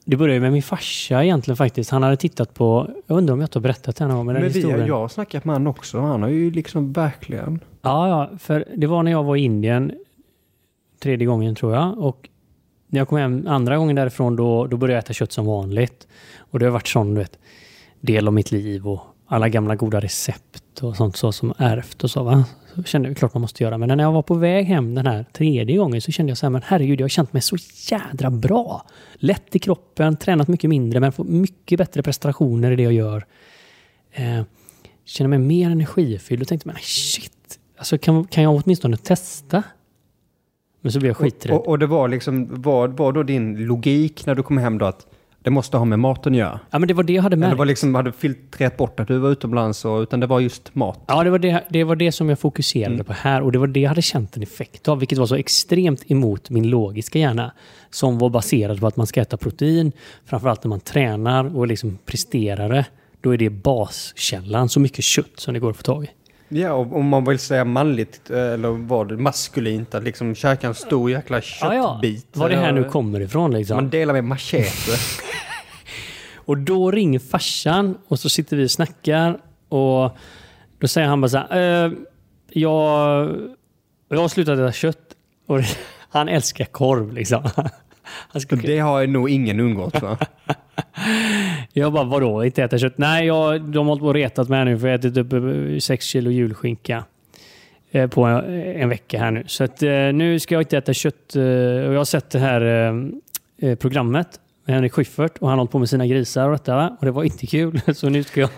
det 0.09 0.17
började 0.17 0.39
med 0.39 0.51
min 0.51 0.63
farsa 0.63 1.23
egentligen 1.23 1.57
faktiskt. 1.57 1.89
Han 1.89 2.03
hade 2.03 2.17
tittat 2.17 2.53
på, 2.53 2.89
jag 3.07 3.17
undrar 3.17 3.33
om 3.33 3.39
jag 3.39 3.45
inte 3.45 3.59
har 3.59 3.61
berättat 3.61 3.95
det 3.95 4.03
här 4.03 4.09
någon 4.09 4.17
gång, 4.17 4.25
men 4.25 4.35
den 4.35 4.43
Men 4.43 4.81
vi, 4.81 4.87
jag 4.87 4.99
har 4.99 5.07
snackat 5.07 5.45
med 5.45 5.55
han 5.55 5.67
också. 5.67 5.99
Han 5.99 6.21
har 6.21 6.29
ju 6.29 6.51
liksom 6.51 6.93
verkligen... 6.93 7.59
Ja, 7.81 8.09
ja, 8.09 8.37
för 8.39 8.65
det 8.77 8.87
var 8.87 9.03
när 9.03 9.11
jag 9.11 9.23
var 9.23 9.35
i 9.35 9.39
Indien 9.39 9.91
tredje 11.03 11.27
gången 11.27 11.55
tror 11.55 11.73
jag. 11.73 11.97
Och 11.99 12.29
när 12.87 12.99
jag 12.99 13.07
kom 13.07 13.17
hem 13.17 13.47
andra 13.47 13.77
gången 13.77 13.95
därifrån 13.95 14.35
då, 14.35 14.67
då 14.67 14.77
började 14.77 14.93
jag 14.93 15.03
äta 15.03 15.13
kött 15.13 15.31
som 15.31 15.45
vanligt. 15.45 16.07
Och 16.37 16.59
det 16.59 16.65
har 16.65 16.71
varit 16.71 16.87
sån 16.87 17.13
du 17.13 17.19
vet, 17.19 17.39
del 18.01 18.27
av 18.27 18.33
mitt 18.33 18.51
liv 18.51 18.87
och 18.87 19.01
alla 19.27 19.49
gamla 19.49 19.75
goda 19.75 19.99
recept 19.99 20.83
och 20.83 20.95
sånt 20.95 21.15
så 21.15 21.31
som 21.31 21.53
ärvt 21.57 22.03
och 22.03 22.11
så. 22.11 22.23
Va? 22.23 22.45
Så 22.77 22.83
kände 22.83 23.07
jag 23.07 23.17
klart 23.17 23.33
man 23.33 23.41
måste 23.41 23.63
göra. 23.63 23.77
Men 23.77 23.97
när 23.97 24.03
jag 24.03 24.11
var 24.11 24.21
på 24.21 24.33
väg 24.33 24.65
hem 24.65 24.95
den 24.95 25.05
här 25.05 25.25
tredje 25.33 25.77
gången 25.77 26.01
så 26.01 26.11
kände 26.11 26.29
jag 26.29 26.37
så 26.37 26.45
här, 26.45 26.51
men 26.51 26.61
herregud, 26.65 26.99
jag 26.99 27.03
har 27.03 27.09
känt 27.09 27.33
mig 27.33 27.41
så 27.41 27.57
jädra 27.91 28.29
bra. 28.29 28.85
Lätt 29.13 29.55
i 29.55 29.59
kroppen, 29.59 30.17
tränat 30.17 30.47
mycket 30.47 30.69
mindre 30.69 30.99
men 30.99 31.11
får 31.11 31.23
mycket 31.23 31.77
bättre 31.77 32.03
prestationer 32.03 32.71
i 32.71 32.75
det 32.75 32.83
jag 32.83 32.93
gör. 32.93 33.25
Eh, 34.11 34.41
känner 35.05 35.27
mig 35.29 35.39
mer 35.39 35.69
energifylld 35.69 36.41
och 36.41 36.47
tänkte, 36.47 36.67
men 36.67 36.77
shit, 36.79 37.59
alltså 37.77 37.97
kan, 37.97 38.25
kan 38.25 38.43
jag 38.43 38.55
åtminstone 38.55 38.97
testa? 38.97 39.63
Men 40.81 40.91
så 40.91 40.99
blev 40.99 41.09
jag 41.09 41.17
skiträdd. 41.17 41.55
Och, 41.55 41.67
och 41.67 41.79
det 41.79 41.87
var 41.87 42.07
liksom, 42.07 42.61
var, 42.61 42.87
var 42.87 43.11
då 43.11 43.23
din 43.23 43.65
logik 43.65 44.25
när 44.25 44.35
du 44.35 44.43
kom 44.43 44.57
hem 44.57 44.77
då 44.77 44.85
att 44.85 45.07
det 45.47 45.51
måste 45.51 45.77
ha 45.77 45.85
med 45.85 45.99
maten 45.99 46.33
att 46.33 46.37
göra? 46.39 46.59
ja, 46.71 46.79
men 46.79 46.87
det 46.87 46.93
var 46.93 47.03
det 47.03 47.13
jag 47.13 47.23
hade 47.23 47.35
märkt. 47.35 47.57
var 47.57 47.65
liksom, 47.65 47.95
hade 47.95 48.11
filtrerat 48.11 48.77
bort 48.77 48.99
att 48.99 49.07
du 49.07 49.17
var 49.17 49.29
utomlands 49.29 49.85
och, 49.85 50.01
utan 50.01 50.19
det 50.19 50.27
var 50.27 50.39
just 50.39 50.75
mat? 50.75 50.99
Ja, 51.07 51.23
det 51.23 51.29
var 51.29 51.39
det, 51.39 51.63
det 51.69 51.83
var 51.83 51.95
det 51.95 52.11
som 52.11 52.29
jag 52.29 52.39
fokuserade 52.39 52.93
Mm. 52.93 53.05
på 53.05 53.13
här 53.13 53.41
och 53.41 53.51
det 53.51 53.57
var 53.59 53.67
det 53.67 53.79
jag 53.79 53.89
hade 53.89 54.01
känt 54.01 54.37
en 54.37 54.43
effekt 54.43 54.87
av, 54.87 54.99
vilket 54.99 55.17
var 55.17 55.25
så 55.25 55.35
extremt 55.35 56.11
emot 56.11 56.49
min 56.49 56.69
logiska 56.69 57.19
hjärna. 57.19 57.51
Som 57.89 58.17
var 58.17 58.29
baserad 58.29 58.79
på 58.79 58.87
att 58.87 58.97
man 58.97 59.07
ska 59.07 59.21
äta 59.21 59.37
protein, 59.37 59.91
framförallt 60.25 60.63
när 60.63 60.69
man 60.69 60.79
tränar 60.79 61.57
och 61.57 61.67
liksom 61.67 61.97
presterar 62.05 62.69
det. 62.69 62.85
Då 63.21 63.33
är 63.33 63.37
det 63.37 63.49
baskällan, 63.49 64.69
så 64.69 64.79
mycket 64.79 65.03
kött 65.03 65.31
som 65.39 65.53
det 65.53 65.59
går 65.59 65.69
att 65.69 65.77
få 65.77 65.83
tag 65.83 66.03
i. 66.03 66.07
Ja, 66.49 66.73
och 66.73 66.95
om 66.95 67.07
man 67.07 67.25
vill 67.25 67.39
säga 67.39 67.65
manligt 67.65 68.29
eh, 68.29 68.37
eller 68.53 68.69
var 68.69 69.05
det 69.05 69.17
maskulint 69.17 69.95
att 69.95 70.03
liksom 70.03 70.35
käka 70.35 70.67
en 70.67 70.73
stor 70.75 71.11
jäkla 71.11 71.41
Ja, 71.61 71.73
ja. 71.73 71.93
köttbit. 71.93 72.27
Var 72.37 72.49
det 72.49 72.55
här 72.57 72.71
nu 72.71 72.81
Eh, 72.81 72.89
kommer 72.91 73.19
ifrån 73.19 73.51
liksom. 73.53 73.75
Man 73.77 73.89
delar 73.89 74.13
med 74.13 74.23
machete. 74.23 74.91
Och 76.35 76.57
då 76.57 76.91
ringer 76.91 77.19
farsan 77.19 77.97
och 78.07 78.19
så 78.19 78.29
sitter 78.29 78.57
vi 78.57 78.65
och 78.65 78.71
snackar 78.71 79.39
och 79.69 80.17
då 80.79 80.87
säger 80.87 81.07
han 81.07 81.21
bara 81.21 81.29
så 81.29 81.37
här, 81.37 81.85
eh, 81.85 81.91
jag, 82.49 83.29
jag 84.09 84.19
har 84.21 84.27
slutat 84.27 84.59
äta 84.59 84.71
kött 84.71 84.97
och 85.47 85.59
han 86.09 86.29
älskar 86.29 86.65
korv 86.65 87.13
liksom. 87.13 87.49
Det 88.49 88.79
har 88.79 89.07
nog 89.07 89.29
ingen 89.29 89.59
undgått 89.59 90.01
va? 90.01 90.17
Jag 91.73 91.93
bara, 91.93 92.03
vadå, 92.03 92.45
inte 92.45 92.63
äta 92.63 92.77
kött? 92.77 92.97
Nej, 92.97 93.25
jag, 93.25 93.61
de 93.61 93.77
har 93.77 93.85
hållit 93.85 94.01
på 94.01 94.07
och 94.07 94.13
retat 94.13 94.49
mig 94.49 94.65
nu 94.65 94.79
för 94.79 94.87
jag 94.87 94.93
har 94.93 94.99
ätit 94.99 95.17
upp 95.17 95.33
eh, 95.33 95.79
6 95.79 96.05
kilo 96.05 96.31
julskinka 96.31 97.03
eh, 97.91 98.07
på 98.07 98.23
en, 98.23 98.61
en 98.81 98.89
vecka 98.89 99.19
här 99.19 99.31
nu. 99.31 99.43
Så 99.47 99.63
att, 99.63 99.83
eh, 99.83 99.89
nu 99.91 100.39
ska 100.39 100.55
jag 100.55 100.61
inte 100.61 100.77
äta 100.77 100.93
kött. 100.93 101.35
Och 101.35 101.41
jag 101.93 101.97
har 101.97 102.05
sett 102.05 102.29
det 102.29 102.39
här 102.39 103.75
programmet 103.75 104.39
med 104.65 104.75
Henrik 104.75 104.93
Schyffert 104.93 105.37
och 105.37 105.47
han 105.47 105.51
har 105.51 105.57
hållit 105.57 105.71
på 105.71 105.79
med 105.79 105.89
sina 105.89 106.07
grisar 106.07 106.45
och 106.45 106.51
detta. 106.51 106.97
Och 106.99 107.05
det 107.05 107.11
var 107.11 107.23
inte 107.23 107.47
kul. 107.47 107.81
Så 107.95 108.09
nu 108.09 108.23
ska 108.23 108.39
jag... 108.39 108.49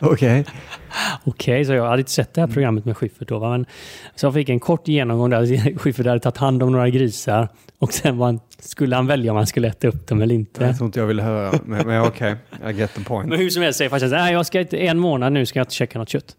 Okej. 0.00 0.44
Okej, 1.24 1.64
så 1.64 1.72
jag 1.72 1.86
hade 1.86 2.00
inte 2.00 2.10
sett 2.10 2.34
det 2.34 2.40
här 2.40 2.48
programmet 2.48 2.84
med 2.84 2.96
Schyffert 2.96 3.28
då. 3.28 3.38
Va? 3.38 3.50
Men, 3.50 3.66
så 4.14 4.26
jag 4.26 4.34
fick 4.34 4.48
en 4.48 4.60
kort 4.60 4.88
genomgång 4.88 5.30
där 5.30 5.78
Schyffert 5.78 6.06
hade 6.06 6.20
tagit 6.20 6.36
hand 6.36 6.62
om 6.62 6.72
några 6.72 6.88
grisar. 6.88 7.48
Och 7.78 7.92
sen 7.92 8.20
han, 8.20 8.40
skulle 8.58 8.96
han 8.96 9.06
välja 9.06 9.30
om 9.32 9.36
han 9.36 9.46
skulle 9.46 9.68
äta 9.68 9.88
upp 9.88 10.06
dem 10.06 10.22
eller 10.22 10.34
inte. 10.34 10.64
Jag 10.64 10.76
tror 10.76 10.86
inte 10.86 11.00
jag 11.00 11.06
ville 11.06 11.22
höra. 11.22 11.58
Men, 11.64 11.86
men 11.86 12.02
okej, 12.02 12.36
I 12.68 12.72
get 12.72 12.94
the 12.94 13.04
point. 13.04 13.28
Men 13.28 13.38
hur 13.38 13.50
som 13.50 13.62
helst 13.62 13.78
säger 13.78 13.90
farsan 13.90 14.08
så 14.10 14.14
här, 14.14 14.22
"Nej, 14.22 14.32
jag 14.32 14.46
ska 14.46 14.60
inte, 14.60 14.76
en 14.78 14.98
månad 14.98 15.32
nu 15.32 15.46
ska 15.46 15.58
jag 15.58 15.64
inte 15.64 15.74
käka 15.74 15.98
något 15.98 16.08
kött. 16.08 16.36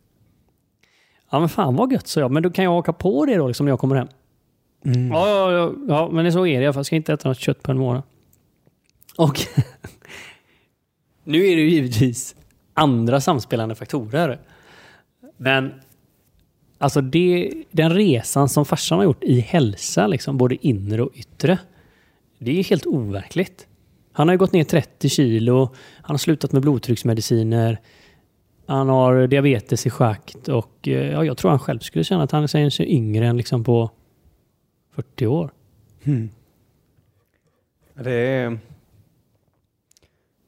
Ja 1.31 1.39
men 1.39 1.49
fan 1.49 1.75
vad 1.75 1.91
gött, 1.93 2.07
så 2.07 2.19
jag. 2.19 2.31
Men 2.31 2.43
då 2.43 2.49
kan 2.49 2.63
jag 2.63 2.73
åka 2.73 2.93
på 2.93 3.25
det 3.25 3.35
då 3.35 3.47
liksom 3.47 3.65
när 3.65 3.71
jag 3.71 3.79
kommer 3.79 3.95
hem. 3.95 4.07
Mm. 4.85 5.07
Ja, 5.11 5.27
ja, 5.29 5.51
ja, 5.51 5.73
ja, 5.87 6.09
men 6.11 6.31
så 6.33 6.45
är 6.45 6.59
det. 6.59 6.65
Jag 6.65 6.85
ska 6.85 6.95
inte 6.95 7.13
äta 7.13 7.29
något 7.29 7.39
kött 7.39 7.63
på 7.63 7.71
en 7.71 7.77
månad. 7.77 8.03
Och 9.17 9.39
nu 11.23 11.37
är 11.37 11.55
det 11.55 11.61
ju 11.61 11.69
givetvis 11.69 12.35
andra 12.75 13.21
samspelande 13.21 13.75
faktorer. 13.75 14.39
Men 15.37 15.73
alltså 16.77 17.01
det, 17.01 17.53
den 17.71 17.93
resan 17.93 18.49
som 18.49 18.65
farsan 18.65 18.97
har 18.97 19.03
gjort 19.05 19.23
i 19.23 19.39
hälsa, 19.39 20.07
liksom, 20.07 20.37
både 20.37 20.67
inre 20.67 21.03
och 21.03 21.11
yttre, 21.13 21.59
det 22.39 22.59
är 22.59 22.63
helt 22.63 22.85
overkligt. 22.85 23.67
Han 24.11 24.27
har 24.27 24.33
ju 24.33 24.37
gått 24.37 24.53
ner 24.53 24.63
30 24.63 25.09
kilo, 25.09 25.69
han 26.01 26.13
har 26.13 26.17
slutat 26.17 26.51
med 26.51 26.61
blodtrycksmediciner, 26.61 27.79
han 28.65 28.89
har 28.89 29.27
diabetes 29.27 29.85
i 29.85 29.89
schakt 29.89 30.47
och 30.47 30.87
eh, 30.87 31.11
ja, 31.11 31.25
jag 31.25 31.37
tror 31.37 31.49
han 31.51 31.59
själv 31.59 31.79
skulle 31.79 32.03
känna 32.03 32.23
att 32.23 32.31
han 32.31 32.43
är 32.43 32.69
sig 32.69 32.91
yngre 32.91 33.27
än 33.27 33.37
liksom 33.37 33.63
på 33.63 33.91
40 34.95 35.27
år. 35.27 35.51
Mm. 36.03 36.29
Det 37.93 38.11
är... 38.11 38.59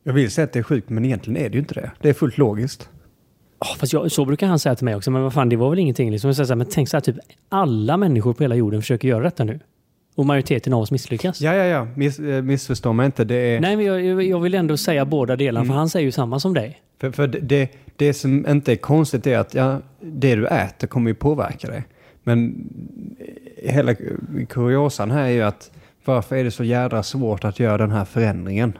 Jag 0.07 0.13
vill 0.13 0.31
säga 0.31 0.45
att 0.45 0.51
det 0.53 0.59
är 0.59 0.63
sjukt, 0.63 0.89
men 0.89 1.05
egentligen 1.05 1.37
är 1.45 1.49
det 1.49 1.53
ju 1.53 1.59
inte 1.59 1.73
det. 1.73 1.91
Det 2.01 2.09
är 2.09 2.13
fullt 2.13 2.37
logiskt. 2.37 2.89
Ja, 3.59 3.67
fast 3.79 3.93
jag, 3.93 4.11
så 4.11 4.25
brukar 4.25 4.47
han 4.47 4.59
säga 4.59 4.75
till 4.75 4.85
mig 4.85 4.95
också. 4.95 5.11
Men 5.11 5.21
vad 5.23 5.33
fan, 5.33 5.49
det 5.49 5.55
var 5.55 5.69
väl 5.69 5.79
ingenting. 5.79 6.11
Liksom. 6.11 6.27
Jag 6.27 6.35
säger 6.35 6.45
så 6.47 6.53
här, 6.53 6.57
men 6.57 6.67
tänk 6.71 6.89
så 6.89 6.97
här, 6.97 7.01
typ 7.01 7.15
alla 7.49 7.97
människor 7.97 8.33
på 8.33 8.43
hela 8.43 8.55
jorden 8.55 8.81
försöker 8.81 9.07
göra 9.07 9.23
detta 9.23 9.43
nu. 9.43 9.59
Och 10.15 10.25
majoriteten 10.25 10.73
av 10.73 10.81
oss 10.81 10.91
misslyckas. 10.91 11.41
Ja, 11.41 11.55
ja, 11.55 11.63
ja. 11.65 11.87
Miss, 11.95 12.19
eh, 12.19 12.41
missförstå 12.41 12.93
mig 12.93 13.05
inte. 13.05 13.23
Det 13.23 13.35
är... 13.35 13.59
Nej, 13.59 13.75
men 13.75 13.85
jag, 13.85 14.05
jag- 14.05 14.23
jag 14.23 14.39
vill 14.39 14.53
ändå 14.53 14.77
säga 14.77 15.05
båda 15.05 15.35
delarna, 15.35 15.59
Mm. 15.59 15.67
för 15.73 15.77
han 15.77 15.89
säger 15.89 16.05
ju 16.05 16.11
samma 16.11 16.39
som 16.39 16.53
dig. 16.53 16.81
För, 17.01 17.11
för 17.11 17.27
det- 17.27 17.39
det, 17.39 17.69
det 17.95 18.13
som 18.13 18.45
inte 18.49 18.71
är 18.71 18.75
konstigt 18.75 19.27
är 19.27 19.37
att 19.37 19.53
ja, 19.53 19.79
det 20.01 20.35
du 20.35 20.47
äter 20.47 20.87
kommer 20.87 21.09
ju 21.09 21.15
påverka 21.15 21.67
dig. 21.67 21.83
Men 22.23 22.69
hela 23.57 23.95
kuriosan 24.49 25.11
här 25.11 25.23
är 25.23 25.29
ju 25.29 25.41
att 25.41 25.71
varför 26.05 26.35
är 26.35 26.43
det 26.43 26.51
så 26.51 26.63
jädra 26.63 27.03
svårt 27.03 27.43
att 27.45 27.59
göra 27.59 27.77
den 27.77 27.91
här 27.91 28.05
förändringen? 28.05 28.77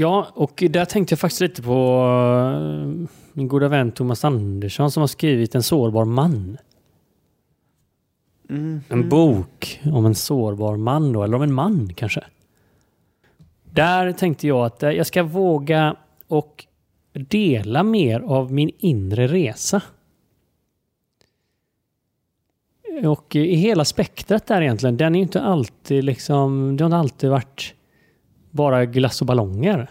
Ja, 0.00 0.26
och 0.34 0.64
där 0.70 0.84
tänkte 0.84 1.12
jag 1.12 1.18
faktiskt 1.18 1.40
lite 1.40 1.62
på 1.62 2.02
eh, 2.54 3.08
min 3.32 3.48
goda 3.48 3.68
vän 3.68 3.92
Thomas 3.92 4.24
Andersson 4.24 4.90
som 4.90 5.00
har 5.00 5.06
skrivit 5.06 5.54
En 5.54 5.62
sårbar 5.62 6.04
man. 6.04 6.58
En 8.88 9.08
bok 9.08 9.80
om 9.84 10.06
en 10.06 10.14
sårbar 10.14 10.76
man 10.76 11.12
då, 11.12 11.22
eller 11.22 11.36
om 11.36 11.42
en 11.42 11.54
man 11.54 11.94
kanske. 11.94 12.24
Där 13.64 14.12
tänkte 14.12 14.46
jag 14.46 14.66
att 14.66 14.82
eh, 14.82 14.90
jag 14.90 15.06
ska 15.06 15.22
våga 15.22 15.96
och 16.28 16.66
dela 17.12 17.82
mer 17.82 18.20
av 18.20 18.52
min 18.52 18.70
inre 18.78 19.26
resa. 19.26 19.82
Och 23.04 23.36
i 23.36 23.54
hela 23.54 23.84
spektrat 23.84 24.46
där 24.46 24.62
egentligen, 24.62 24.96
den 24.96 25.14
är 25.14 25.18
ju 25.18 25.22
inte 25.22 25.42
alltid 25.42 26.04
liksom, 26.04 26.76
det 26.76 26.84
har 26.84 26.86
inte 26.86 26.96
alltid 26.96 27.30
varit 27.30 27.74
bara 28.58 28.86
glass 28.86 29.20
och 29.20 29.26
ballonger. 29.26 29.90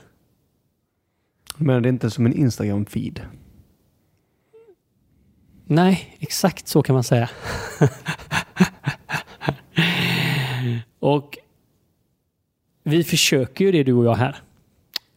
Men 1.57 1.83
det 1.83 1.89
är 1.89 1.91
inte 1.91 2.09
som 2.09 2.25
en 2.25 2.33
Instagram-feed. 2.33 3.21
Nej, 5.65 6.17
exakt 6.19 6.67
så 6.67 6.81
kan 6.83 6.93
man 6.93 7.03
säga. 7.03 7.29
och 10.99 11.37
vi 12.83 13.03
försöker 13.03 13.65
ju 13.65 13.71
det 13.71 13.83
du 13.83 13.93
och 13.93 14.05
jag 14.05 14.15
här. 14.15 14.35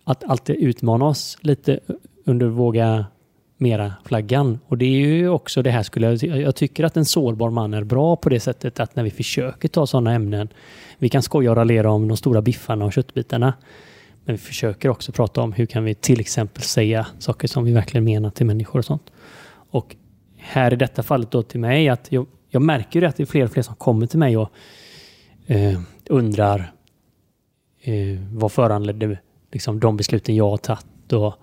Att 0.05 0.25
alltid 0.25 0.57
utmana 0.57 1.05
oss 1.05 1.39
lite 1.41 1.81
under 2.25 2.47
våga 2.47 3.07
mera 3.61 3.93
flaggan. 4.05 4.59
Och 4.67 4.79
det 4.79 4.85
är 4.85 5.07
ju 5.07 5.29
också 5.29 5.63
det 5.63 5.71
här 5.71 5.83
skulle 5.83 6.07
jag, 6.07 6.41
jag 6.41 6.57
tycker 6.57 6.85
att 6.85 6.97
en 6.97 7.05
sårbar 7.05 7.51
man 7.51 7.75
är 7.75 7.85
bra 7.85 8.17
på 8.17 8.29
det 8.29 8.41
sättet 8.41 8.81
att 8.81 8.97
när 8.97 9.03
vi 9.03 9.11
försöker 9.11 9.69
ta 9.69 9.87
sådana 9.87 10.13
ämnen, 10.13 10.49
vi 10.99 11.09
kan 11.09 11.23
skoja 11.23 11.51
och 11.51 11.57
raljera 11.57 11.91
om 11.91 12.09
de 12.09 12.17
stora 12.17 12.43
biffarna 12.43 12.85
och 12.85 12.93
köttbitarna. 12.93 13.55
Men 14.25 14.37
vi 14.37 14.43
försöker 14.43 14.89
också 14.89 15.13
prata 15.13 15.41
om 15.41 15.53
hur 15.53 15.67
kan 15.67 15.85
vi 15.85 15.95
till 15.95 16.21
exempel 16.21 16.63
säga 16.63 17.07
saker 17.19 17.49
som 17.49 17.65
vi 17.65 17.73
verkligen 17.73 18.05
menar 18.05 18.31
till 18.31 18.47
människor 18.47 18.79
och 18.79 18.85
sånt. 18.85 19.11
Och 19.71 19.97
här 20.37 20.73
i 20.73 20.77
detta 20.77 21.03
fallet 21.03 21.31
då 21.31 21.43
till 21.43 21.61
mig 21.61 21.89
att 21.89 22.13
jag, 22.13 22.27
jag 22.49 22.63
märker 22.63 23.01
ju 23.01 23.07
att 23.07 23.17
det 23.17 23.23
är 23.23 23.27
fler 23.27 23.45
och 23.45 23.53
fler 23.53 23.63
som 23.63 23.75
kommer 23.75 24.07
till 24.07 24.19
mig 24.19 24.37
och 24.37 24.51
eh, 25.47 25.81
undrar 26.09 26.73
eh, 27.83 28.21
vad 28.33 28.53
föranledde 28.53 29.19
liksom, 29.53 29.81
de 29.81 29.97
besluten 29.97 30.37
jag 30.37 30.51
har 30.51 30.57
tagit 30.57 31.13
och, 31.13 31.35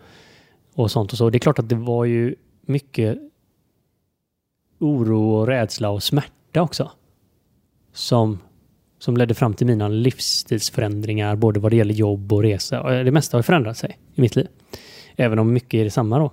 och 0.78 0.92
sånt 0.92 1.12
och 1.12 1.18
så. 1.18 1.30
Det 1.30 1.38
är 1.38 1.40
klart 1.40 1.60
att 1.60 1.70
det 1.70 1.76
var 1.76 2.06
ju 2.06 2.36
mycket 2.62 3.20
oro 4.80 5.34
och 5.34 5.48
rädsla 5.48 5.90
och 5.90 6.04
smärta 6.04 6.62
också. 6.62 6.92
Som, 7.94 8.40
som 9.00 9.18
ledde 9.18 9.34
fram 9.34 9.54
till 9.54 9.68
mina 9.68 9.88
livsstilsförändringar, 9.88 11.36
både 11.36 11.60
vad 11.60 11.72
det 11.72 11.76
gäller 11.76 11.94
jobb 11.94 12.34
och 12.34 12.42
resa. 12.42 13.04
Det 13.04 13.12
mesta 13.12 13.38
har 13.38 13.42
förändrat 13.42 13.78
sig 13.78 14.00
i 14.16 14.22
mitt 14.22 14.36
liv. 14.36 14.48
Även 15.16 15.40
om 15.40 15.54
mycket 15.54 15.74
är 15.74 15.84
detsamma 15.84 16.20
då. 16.20 16.32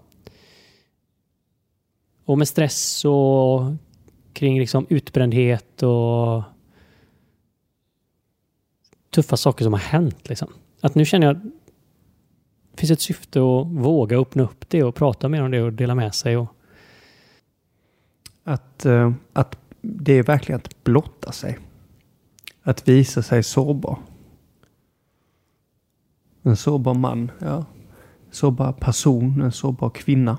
Och 2.24 2.38
med 2.38 2.48
stress 2.48 3.04
och 3.04 3.62
kring 4.32 4.58
liksom 4.58 4.86
utbrändhet 4.88 5.82
och 5.82 6.42
tuffa 9.10 9.36
saker 9.36 9.64
som 9.64 9.72
har 9.72 9.80
hänt. 9.80 10.28
Liksom. 10.28 10.52
Att 10.80 10.94
nu 10.94 11.04
känner 11.04 11.26
jag 11.26 11.50
finns 12.76 12.90
ett 12.90 13.00
syfte 13.00 13.38
att 13.38 13.66
våga 13.66 14.18
öppna 14.18 14.42
upp 14.42 14.64
det 14.68 14.82
och 14.82 14.94
prata 14.94 15.28
mer 15.28 15.42
om 15.42 15.50
det 15.50 15.62
och 15.62 15.72
dela 15.72 15.94
med 15.94 16.14
sig. 16.14 16.36
Och, 16.36 16.46
Att, 18.44 18.86
eh, 18.86 19.12
att 19.32 19.58
det 19.80 20.12
är 20.12 20.22
verkligen 20.22 20.60
att 20.60 20.84
blotta 20.84 21.32
sig. 21.32 21.58
Att 22.62 22.88
visa 22.88 23.22
sig 23.22 23.42
sårbar. 23.42 23.98
En 26.42 26.56
sårbar 26.56 26.94
man, 26.94 27.30
ja. 27.38 27.64
Sårbar 28.30 28.72
person, 28.72 29.42
en 29.42 29.52
sårbar 29.52 29.90
kvinna. 29.90 30.38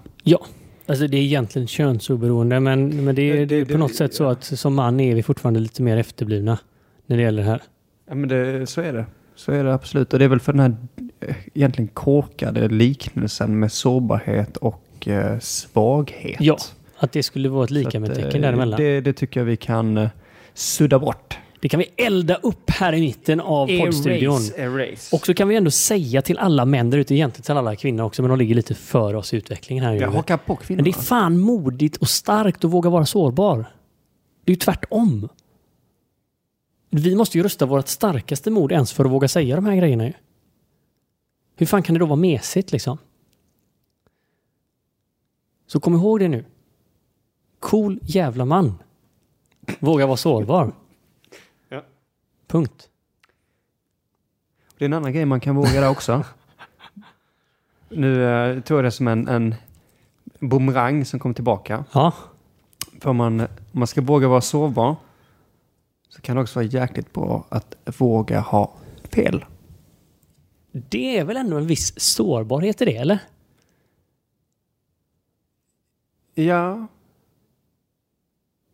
alltså 0.87 1.07
det 1.07 1.17
är 1.17 1.21
egentligen 1.21 1.67
könsoberoende 1.67 2.59
men, 2.59 3.05
men 3.05 3.15
det, 3.15 3.21
är- 3.21 3.35
Det- 3.37 3.45
det 3.45 3.55
är 3.55 3.65
det- 3.65 3.71
på 3.73 3.77
något 3.79 3.95
sätt 3.95 4.13
så 4.13 4.25
att 4.25 4.43
som 4.43 4.75
man 4.75 4.99
är 4.99 5.15
vi 5.15 5.23
fortfarande 5.23 5.59
lite 5.59 5.81
mer 5.83 5.97
efterblivna 5.97 6.59
när 7.05 7.17
det 7.17 7.23
gäller 7.23 7.43
det 7.43 7.49
här. 7.49 7.61
Ja 8.07 8.15
men 8.15 8.29
det, 8.29 8.69
så 8.69 8.81
är 8.81 8.93
det. 8.93 9.05
Så 9.35 9.51
är 9.51 9.63
det 9.63 9.73
absolut. 9.73 10.13
Och 10.13 10.19
det 10.19 10.25
är 10.25 10.29
väl 10.29 10.39
för 10.39 10.53
den 10.53 10.59
här 10.61 10.75
egentligen 11.53 11.87
korkade 11.87 12.67
liknelsen 12.67 13.59
med 13.59 13.71
sårbarhet 13.71 14.57
och 14.57 15.07
eh, 15.07 15.39
svaghet. 15.39 16.37
Ja, 16.39 16.57
Att 16.97 17.11
det 17.11 17.23
skulle 17.23 17.49
vara 17.49 17.63
ett 17.63 17.71
lika 17.71 17.99
med 17.99 18.09
eh, 18.09 18.15
tecken 18.15 18.41
däremellan. 18.41 18.79
Det, 18.79 19.01
Det, 19.01 19.13
tycker 19.13 19.39
jag 19.39 19.45
vi 19.45 19.57
kan 19.57 19.97
eh, 19.97 20.09
sudda 20.53 20.99
bort. 20.99 21.37
det 21.59 21.69
kan 21.69 21.79
vi 21.79 21.85
elda 22.05 22.35
upp 22.35 22.69
här 22.69 22.93
i 22.93 22.99
mitten 22.99 23.39
av 23.39 23.67
poddstudion. 23.79 24.39
erase. 24.57 25.15
Och 25.15 25.25
så 25.25 25.33
kan 25.33 25.47
vi 25.47 25.55
ändå 25.55 25.71
säga 25.71 26.21
till 26.21 26.37
alla 26.37 26.65
män 26.65 26.89
där 26.89 26.97
ute, 26.97 27.15
egentligen 27.15 27.43
till 27.43 27.57
alla 27.57 27.75
kvinnor 27.75 28.03
också, 28.03 28.21
men 28.21 28.29
de 28.29 28.39
ligger 28.39 28.55
lite 28.55 28.73
före 28.75 29.17
oss 29.17 29.33
i 29.33 29.37
utvecklingen 29.37 29.85
här. 29.85 29.93
jag 29.93 30.11
hakar 30.11 30.37
på 30.37 30.53
Men 30.53 30.57
kvinnorna. 30.57 30.83
det 30.83 30.89
är 30.89 31.01
fan 31.01 31.39
modigt 31.39 31.97
och 31.97 32.09
starkt 32.09 32.65
att 32.65 32.71
våga 32.71 32.89
vara 32.89 33.05
sårbar. 33.05 33.57
Det 34.45 34.51
är 34.51 34.55
ju 34.55 34.59
tvärtom. 34.59 35.29
Vi 36.89 37.15
måste 37.15 37.37
ju 37.37 37.43
rösta 37.43 37.65
vårt 37.65 37.87
starkaste 37.87 38.51
mod 38.51 38.71
ens 38.71 38.93
för 38.93 39.05
att 39.05 39.11
våga 39.11 39.27
säga 39.27 39.55
de 39.55 39.65
här 39.65 39.75
grejerna. 39.75 40.11
Hur 41.55 41.65
fan 41.65 41.83
kan 41.83 41.93
det 41.93 41.99
då 41.99 42.05
vara 42.05 42.15
mesigt 42.15 42.71
liksom? 42.71 42.97
Så 45.67 45.79
kom 45.79 45.95
ihåg 45.95 46.19
det 46.19 46.27
nu. 46.27 46.45
Cool 47.59 47.99
jävla 48.03 48.45
man. 48.45 48.73
Våga 49.79 50.05
vara 50.05 50.17
sårbar. 50.17 50.71
Ja. 51.69 51.83
Punkt. 52.47 52.89
Det 54.77 54.85
är 54.85 54.85
en 54.85 54.93
annan 54.93 55.13
grej 55.13 55.25
man 55.25 55.39
kan 55.39 55.55
våga 55.55 55.81
där 55.81 55.89
också. 55.89 56.23
nu 57.89 58.23
eh, 58.25 58.61
tog 58.61 58.77
jag 58.77 58.83
det 58.85 58.91
som 58.91 59.07
en, 59.07 59.27
en 59.27 59.55
bumerang 60.39 61.05
som 61.05 61.19
kom 61.19 61.33
tillbaka. 61.33 61.85
Ja, 61.93 62.13
För 62.99 63.09
om 63.09 63.17
man, 63.17 63.39
om 63.39 63.47
man 63.71 63.87
ska 63.87 64.01
våga 64.01 64.27
vara 64.27 64.41
sårbar 64.41 64.95
så 66.09 66.21
kan 66.21 66.35
det 66.35 66.41
också 66.41 66.59
vara 66.59 66.67
jäkligt 66.67 67.13
bra 67.13 67.45
att 67.49 67.75
våga 67.97 68.39
ha 68.39 68.73
fel. 69.03 69.45
Det 70.89 71.17
är 71.17 71.23
väl 71.25 71.37
ändå 71.37 71.57
en 71.57 71.67
viss 71.67 71.99
sårbarhet 71.99 72.81
i 72.81 72.85
det, 72.85 72.95
eller? 72.97 73.19
Ja, 76.33 76.87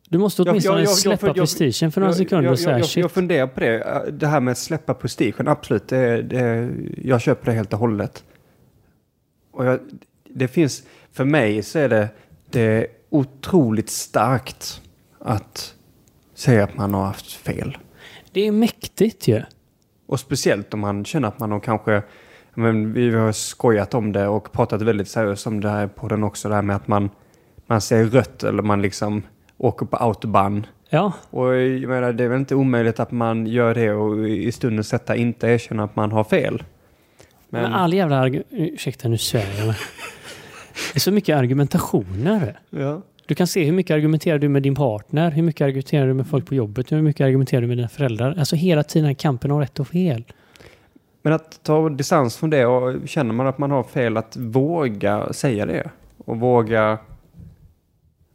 Du 0.10 0.18
måste 0.18 0.42
Jag- 0.42 0.48
jag- 0.48 0.52
åtminstone 0.54 0.78
jag- 0.80 0.84
jag- 0.90 0.98
släppa 0.98 1.28
jag- 1.28 1.36
prestigen 1.36 1.92
för 1.92 2.02
några 2.02 2.14
sekunder 2.14 2.50
jag, 2.50 2.60
säga 2.60 3.02
jag, 3.02 3.12
funderar 3.12 3.48
på 3.48 3.60
det. 3.60 4.12
Det 4.14 4.28
här 4.28 4.40
med 4.40 4.52
att 4.52 4.58
släppa 4.58 4.94
prestigen, 4.94 5.48
absolut. 5.48 5.88
Det, 5.88 6.22
det, 6.22 6.70
jag 7.04 7.22
köper 7.22 7.46
det 7.46 7.52
helt 7.52 7.74
och 7.74 7.80
hållet. 7.80 8.24
Och 9.52 9.80
det 10.30 10.48
finns, 10.48 10.84
för 11.12 11.26
mig 11.26 11.64
så 11.64 11.80
är 11.80 11.90
det, 11.90 12.10
det 12.50 12.62
är 12.62 12.88
otroligt 13.10 13.90
starkt 13.90 14.82
att 15.20 15.76
säga 16.34 16.64
att 16.64 16.76
man 16.78 16.94
har 16.94 17.06
haft 17.06 17.32
fel. 17.32 17.78
Det 18.32 18.42
är 18.48 18.52
mäktigt 18.52 19.28
ju. 19.28 19.44
Och 20.12 20.20
speciellt 20.20 20.74
om 20.74 20.80
man 20.80 21.06
känner 21.06 21.28
att 21.28 21.40
man 21.40 21.52
har 21.52 21.60
kanske, 21.60 22.02
men 22.54 22.94
vi 22.94 23.16
har 23.16 23.32
skojat 23.32 23.94
om 23.94 24.12
det 24.12 24.28
och 24.28 24.52
pratat 24.52 24.82
väldigt 24.82 25.08
seriöst 25.08 25.48
om 25.48 25.62
det 25.62 25.70
här 25.70 25.88
på 25.88 26.08
den 26.08 26.24
också, 26.24 26.50
det 26.50 26.56
här 26.56 26.62
med 26.62 26.76
att 26.76 26.88
man, 26.88 27.10
man 27.68 27.82
ser 27.82 28.06
rött 28.06 28.44
eller 28.44 28.64
man 28.64 28.82
liksom 28.82 29.24
åker 29.58 29.86
på 29.86 29.98
autobahn. 29.98 30.68
Ja, 30.90 31.14
Och 31.30 31.56
jag 31.56 31.90
menar, 31.90 32.14
det 32.14 32.24
är 32.24 32.28
väl 32.28 32.40
inte 32.40 32.56
omöjligt 32.56 33.00
att 33.00 33.12
man 33.12 33.48
gör 33.48 33.74
det 33.74 33.92
och 33.92 34.30
i 34.30 34.52
stunden 34.52 34.84
sätta 34.84 35.16
inte 35.16 35.48
erkänna 35.48 35.84
att 35.84 35.96
man 35.96 36.12
har 36.12 36.24
fel. 36.24 36.64
men, 37.50 37.62
Men, 37.62 37.74
all 37.74 37.94
jävla... 37.94 38.28
Ursäkta, 38.50 39.08
nu 39.08 39.18
svär 39.18 39.66
jag. 39.66 39.68
Det 40.94 40.98
är 40.98 41.00
så 41.00 41.12
mycket 41.12 41.38
argumentationer. 41.38 42.60
ja. 42.70 43.02
Du 43.32 43.36
kan 43.36 43.48
se 43.48 43.64
hur 43.64 43.72
mycket 43.72 43.94
argumenterar 43.94 44.40
du 44.40 44.50
med 44.50 44.64
din 44.64 44.76
partner, 44.76 45.32
hur 45.32 45.44
mycket 45.44 45.66
argumenterar 45.66 46.08
du 46.08 46.14
med 46.14 46.28
folk 46.28 46.46
på 46.46 46.56
jobbet, 46.56 46.92
hur 46.92 47.02
mycket 47.02 47.26
argumenterar 47.26 47.62
du 47.62 47.68
med 47.68 47.78
dina 47.78 47.90
föräldrar. 47.90 48.36
Alltså 48.40 48.56
hela 48.56 48.84
tiden 48.84 49.06
den 49.06 49.16
kampen 49.16 49.52
om 49.52 49.60
rätt 49.60 49.80
och 49.80 49.88
fel. 49.88 50.24
Men 51.22 51.34
att 51.34 51.64
ta 51.64 51.90
distans 51.90 52.38
från 52.38 52.50
det 52.50 52.66
och 52.66 53.10
känner 53.10 53.34
man 53.34 53.48
att 53.48 53.58
man 53.58 53.72
har 53.72 53.84
fel, 53.84 54.18
att 54.18 54.38
våga 54.38 55.34
säga 55.34 55.66
det. 55.66 55.90
Och 56.18 56.40
våga 56.40 56.98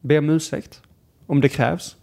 be 0.01 0.19
om 0.19 0.31
ursäkt. 0.31 0.83
Om 1.27 1.41
det 1.41 1.49
krävs. 1.49 1.97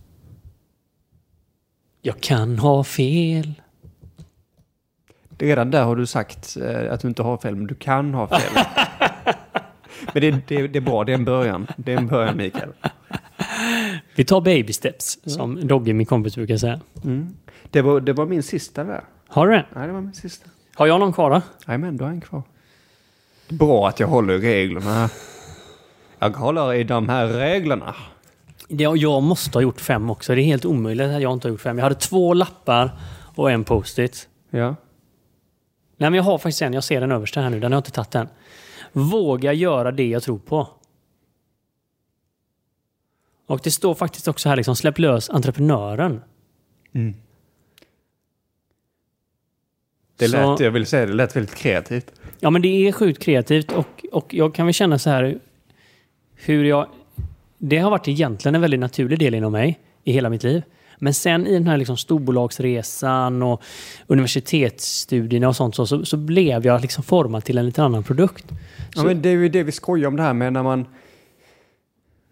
Jag 2.02 2.22
kan 2.22 2.60
ha 2.60 2.84
fel. 2.84 3.54
Redan 5.38 5.72
där 5.72 5.84
har 5.84 5.96
du 5.96 6.06
sagt 6.06 6.58
eh, 6.58 6.94
att 6.94 7.00
du 7.00 7.08
inte 7.08 7.24
har 7.24 7.38
fel, 7.38 7.56
men 7.56 7.68
du 7.68 7.76
kan 7.76 8.14
ha 8.14 8.28
fel. 8.28 8.66
men 10.14 10.22
det, 10.22 10.32
det, 10.48 10.68
det 10.68 10.80
är 10.80 10.82
bra, 10.82 11.04
det 11.04 11.12
är 11.12 11.16
en 11.16 11.26
början. 11.26 11.68
Det 11.78 11.94
är 11.94 11.98
en 11.98 12.08
början, 12.08 12.38
Mikael. 12.38 12.70
Vi 14.16 14.24
tar 14.26 14.42
baby 14.42 14.74
steps, 14.74 15.20
som 15.26 15.68
Dogge, 15.68 15.94
min 15.94 16.06
kompis, 16.06 16.36
brukar 16.36 16.58
säga. 16.58 16.80
Mm. 17.04 17.36
Det, 17.70 17.82
var, 17.82 18.02
det 18.02 18.14
var 18.14 18.26
min 18.26 18.44
sista 18.44 18.84
där. 18.84 19.04
Har 19.28 19.48
du 19.48 19.54
det? 19.54 19.66
Nej, 19.76 19.88
det 19.88 19.94
var 19.94 20.02
min 20.02 20.14
sista. 20.14 20.50
Har 20.76 20.88
jag 20.88 21.00
någon 21.00 21.14
kvar 21.14 21.30
då? 21.30 21.42
Men 21.78 21.98
du 21.98 22.04
har 22.04 22.12
en 22.12 22.22
kvar. 22.22 22.44
Bra 23.50 23.88
att 23.88 24.00
jag 24.00 24.08
håller 24.08 24.34
i 24.34 24.40
reglerna. 24.40 25.10
Jag 26.20 26.30
håller 26.30 26.74
i 26.74 26.84
de 26.84 27.10
här 27.10 27.28
reglerna. 27.28 27.96
Det, 28.68 28.84
jag 28.84 29.24
måste 29.24 29.58
ha 29.58 29.62
gjort 29.62 29.82
fem 29.82 30.10
också. 30.10 30.36
Det 30.36 30.42
är 30.42 30.46
helt 30.46 30.66
omöjligt 30.66 31.08
att 31.08 31.22
jag 31.22 31.34
inte 31.34 31.48
har 31.48 31.52
gjort 31.52 31.62
fem. 31.62 31.78
Jag 31.78 31.84
hade 31.84 31.96
två 31.96 32.34
lappar 32.34 32.92
och 33.36 33.52
en 33.52 33.64
post-it. 33.64 34.28
Ja. 34.50 34.76
Nej, 35.98 36.10
men 36.10 36.14
jag 36.14 36.24
har 36.24 36.38
faktiskt 36.38 36.62
en. 36.62 36.74
Jag 36.74 36.84
ser 36.84 37.02
den 37.02 37.12
översta 37.12 37.42
här 37.42 37.50
nu. 37.50 37.60
Den 37.60 37.72
har 37.72 37.78
jag 37.78 37.80
inte 37.80 37.92
tagit 37.92 38.16
än. 38.16 38.28
Våga 38.94 39.54
göra 39.54 39.92
det 39.92 40.08
jag 40.08 40.24
tror 40.24 40.40
på. 40.40 40.68
Och 43.46 43.60
det 43.64 43.72
står 43.72 43.96
faktiskt 43.96 44.28
också 44.28 44.50
här 44.50 44.56
liksom, 44.56 44.76
släpp 44.76 45.00
lös 45.00 45.30
entreprenören. 45.30 46.22
Mm. 46.94 47.14
Det 50.18 50.28
Så- 50.28 50.52
lät, 50.52 50.60
jag 50.60 50.72
vill 50.72 50.86
säga, 50.86 51.06
det 51.06 51.14
lät 51.14 51.36
väldigt 51.36 51.56
kreativt. 51.56 52.12
Ja, 52.40 52.50
men 52.50 52.62
det 52.62 52.68
är 52.88 52.92
sjukt 52.92 53.24
kreativt 53.24 53.72
och, 53.72 54.06
och 54.12 54.34
jag 54.34 54.56
kan 54.56 54.66
väl 54.66 54.74
känna 54.74 55.00
så 55.00 55.10
här 55.10 55.40
hur 56.36 56.64
jag... 56.64 56.88
Det 57.58 57.78
har 57.78 57.92
varit 57.92 58.08
egentligen 58.08 58.56
en 58.56 58.62
väldigt 58.62 58.80
naturlig 58.80 59.20
del 59.20 59.34
inom 59.34 59.52
mig 59.52 59.80
i 60.04 60.12
hela 60.12 60.30
mitt 60.30 60.44
liv. 60.44 60.64
Men 61.04 61.14
sen 61.14 61.48
i 61.48 61.54
den 61.54 61.68
här 61.68 61.78
liksom 61.78 61.98
storbolagsresan 61.98 63.44
och 63.44 63.62
universitetsstudierna 64.08 65.48
och 65.48 65.56
sånt 65.56 65.76
så, 65.76 65.86
så, 65.86 66.06
så 66.06 66.18
blev 66.18 66.66
jag 66.66 66.82
liksom 66.82 67.04
formad 67.04 67.44
till 67.44 67.58
en 67.58 67.66
lite 67.66 67.84
annan 67.84 68.04
produkt. 68.04 68.46
Ja, 68.50 69.02
Så- 69.02 69.06
men 69.08 69.22
det 69.22 69.30
är 69.30 69.34
ju 69.34 69.50
det 69.50 69.64
vi 69.64 69.72
skojar 69.72 70.08
om 70.08 70.16
det 70.16 70.24
här 70.24 70.34
med 70.34 70.54
när 70.54 70.64
man... 70.64 70.86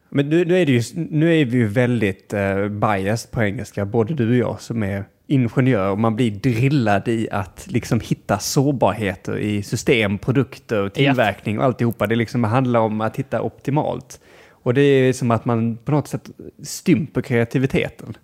Men 0.09 0.29
nu, 0.29 0.45
nu, 0.45 0.61
är, 0.61 0.65
det 0.65 0.71
ju, 0.71 0.81
nu 1.09 1.35
är 1.41 1.45
vi 1.45 1.57
ju 1.57 1.67
väldigt 1.67 2.33
eh, 2.33 2.67
biased 2.67 3.31
på 3.31 3.43
engelska, 3.43 3.85
både 3.85 4.13
du 4.13 4.29
och 4.29 4.35
jag 4.35 4.61
som 4.61 4.83
är 4.83 5.05
ingenjör. 5.27 5.91
Och 5.91 5.99
man 5.99 6.15
blir 6.15 6.31
drillad 6.31 7.07
i 7.07 7.27
att 7.31 7.67
liksom 7.69 7.99
hitta 7.99 8.39
sårbarheter 8.39 9.37
i 9.37 9.63
system, 9.63 10.17
produkter, 10.17 10.89
tillverkning 10.89 11.59
och 11.59 11.65
alltihopa. 11.65 12.07
Det 12.07 12.15
liksom 12.15 12.43
handlar 12.43 12.79
om 12.79 13.01
att 13.01 13.15
hitta 13.15 13.41
optimalt. 13.41 14.19
Och 14.49 14.73
det 14.73 14.81
är 14.81 15.13
som 15.13 15.31
att 15.31 15.45
man 15.45 15.77
på 15.77 15.91
något 15.91 16.07
sätt 16.07 16.29
stymper 16.63 17.21
kreativiteten. 17.21 18.17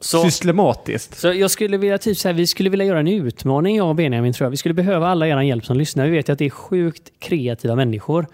Så, 0.00 0.22
Systematiskt. 0.22 1.18
så 1.18 1.32
jag 1.32 1.50
skulle 1.50 1.76
vilja 1.76 1.98
typ 1.98 2.18
så 2.18 2.28
här, 2.28 2.32
vi 2.32 2.46
skulle 2.46 2.70
vilja 2.70 2.86
göra 2.86 3.00
en 3.00 3.08
utmaning 3.08 3.76
jag 3.76 3.88
och 3.88 3.94
Benjamin 3.94 4.32
tror 4.32 4.44
jag. 4.44 4.50
Vi 4.50 4.56
skulle 4.56 4.74
behöva 4.74 5.08
alla 5.08 5.26
er 5.26 5.40
hjälp 5.40 5.64
som 5.64 5.76
lyssnar. 5.76 6.04
Vi 6.04 6.10
vet 6.10 6.28
ju 6.28 6.32
att 6.32 6.38
det 6.38 6.46
är 6.46 6.50
sjukt 6.50 7.10
kreativa 7.18 7.74
människor. 7.74 8.26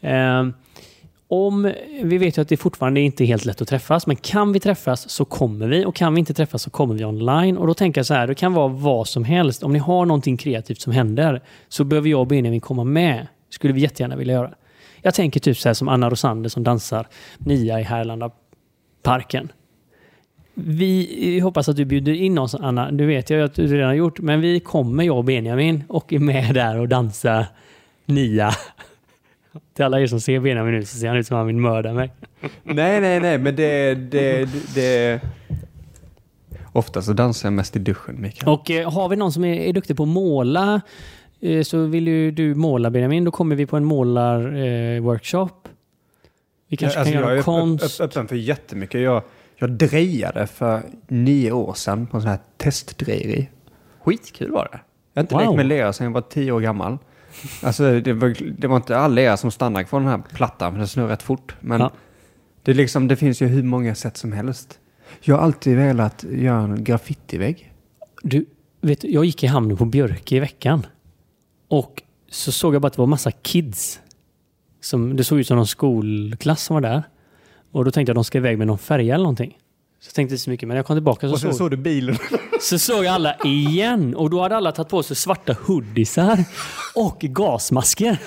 Ehm, 0.00 0.52
om, 1.28 1.72
vi 2.02 2.18
vet 2.18 2.38
ju 2.38 2.42
att 2.42 2.48
det 2.48 2.56
fortfarande 2.56 3.00
inte 3.00 3.24
är 3.24 3.26
helt 3.26 3.44
lätt 3.44 3.62
att 3.62 3.68
träffas, 3.68 4.06
men 4.06 4.16
kan 4.16 4.52
vi 4.52 4.60
träffas 4.60 5.10
så 5.10 5.24
kommer 5.24 5.68
vi 5.68 5.84
och 5.84 5.96
kan 5.96 6.14
vi 6.14 6.20
inte 6.20 6.34
träffas 6.34 6.62
så 6.62 6.70
kommer 6.70 6.94
vi 6.94 7.04
online. 7.04 7.56
Och 7.56 7.66
då 7.66 7.74
tänker 7.74 7.98
jag 7.98 8.06
så 8.06 8.14
här, 8.14 8.26
det 8.26 8.34
kan 8.34 8.52
vara 8.52 8.68
vad 8.68 9.08
som 9.08 9.24
helst. 9.24 9.62
Om 9.62 9.72
ni 9.72 9.78
har 9.78 10.06
någonting 10.06 10.36
kreativt 10.36 10.80
som 10.80 10.92
händer 10.92 11.42
så 11.68 11.84
behöver 11.84 12.08
jag 12.08 12.20
och 12.20 12.26
Benjamin 12.26 12.60
komma 12.60 12.84
med. 12.84 13.26
skulle 13.50 13.72
vi 13.72 13.80
jättegärna 13.80 14.16
vilja 14.16 14.34
göra. 14.34 14.50
Jag 15.02 15.14
tänker 15.14 15.40
typ 15.40 15.58
så 15.58 15.68
här 15.68 15.74
som 15.74 15.88
Anna 15.88 16.10
Rosander 16.10 16.50
som 16.50 16.64
dansar 16.64 17.08
Nia 17.38 17.80
i 17.80 17.82
Härlanda 17.82 18.30
parken. 19.02 19.52
Vi 20.64 21.40
hoppas 21.40 21.68
att 21.68 21.76
du 21.76 21.84
bjuder 21.84 22.12
in 22.12 22.38
oss, 22.38 22.54
Anna. 22.54 22.90
Du 22.90 23.06
vet 23.06 23.30
jag 23.30 23.42
att 23.42 23.54
du 23.54 23.66
redan 23.66 23.86
har 23.86 23.94
gjort, 23.94 24.20
men 24.20 24.40
vi 24.40 24.60
kommer, 24.60 25.04
jag 25.04 25.18
och 25.18 25.24
Benjamin, 25.24 25.84
och 25.88 26.12
är 26.12 26.18
med 26.18 26.54
där 26.54 26.78
och 26.78 26.88
dansar 26.88 27.46
Nia. 28.06 28.50
Till 29.74 29.84
alla 29.84 30.00
er 30.00 30.06
som 30.06 30.20
ser 30.20 30.40
Benjamin 30.40 30.74
nu 30.74 30.84
så 30.84 30.96
ser 30.96 31.08
han 31.08 31.16
ut 31.16 31.26
som 31.26 31.36
han 31.36 31.46
vill 31.46 31.56
mörda 31.56 31.92
mig. 31.92 32.10
Nej, 32.62 33.00
nej, 33.00 33.20
nej, 33.20 33.38
men 33.38 33.56
det... 33.56 33.94
det, 33.94 34.48
det. 34.74 35.20
Ofta 36.72 37.02
så 37.02 37.12
dansar 37.12 37.46
jag 37.46 37.52
mest 37.52 37.76
i 37.76 37.78
duschen, 37.78 38.20
Mikael. 38.20 38.52
Och 38.52 38.70
eh, 38.70 38.90
har 38.90 39.08
vi 39.08 39.16
någon 39.16 39.32
som 39.32 39.44
är, 39.44 39.60
är 39.60 39.72
duktig 39.72 39.96
på 39.96 40.02
att 40.02 40.08
måla 40.08 40.80
eh, 41.40 41.62
så 41.62 41.86
vill 41.86 42.08
ju 42.08 42.30
du 42.30 42.54
måla 42.54 42.90
Benjamin, 42.90 43.24
då 43.24 43.30
kommer 43.30 43.56
vi 43.56 43.66
på 43.66 43.76
en 43.76 43.84
målarworkshop. 43.84 44.96
Eh, 44.96 45.02
workshop. 45.02 45.68
vi 46.68 46.76
kanske 46.76 46.98
Alltså, 46.98 47.12
kan 47.12 47.22
jag 47.22 47.30
göra 47.30 47.38
är 47.38 47.42
konst. 47.42 47.84
Öpp, 47.84 48.00
öpp, 48.00 48.10
öppen 48.10 48.28
för 48.28 48.36
jättemycket. 48.36 49.00
Jag, 49.00 49.22
jag 49.58 49.70
drejade 49.70 50.46
för 50.46 50.82
nio 51.08 51.52
år 51.52 51.74
sedan 51.74 52.06
på 52.06 52.16
en 52.16 52.20
sån 52.22 52.30
här 52.30 52.38
testdrejeri. 52.56 53.48
Skitkul 54.02 54.50
var 54.50 54.68
det. 54.72 54.80
Jag 55.12 55.20
har 55.20 55.24
inte 55.24 55.34
Wow. 55.34 55.42
lekt 55.42 55.56
med 55.56 55.66
lera 55.66 55.92
sedan 55.92 56.04
jag 56.04 56.12
var 56.12 56.20
tio 56.20 56.52
år 56.52 56.60
gammal. 56.60 56.98
Alltså, 57.62 58.00
det, 58.00 58.12
var, 58.12 58.36
det 58.58 58.66
var 58.66 58.76
inte 58.76 58.98
all 58.98 59.14
lera 59.14 59.36
som 59.36 59.50
stannade 59.50 59.84
kvar 59.84 60.00
den 60.00 60.08
här 60.08 60.22
plattan, 60.34 60.72
för 60.72 60.78
den 60.78 60.88
snurrar 60.88 61.08
rätt 61.08 61.22
fort. 61.22 61.56
Men 61.60 61.80
Ja. 61.80 61.90
det, 62.62 62.74
liksom, 62.74 63.08
det 63.08 63.16
finns 63.16 63.42
ju 63.42 63.46
hur 63.46 63.62
många 63.62 63.94
sätt 63.94 64.16
som 64.16 64.32
helst. 64.32 64.78
Jag 65.20 65.36
har 65.36 65.42
alltid 65.42 65.76
velat 65.76 66.24
göra 66.30 66.58
en 66.62 66.84
graffitivägg. 66.84 67.72
Du, 68.22 68.46
vet, 68.80 69.04
jag 69.04 69.24
gick 69.24 69.44
i 69.44 69.46
hamnen 69.46 69.76
på 69.76 69.84
Björke 69.84 70.36
i 70.36 70.40
veckan. 70.40 70.86
Och 71.68 72.02
så 72.30 72.52
såg 72.52 72.74
jag 72.74 72.82
bara 72.82 72.86
att 72.86 72.92
det 72.92 72.98
var 73.02 73.06
massa 73.06 73.30
kids. 73.30 74.00
Som, 74.80 75.16
det 75.16 75.24
såg 75.24 75.38
ut 75.40 75.46
som 75.46 75.56
någon 75.56 75.66
skolklass 75.66 76.62
som 76.62 76.74
var 76.74 76.80
där. 76.80 77.02
Och 77.72 77.84
då 77.84 77.90
tänkte 77.90 78.10
jag 78.10 78.14
att 78.14 78.16
de 78.16 78.24
ska 78.24 78.38
iväg 78.38 78.58
med 78.58 78.66
någon 78.66 78.78
färja 78.78 79.14
eller 79.14 79.24
någonting. 79.24 79.58
Så 80.00 80.08
jag 80.08 80.14
tänkte 80.14 80.34
inte 80.34 80.44
så 80.44 80.50
mycket, 80.50 80.68
men 80.68 80.74
när 80.74 80.78
jag 80.78 80.86
kom 80.86 80.96
tillbaka 80.96 81.28
så, 81.28 81.32
Och 81.32 81.40
sen 81.40 81.50
såg, 81.50 81.58
såg 81.58 81.70
du 81.70 81.76
bilen. 81.76 82.16
så 82.60 82.78
såg 82.78 83.04
jag 83.04 83.14
alla 83.14 83.36
igen. 83.44 84.14
Och 84.14 84.30
då 84.30 84.42
hade 84.42 84.56
alla 84.56 84.72
tagit 84.72 84.88
på 84.88 85.02
sig 85.02 85.16
svarta 85.16 85.56
hoodiesar 85.66 86.44
och 86.94 87.18
gasmasker. 87.20 88.18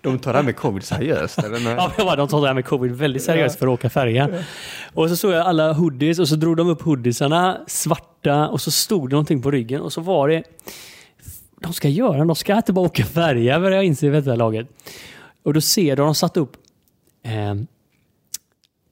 De 0.00 0.18
tar 0.18 0.32
det 0.32 0.38
här 0.38 0.44
med 0.44 0.56
covid 0.56 0.84
seriöst, 0.84 1.38
eller? 1.38 1.60
Nej. 1.60 1.90
Ja, 1.98 2.16
de 2.16 2.28
tar 2.28 2.40
det 2.40 2.46
här 2.46 2.54
med 2.54 2.64
covid 2.64 2.92
väldigt 2.92 3.22
seriöst 3.22 3.58
för 3.58 3.66
att 3.66 3.72
åka 3.72 3.90
färja. 3.90 4.42
Och 4.94 5.08
så 5.08 5.16
såg 5.16 5.32
jag 5.32 5.46
alla 5.46 5.72
hoodies 5.72 6.18
och 6.18 6.28
så 6.28 6.36
drog 6.36 6.56
de 6.56 6.68
upp 6.68 6.82
hoodiesarna 6.82 7.60
svarta 7.66 8.48
och 8.48 8.60
så 8.60 8.70
stod 8.70 9.10
det 9.10 9.12
någonting 9.12 9.42
på 9.42 9.50
ryggen 9.50 9.80
och 9.80 9.92
så 9.92 10.00
var 10.00 10.28
det 10.28 10.42
de 11.60 11.72
ska 11.72 11.88
göra, 11.88 12.24
de 12.24 12.36
ska 12.36 12.56
inte 12.56 12.72
bara 12.72 12.86
åka 12.86 13.04
färja 13.04 13.58
började 13.60 13.76
jag 13.76 13.84
inse 13.84 14.08
vid 14.08 14.24
det 14.24 14.30
här 14.30 14.36
laget. 14.36 14.68
Och 15.42 15.54
då 15.54 15.60
ser 15.60 15.88
jag, 15.88 15.98
de 15.98 16.06
har 16.06 16.14
satt 16.14 16.36
upp 16.36 16.56
eh, 17.24 17.54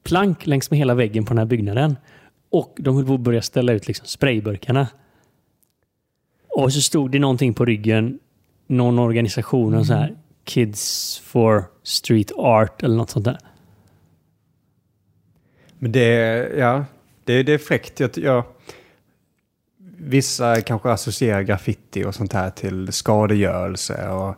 plank 0.05 0.47
längs 0.47 0.71
med 0.71 0.79
hela 0.79 0.93
väggen 0.93 1.25
på 1.25 1.29
den 1.29 1.37
här 1.37 1.45
byggnaden. 1.45 1.97
Och 2.49 2.75
de 2.79 2.95
höll 2.95 3.05
på 3.05 3.13
att 3.13 3.19
börja 3.19 3.41
ställa 3.41 3.73
ut 3.73 3.87
liksom 3.87 4.07
sprayburkarna. 4.07 4.87
Och 6.49 6.73
så 6.73 6.81
stod 6.81 7.11
det 7.11 7.19
någonting 7.19 7.53
på 7.53 7.65
ryggen, 7.65 8.19
någon 8.67 8.99
organisation 8.99 9.73
och 9.73 9.85
så 9.85 9.93
här 9.93 10.15
Kids 10.43 11.19
for 11.25 11.63
Street 11.83 12.31
Art 12.31 12.83
eller 12.83 12.95
något 12.95 13.09
sånt 13.09 13.25
där. 13.25 13.37
Men 15.79 15.91
det, 15.91 16.07
ja, 16.57 16.85
det, 17.23 17.43
det 17.43 17.53
är 17.53 17.57
fräckt. 17.57 17.99
Jag, 17.99 18.17
jag, 18.17 18.43
vissa 19.97 20.61
kanske 20.61 20.89
associerar 20.89 21.41
graffiti 21.41 22.05
och 22.05 22.15
sånt 22.15 22.33
här 22.33 22.49
till 22.49 22.91
skadegörelse. 22.91 24.09
Och 24.09 24.35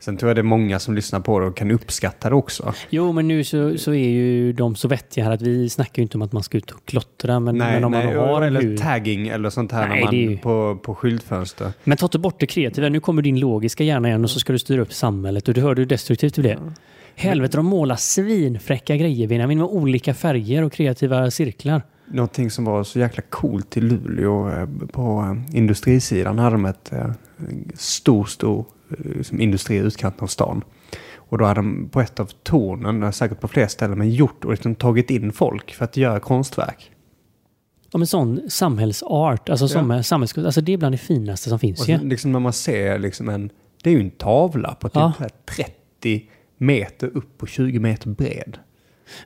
sen 0.00 0.16
tror 0.16 0.28
jag 0.28 0.36
det 0.36 0.40
är 0.40 0.42
många 0.42 0.78
som 0.78 0.94
lyssnar 0.94 1.20
på 1.20 1.40
det 1.40 1.46
och 1.46 1.56
kan 1.56 1.70
uppskatta 1.70 2.28
det 2.28 2.34
också. 2.34 2.74
Jo, 2.90 3.12
men 3.12 3.28
nu 3.28 3.44
så, 3.44 3.78
så 3.78 3.94
är 3.94 4.08
ju 4.08 4.52
de 4.52 4.74
så 4.74 4.88
vettiga 4.88 5.24
här 5.24 5.30
att 5.32 5.42
vi 5.42 5.68
snackar 5.68 5.96
ju 5.96 6.02
inte 6.02 6.16
om 6.16 6.22
att 6.22 6.32
man 6.32 6.42
ska 6.42 6.58
ut 6.58 6.70
och 6.70 6.84
klottra. 6.84 7.40
Men, 7.40 7.56
nej, 7.58 7.72
men 7.72 7.84
om 7.84 7.92
nej, 7.92 8.16
man 8.16 8.28
har 8.28 8.42
eller 8.42 8.60
hur... 8.62 8.76
tagging 8.76 9.28
eller 9.28 9.50
sånt 9.50 9.72
här 9.72 9.88
Nej, 9.88 9.98
när 9.98 10.04
man, 10.04 10.14
ju- 10.14 10.38
på, 10.38 10.78
på 10.82 10.94
skyltfönster. 10.94 11.72
Men 11.84 11.98
ta 11.98 12.06
inte 12.06 12.18
bort 12.18 12.40
det 12.40 12.46
kreativa. 12.46 12.88
Nu 12.88 13.00
kommer 13.00 13.22
din 13.22 13.40
logiska 13.40 13.84
hjärna 13.84 14.08
igen 14.08 14.24
och 14.24 14.30
så 14.30 14.40
ska 14.40 14.52
du 14.52 14.58
styra 14.58 14.80
upp 14.82 14.92
samhället. 14.92 15.48
Och 15.48 15.54
du 15.54 15.60
hörde 15.60 15.80
hur 15.80 15.86
destruktivt 15.86 16.34
det 16.34 16.40
blev. 16.40 16.72
Helvete, 17.14 17.56
de 17.56 17.66
målar 17.66 17.96
svinfräcka 17.96 18.96
grejer 18.96 19.28
Benjamin 19.28 19.58
med 19.58 19.66
olika 19.66 20.14
färger 20.14 20.62
och 20.62 20.72
kreativa 20.72 21.30
cirklar. 21.30 21.82
någonting 22.06 22.50
som 22.50 22.64
var 22.64 22.84
så 22.84 22.98
jäkla 22.98 23.22
coolt 23.28 23.76
i 23.76 23.80
Luleå 23.80 24.48
eh, 24.50 24.68
på 24.92 25.34
eh, 25.50 25.56
industrisidan 25.56 26.38
hade 26.38 26.54
de 26.56 26.64
ett 26.64 26.92
eh, 26.92 27.10
stor, 27.74 28.24
stor 28.24 28.64
eh, 28.90 29.22
som 29.22 29.40
industri 29.40 29.76
i 29.76 29.78
utkanten 29.78 30.22
av 30.22 30.26
stan. 30.26 30.64
Och 31.16 31.38
då 31.38 31.44
hade 31.44 31.58
de 31.60 31.88
på 31.88 32.00
ett 32.00 32.20
av 32.20 32.26
tornen, 32.42 33.12
säkert 33.12 33.40
på 33.40 33.48
fler 33.48 33.66
ställen, 33.66 33.98
men 33.98 34.10
gjort 34.10 34.44
och 34.44 34.50
liksom 34.50 34.74
tagit 34.74 35.10
in 35.10 35.32
folk 35.32 35.74
för 35.74 35.84
att 35.84 35.96
göra 35.96 36.20
konstverk. 36.20 36.90
Ja, 37.92 37.98
men 37.98 38.06
sån 38.06 38.40
samhällsart, 38.50 39.48
alltså, 39.48 39.68
som 39.68 39.90
är 39.90 40.02
samhälls, 40.02 40.38
alltså 40.38 40.60
det 40.60 40.72
är 40.72 40.76
bland 40.78 40.94
det 40.94 40.98
finaste 40.98 41.48
som 41.48 41.58
finns 41.58 41.80
Och 41.80 41.86
så, 41.86 41.98
liksom 42.02 42.32
när 42.32 42.40
man 42.40 42.52
ser 42.52 42.98
liksom 42.98 43.28
en, 43.28 43.50
det 43.82 43.90
är 43.90 43.94
ju 43.94 44.00
en 44.00 44.10
tavla 44.10 44.74
på 44.74 44.88
typ 44.88 44.96
Ja. 44.96 45.12
så 45.16 45.22
här 45.22 45.30
30 46.00 46.24
meter 46.58 47.06
upp 47.16 47.42
och 47.42 47.48
20 47.48 47.78
meter 47.78 48.08
bred. 48.10 48.58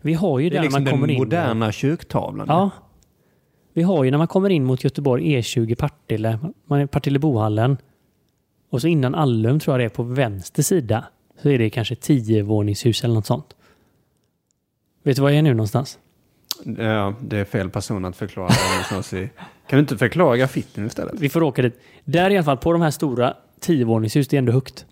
Vi 0.02 0.14
har 0.14 0.38
ju 0.38 0.50
Det 0.50 0.56
är 0.56 0.62
liksom 0.62 0.82
man 0.82 0.92
kommer 0.92 1.06
den 1.06 1.16
in. 1.16 1.22
moderna 1.22 1.72
kyrktavlan. 1.72 2.46
Ja. 2.48 2.70
Vi 3.74 3.82
har 3.82 4.04
ju 4.04 4.10
när 4.10 4.18
man 4.18 4.26
kommer 4.28 4.50
in 4.50 4.64
mot 4.64 4.84
Göteborg 4.84 5.40
E20 5.40 5.74
Partille, 5.74 6.38
man 6.66 6.80
är 6.80 6.86
Partillebohallen. 6.86 7.76
Och 8.72 8.80
så 8.80 8.88
innan 8.88 9.14
Allum 9.14 9.60
tror 9.60 9.74
jag 9.74 9.80
det 9.80 9.84
är 9.92 9.96
på 9.96 10.02
vänster 10.02 10.62
sida. 10.62 11.04
Så 11.42 11.48
är 11.48 11.58
det 11.58 11.70
kanske 11.70 11.94
10 11.96 12.42
våningshus 12.42 13.04
eller 13.04 13.14
något 13.14 13.26
sånt. 13.26 13.56
Vet 15.02 15.16
du 15.16 15.22
var 15.22 15.30
jag 15.30 15.38
är 15.38 15.42
nu 15.42 15.54
någonstans? 15.54 15.98
Ja, 16.78 17.14
det 17.20 17.38
är 17.38 17.44
fel 17.44 17.70
person 17.70 18.04
att 18.04 18.16
förklara. 18.16 18.48
det 18.48 18.70
någonstans 18.70 19.12
i- 19.12 19.30
Kan 19.66 19.76
du 19.76 19.78
inte 19.80 19.98
förklara 19.98 20.36
graffitin 20.36 20.86
istället? 20.86 21.14
Vi 21.20 21.28
får 21.28 21.42
åka 21.42 21.62
dit. 21.62 21.80
Där 22.04 22.30
i 22.30 22.36
alla 22.36 22.44
fall, 22.44 22.56
på 22.56 22.72
de 22.72 22.82
här 22.82 22.90
stora 22.90 23.36
10 23.60 23.84
våningshus, 23.84 24.28
det 24.28 24.36
är 24.36 24.38
ändå 24.38 24.52
högt. 24.52 24.86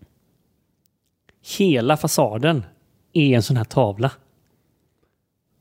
Hela 1.58 1.96
fasaden 1.96 2.64
är 3.12 3.36
en 3.36 3.42
sån 3.42 3.56
här 3.56 3.64
tavla. 3.64 4.12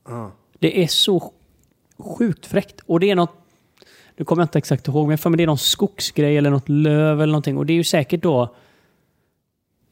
Ja. 0.08 0.32
Det 0.58 0.82
är 0.82 0.86
så 0.86 1.32
sjukt 1.98 2.46
fräckt. 2.46 2.80
Och 2.86 3.00
det 3.00 3.10
är 3.10 3.14
något, 3.16 3.34
nu 4.20 4.24
kommer 4.24 4.42
jag 4.42 4.44
inte 4.44 4.58
exakt 4.58 4.88
ihåg, 4.88 5.08
men 5.08 5.18
för 5.18 5.30
mig 5.30 5.36
det 5.36 5.42
är 5.42 5.46
någon 5.46 5.58
skogsgrej 5.58 6.36
eller 6.36 6.50
något 6.50 6.68
löv 6.68 7.20
eller 7.20 7.32
någonting. 7.32 7.56
Och 7.58 7.66
det 7.66 7.72
är 7.72 7.74
ju 7.74 7.84
säkert 7.84 8.22
då, 8.22 8.54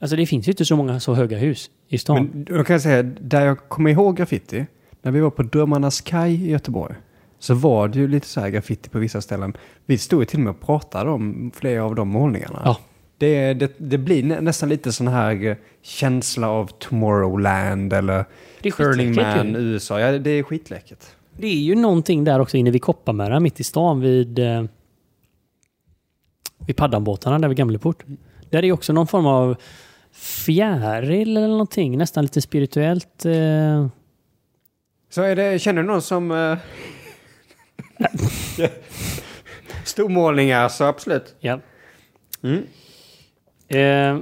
alltså 0.01 0.17
det 0.17 0.27
finns 0.27 0.49
ju 0.49 0.53
inte 0.53 0.65
så 0.65 0.77
många 0.77 1.01
så 1.01 1.15
höga 1.15 1.39
hus 1.39 1.71
i 1.89 1.99
stan. 1.99 2.31
Men 2.33 2.45
då 2.45 2.65
kan 2.65 2.75
jag 2.75 2.83
säga, 2.83 3.03
där 3.03 3.47
jag 3.47 3.69
kommer 3.69 3.91
ihåg 3.91 4.17
graffiti, 4.17 4.67
när 5.03 5.13
vi 5.13 5.21
var 5.21 5.31
på 5.31 5.43
Drömmarnas 5.43 6.01
kaj 6.01 6.35
i 6.35 6.51
Göteborg, 6.51 6.95
så 7.39 7.55
var 7.55 7.89
det 7.89 7.99
ju 7.99 8.09
lite 8.09 8.27
så 8.27 8.41
här 8.41 8.49
graffiti 8.49 8.89
på 8.89 8.99
vissa 8.99 9.21
ställen. 9.21 9.57
Vi 9.87 9.99
stod 9.99 10.23
ju 10.23 10.27
till 10.27 10.39
och 10.39 10.45
med 10.45 10.51
och 10.51 10.61
pratade 10.61 11.11
om 11.11 11.51
flera 11.55 11.85
av 11.85 11.95
de 11.95 12.09
målningarna. 12.09 12.63
Ja. 12.65 12.77
Det, 13.19 13.55
det, 13.55 13.73
det 13.79 13.99
blir 13.99 14.23
nä, 14.23 14.41
nästan 14.41 14.69
lite 14.69 14.93
sån 14.93 15.09
här 15.09 15.47
eh, 15.47 15.57
känsla 15.83 16.49
av 16.49 16.67
Tomorrowland 16.79 17.93
eller 17.93 18.25
skitläckert 18.63 19.37
Man 19.37 19.49
ju. 19.49 19.59
USA. 19.59 20.01
Ja, 20.01 20.19
det 20.19 20.31
är 20.31 20.43
skitläckert. 20.43 21.05
Det 21.41 21.47
är 21.47 21.61
ju 21.61 21.75
någonting 21.75 22.25
där 22.25 22.41
också 22.41 22.57
inne 22.57 22.71
vid 22.71 22.83
Kopparmära, 22.83 23.41
mitt 23.41 23.61
i 23.61 23.65
stan 23.65 24.01
vid, 24.01 24.39
eh, 24.39 24.65
vid 26.67 26.77
paddanbåtarna 26.77 27.39
där 27.39 27.49
vid 27.49 27.57
Gamleport. 27.57 28.05
Där 28.51 28.65
är 28.65 28.73
också 28.73 28.93
någon 28.93 29.07
form 29.07 29.27
av 29.27 29.57
fjäril 30.13 31.37
eller 31.37 31.49
någonting, 31.49 31.99
nästan 31.99 32.25
lite 32.25 32.41
spirituellt. 32.41 33.25
Eh, 33.27 33.87
Så 35.11 35.23
är 35.23 35.37
det, 35.37 35.59
känner 35.59 35.83
du 35.83 35.89
någon 35.89 36.03
som... 36.03 36.31
Eh, 36.31 36.59
Stormålningar, 39.85 40.69
så 40.69 40.85
absolut. 40.85 41.35
ja. 41.41 41.61
Mm. 42.43 42.63
Eh, 43.69 44.19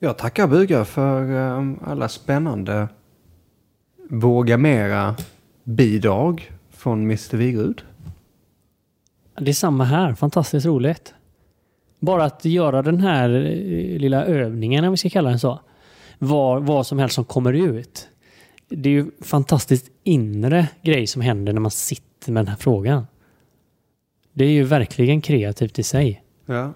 Jag 0.00 0.18
tackar 0.18 0.46
bugar 0.46 0.84
för 0.84 1.32
alla 1.90 2.08
spännande 2.08 2.88
Våga 4.10 4.56
Mera 4.58 5.16
bidrag 5.64 6.50
från 6.70 7.02
Mr 7.02 7.36
Wigrud. 7.36 7.82
Det 9.38 9.50
är 9.50 9.54
samma 9.54 9.84
här. 9.84 10.14
Fantastiskt 10.14 10.66
roligt. 10.66 11.14
Bara 12.00 12.24
att 12.24 12.44
göra 12.44 12.82
den 12.82 13.00
här 13.00 13.30
eh, 13.30 13.98
lilla 13.98 14.24
övningen, 14.24 14.84
om 14.84 14.90
vi 14.90 14.96
ska 14.96 15.10
kalla 15.10 15.28
den 15.30 15.38
så. 15.38 15.60
Vad, 16.18 16.66
vad 16.66 16.86
som 16.86 16.98
helst 16.98 17.14
som 17.14 17.24
kommer 17.24 17.52
ut. 17.52 18.08
Det 18.68 18.88
är 18.88 18.92
ju 18.92 19.10
fantastiskt 19.20 19.90
inre 20.04 20.68
grej 20.82 21.06
som 21.06 21.22
händer 21.22 21.52
när 21.52 21.60
man 21.60 21.70
sitter 21.70 22.32
med 22.32 22.40
den 22.44 22.48
här 22.48 22.56
frågan. 22.56 23.06
Det 24.32 24.44
är 24.44 24.50
ju 24.50 24.64
verkligen 24.64 25.20
kreativt 25.20 25.78
i 25.78 25.82
sig. 25.82 26.22
Ja. 26.46 26.72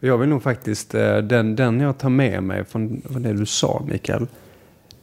Jag 0.00 0.18
vill 0.18 0.28
nog 0.28 0.42
faktiskt, 0.42 0.94
eh, 0.94 1.18
den, 1.18 1.56
den 1.56 1.80
jag 1.80 1.98
tar 1.98 2.08
med 2.08 2.42
mig 2.42 2.64
från, 2.64 3.02
från 3.02 3.22
det 3.22 3.32
du 3.32 3.46
sa 3.46 3.82
Mikael, 3.88 4.26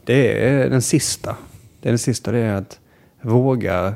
det 0.04 0.48
är 0.48 0.70
den 0.70 0.82
sista. 0.82 1.36
Det 1.80 1.88
är 1.88 1.92
den 1.92 1.98
sista, 1.98 2.32
det 2.32 2.38
är 2.38 2.54
att 2.54 2.80
våga 3.22 3.94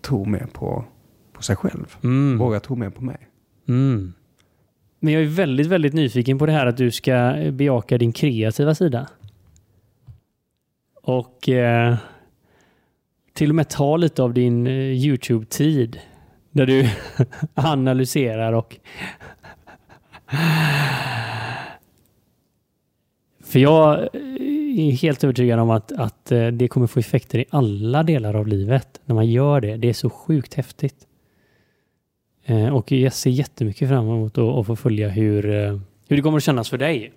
tro 0.00 0.24
mer 0.24 0.46
på, 0.52 0.84
på 1.32 1.42
sig 1.42 1.56
själv. 1.56 1.96
Mm. 2.04 2.38
Våga 2.38 2.60
tro 2.60 2.76
mer 2.76 2.90
på 2.90 3.04
mig. 3.04 3.28
Mm. 3.68 4.12
Men 5.00 5.12
jag 5.12 5.22
är 5.22 5.26
väldigt, 5.26 5.66
väldigt 5.66 5.94
nyfiken 5.94 6.38
på 6.38 6.46
det 6.46 6.52
här 6.52 6.66
att 6.66 6.76
du 6.76 6.90
ska 6.90 7.34
bejaka 7.52 7.98
din 7.98 8.12
kreativa 8.12 8.74
sida. 8.74 9.08
Och 11.02 11.48
eh, 11.48 11.96
till 13.32 13.48
och 13.50 13.54
med 13.54 13.68
ta 13.68 13.96
lite 13.96 14.22
av 14.22 14.34
din 14.34 14.66
eh, 14.66 14.72
YouTube-tid. 14.72 16.00
Där 16.50 16.66
du 16.66 16.90
analyserar 17.54 18.52
och... 18.52 18.76
För 23.44 23.58
jag 23.58 24.08
är 24.78 24.92
helt 24.92 25.24
övertygad 25.24 25.58
om 25.60 25.70
att, 25.70 25.92
att 25.92 26.32
eh, 26.32 26.46
det 26.46 26.68
kommer 26.68 26.86
få 26.86 27.00
effekter 27.00 27.38
i 27.38 27.44
alla 27.50 28.02
delar 28.02 28.34
av 28.34 28.46
livet 28.46 29.00
när 29.04 29.14
man 29.14 29.26
gör 29.26 29.60
det. 29.60 29.76
Det 29.76 29.88
är 29.88 29.92
så 29.92 30.10
sjukt 30.10 30.54
häftigt. 30.54 30.96
Eh, 32.44 32.68
Och 32.76 32.92
jag 32.92 33.12
ser 33.12 33.30
jättemycket 33.30 33.88
fram 33.88 34.08
emot 34.08 34.38
att, 34.38 34.44
att 34.44 34.66
få 34.66 34.76
följa 34.76 35.08
hur, 35.08 35.50
eh, 35.50 35.78
hur 36.08 36.16
det 36.16 36.22
kommer 36.22 36.36
att 36.36 36.44
kännas 36.44 36.70
för 36.70 36.78
dig. 36.78 37.12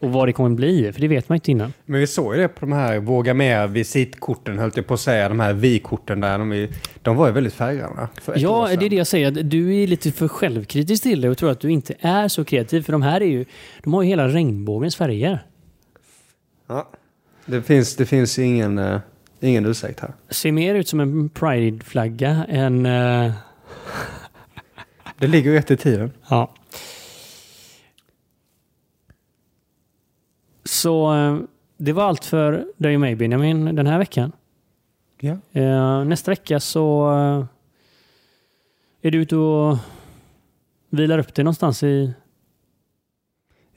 Och 0.00 0.12
vad 0.12 0.28
det 0.28 0.32
kommer 0.32 0.50
att 0.50 0.56
bli, 0.56 0.92
för 0.92 1.00
det 1.00 1.08
vet 1.08 1.28
man 1.28 1.36
inte 1.36 1.50
innan. 1.50 1.72
Men 1.86 2.00
vi 2.00 2.06
såg 2.06 2.34
ju 2.34 2.40
det 2.42 2.48
på 2.48 2.60
de 2.60 2.72
här 2.72 2.98
Våga 2.98 3.34
Mer 3.34 3.66
visitkorten, 3.66 4.58
höll 4.58 4.70
jag 4.74 4.86
på 4.86 4.94
att 4.94 5.00
säga, 5.00 5.28
de 5.28 5.40
här 5.40 5.52
vi-korten 5.52 6.20
där. 6.20 6.38
De, 6.38 6.68
de 7.02 7.16
var 7.16 7.26
ju 7.26 7.32
väldigt 7.32 7.52
färggranna. 7.54 8.08
Ja, 8.36 8.68
det 8.78 8.86
är 8.86 8.90
det 8.90 8.96
jag 8.96 9.06
säger. 9.06 9.30
Du 9.30 9.76
är 9.82 9.86
lite 9.86 10.12
för 10.12 10.28
självkritisk 10.28 11.02
till 11.02 11.20
det 11.20 11.28
och 11.28 11.38
tror 11.38 11.50
att 11.50 11.60
du 11.60 11.70
inte 11.70 11.94
är 12.00 12.28
så 12.28 12.44
kreativ. 12.44 12.82
För 12.82 12.92
de 12.92 13.02
här 13.02 13.20
är 13.20 13.26
ju, 13.26 13.44
de 13.82 13.94
har 13.94 14.02
ju 14.02 14.08
hela 14.08 14.28
regnbågens 14.28 14.96
färger. 14.96 15.44
Ja. 16.66 16.88
Det 17.46 17.62
finns, 17.62 17.96
det 17.96 18.06
finns 18.06 18.38
ingen, 18.38 18.78
eh, 18.78 19.00
ingen 19.40 19.66
ursäkt 19.66 20.00
här. 20.00 20.12
Ser 20.28 20.52
mer 20.52 20.74
ut 20.74 20.88
som 20.88 21.00
en 21.00 21.28
Pride-flagga 21.28 22.44
än... 22.48 22.86
eh, 22.86 23.32
Det 25.18 25.26
ligger 25.26 25.52
rätt 25.52 25.70
i 25.70 25.76
tiden. 25.76 26.12
ja. 26.30 26.54
Så 30.64 31.14
eh, 31.14 31.38
det 31.76 31.92
var 31.92 32.04
allt 32.04 32.24
för 32.24 32.66
dig 32.76 32.94
och 32.94 33.00
mig 33.00 33.16
Benjamin 33.16 33.74
den 33.74 33.86
här 33.86 33.98
veckan. 33.98 34.32
Ja. 35.20 36.04
Nästa 36.04 36.30
vecka 36.30 36.60
så 36.60 37.08
är 39.02 39.10
du 39.10 39.18
ute 39.22 39.36
och 39.36 39.78
vilar 40.90 41.18
upp 41.18 41.34
dig 41.34 41.44
någonstans 41.44 41.82
i... 41.82 42.12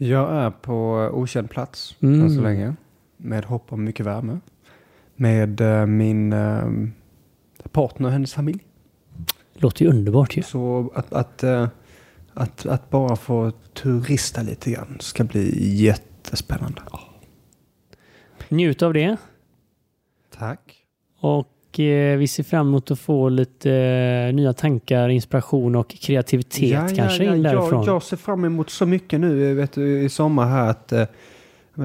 Jag 0.02 0.32
är 0.34 0.52
på 0.52 1.10
okänd 1.14 1.50
plats 1.50 1.96
Mm. 2.02 2.22
än 2.22 2.36
så 2.36 2.42
länge. 2.42 2.76
Med 3.18 3.46
hopp 3.46 3.74
om 3.74 3.84
mycket 3.84 4.06
värme. 4.06 4.40
Med 5.16 5.62
eh, 5.62 5.86
min 5.86 6.34
eh, 6.34 6.68
partner 7.72 8.08
och 8.08 8.12
hennes 8.14 8.34
familj. 8.34 8.60
Låter 9.54 9.86
ju 9.86 9.92
underbart 9.92 10.38
ju. 10.38 10.42
Så 10.44 10.92
att, 10.96 11.14
att, 11.14 11.44
eh, 11.44 11.68
att, 12.34 12.66
att 12.66 12.90
bara 12.90 13.16
få 13.16 13.52
turista 13.74 14.42
lite 14.42 14.72
grann 14.72 14.98
ska 15.00 15.24
bli 15.24 15.76
jättespännande. 15.76 16.82
Njut 18.50 18.82
av 18.82 18.94
det. 18.94 19.18
Tack. 20.38 20.76
Och 21.20 21.48
vi 21.78 22.28
ser 22.28 22.44
fram 22.44 22.68
emot 22.68 22.92
att 22.92 23.00
få 23.00 23.30
lite 23.30 23.72
eh, 24.30 24.36
nya 24.36 24.54
tankar, 24.54 25.10
inspiration 25.10 25.76
och 25.76 25.90
kreativitet 25.90 26.96
kanske 26.96 27.26
in 27.26 27.44
därifrån. 27.44 27.84
Jag, 27.86 27.96
jag 27.96 28.04
ser 28.04 28.18
fram 28.18 28.46
emot 28.46 28.70
så 28.70 28.86
mycket 28.86 29.20
nu 29.20 29.54
vet 29.54 29.74
du, 29.74 30.04
i 30.04 30.10
sommar 30.10 30.46
här 30.46 30.70
att 30.70 30.92
eh, 30.92 31.06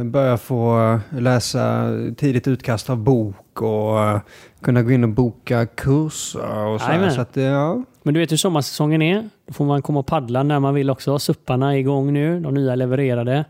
börja 0.02 0.36
få 0.36 0.80
eh, 1.12 1.20
läsa 1.20 1.90
tidigt 2.16 2.48
utkast 2.48 2.90
av 2.90 2.96
bok 2.96 3.62
och 3.62 4.00
eh, 4.00 4.20
kunna 4.60 4.82
gå 4.82 4.90
in 4.90 5.04
och 5.04 5.10
boka 5.10 5.66
kurser 5.66 6.66
och 6.66 6.80
så. 6.80 6.86
här. 6.86 7.10
Så 7.10 7.20
att, 7.20 7.36
eh, 7.36 7.44
ja. 7.44 7.82
Men 8.02 8.14
du 8.14 8.20
vet 8.20 8.32
hur 8.32 8.36
sommarsäsongen 8.36 9.02
är. 9.02 9.28
Då 9.46 9.52
får 9.52 9.64
man 9.64 9.82
komma 9.82 9.98
och 9.98 10.06
paddla 10.06 10.42
när 10.42 10.60
man 10.60 10.74
vill 10.74 10.90
också. 10.90 11.18
Supparna 11.18 11.74
är 11.74 11.78
igång 11.78 12.12
nu. 12.12 12.40
De 12.40 12.54
nya 12.54 12.74
levererade. 12.74 13.44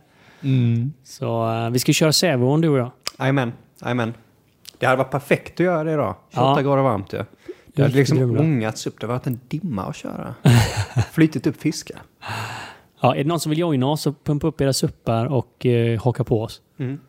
Så 1.05 1.51
eh, 1.53 1.70
vi 1.70 1.78
ska 1.78 1.93
köra 1.93 2.12
Säveån 2.12 2.61
du 2.61 2.68
och 2.68 2.78
jag. 2.78 2.91
Jajamän, 3.18 3.53
jajamän. 3.82 4.14
Det 4.79 4.87
hade 4.87 4.99
varit 4.99 5.11
perfekt 5.11 5.53
att 5.61 5.66
göra 5.66 5.85
det 5.85 5.93
idag. 5.93 6.14
28 6.31 6.53
ja. 6.57 6.62
grader 6.62 6.83
varmt 6.83 7.12
ju. 7.12 7.16
Ja. 7.16 7.25
Det 7.66 7.83
hade 7.83 7.95
liksom 7.95 8.41
ångats 8.41 8.87
upp. 8.87 9.01
Det 9.01 9.07
hade 9.07 9.18
varit 9.18 9.27
en 9.27 9.41
dimma 9.49 9.83
att 9.85 9.97
köra. 9.97 10.35
Flytit 11.12 11.47
upp 11.47 11.57
fiskar. 11.57 12.03
Ja, 13.01 13.14
är 13.14 13.18
det 13.18 13.29
någon 13.29 13.41
som 13.41 13.51
vill 13.51 13.59
joina 13.59 13.87
oss 13.87 14.07
och 14.07 14.25
pumpa 14.25 14.47
upp 14.47 14.61
era 14.61 14.72
suppar 14.72 15.27
och 15.27 15.66
eh, 15.66 16.03
haka 16.03 16.25
på 16.25 16.43
oss. 16.43 16.62
Mm. 16.79 17.01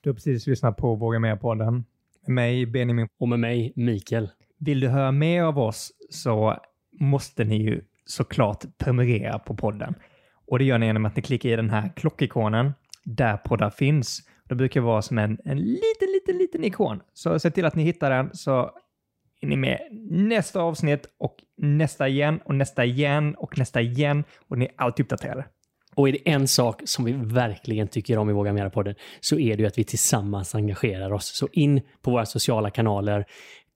Du 0.00 0.10
har 0.10 0.14
precis 0.14 0.46
lyssnat 0.46 0.76
på 0.76 0.94
Våga 0.94 1.18
Mer-podden. 1.18 1.84
Med 2.26 2.34
mig 2.34 2.66
Benjamin. 2.66 3.08
Och 3.18 3.28
med 3.28 3.40
mig 3.40 3.72
Mikael. 3.76 4.28
Vill 4.58 4.80
du 4.80 4.88
höra 4.88 5.12
mer 5.12 5.42
av 5.42 5.58
oss 5.58 5.92
så 6.10 6.58
måste 7.00 7.44
ni 7.44 7.56
ju 7.56 7.80
såklart 8.04 8.64
prenumerera 8.78 9.38
på 9.38 9.56
podden. 9.56 9.94
Och 10.46 10.58
det 10.58 10.64
gör 10.64 10.78
ni 10.78 10.86
genom 10.86 11.06
att 11.06 11.16
ni 11.16 11.22
klickar 11.22 11.48
i 11.48 11.56
den 11.56 11.70
här 11.70 11.92
klockikonen 11.96 12.72
där 13.04 13.36
poddar 13.36 13.70
finns. 13.70 14.20
Det 14.48 14.54
brukar 14.54 14.80
vara 14.80 15.02
som 15.02 15.18
en, 15.18 15.38
en 15.44 15.58
liten, 15.58 16.08
liten, 16.14 16.38
liten 16.38 16.64
ikon. 16.64 17.00
Så 17.14 17.38
se 17.38 17.50
till 17.50 17.64
att 17.64 17.74
ni 17.74 17.82
hittar 17.82 18.10
den 18.10 18.30
så 18.32 18.70
är 19.40 19.46
ni 19.46 19.56
med 19.56 19.78
nästa 20.10 20.60
avsnitt 20.60 21.06
och 21.18 21.36
nästa 21.56 22.08
igen 22.08 22.40
och 22.44 22.54
nästa 22.54 22.84
igen 22.84 23.34
och 23.34 23.58
nästa 23.58 23.80
igen 23.80 24.24
och 24.48 24.58
ni 24.58 24.64
är 24.64 24.72
alltid 24.76 25.04
uppdaterade. 25.04 25.44
Och 25.94 26.08
är 26.08 26.12
det 26.12 26.28
en 26.28 26.48
sak 26.48 26.82
som 26.84 27.04
vi 27.04 27.12
verkligen 27.12 27.88
tycker 27.88 28.18
om 28.18 28.30
i 28.30 28.32
Våga 28.32 28.52
Mera-podden 28.52 28.94
så 29.20 29.38
är 29.38 29.56
det 29.56 29.62
ju 29.62 29.66
att 29.66 29.78
vi 29.78 29.84
tillsammans 29.84 30.54
engagerar 30.54 31.12
oss. 31.12 31.26
Så 31.26 31.48
in 31.52 31.80
på 32.02 32.10
våra 32.10 32.26
sociala 32.26 32.70
kanaler, 32.70 33.26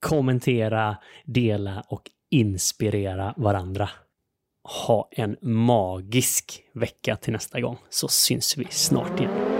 kommentera, 0.02 0.96
dela 1.24 1.84
och 1.88 2.02
inspirera 2.30 3.34
varandra. 3.36 3.90
Ha 4.84 5.08
en 5.10 5.36
magisk 5.42 6.62
vecka 6.74 7.16
till 7.16 7.32
nästa 7.32 7.60
gång 7.60 7.78
så 7.90 8.08
syns 8.08 8.56
vi 8.58 8.66
snart 8.70 9.20
igen. 9.20 9.51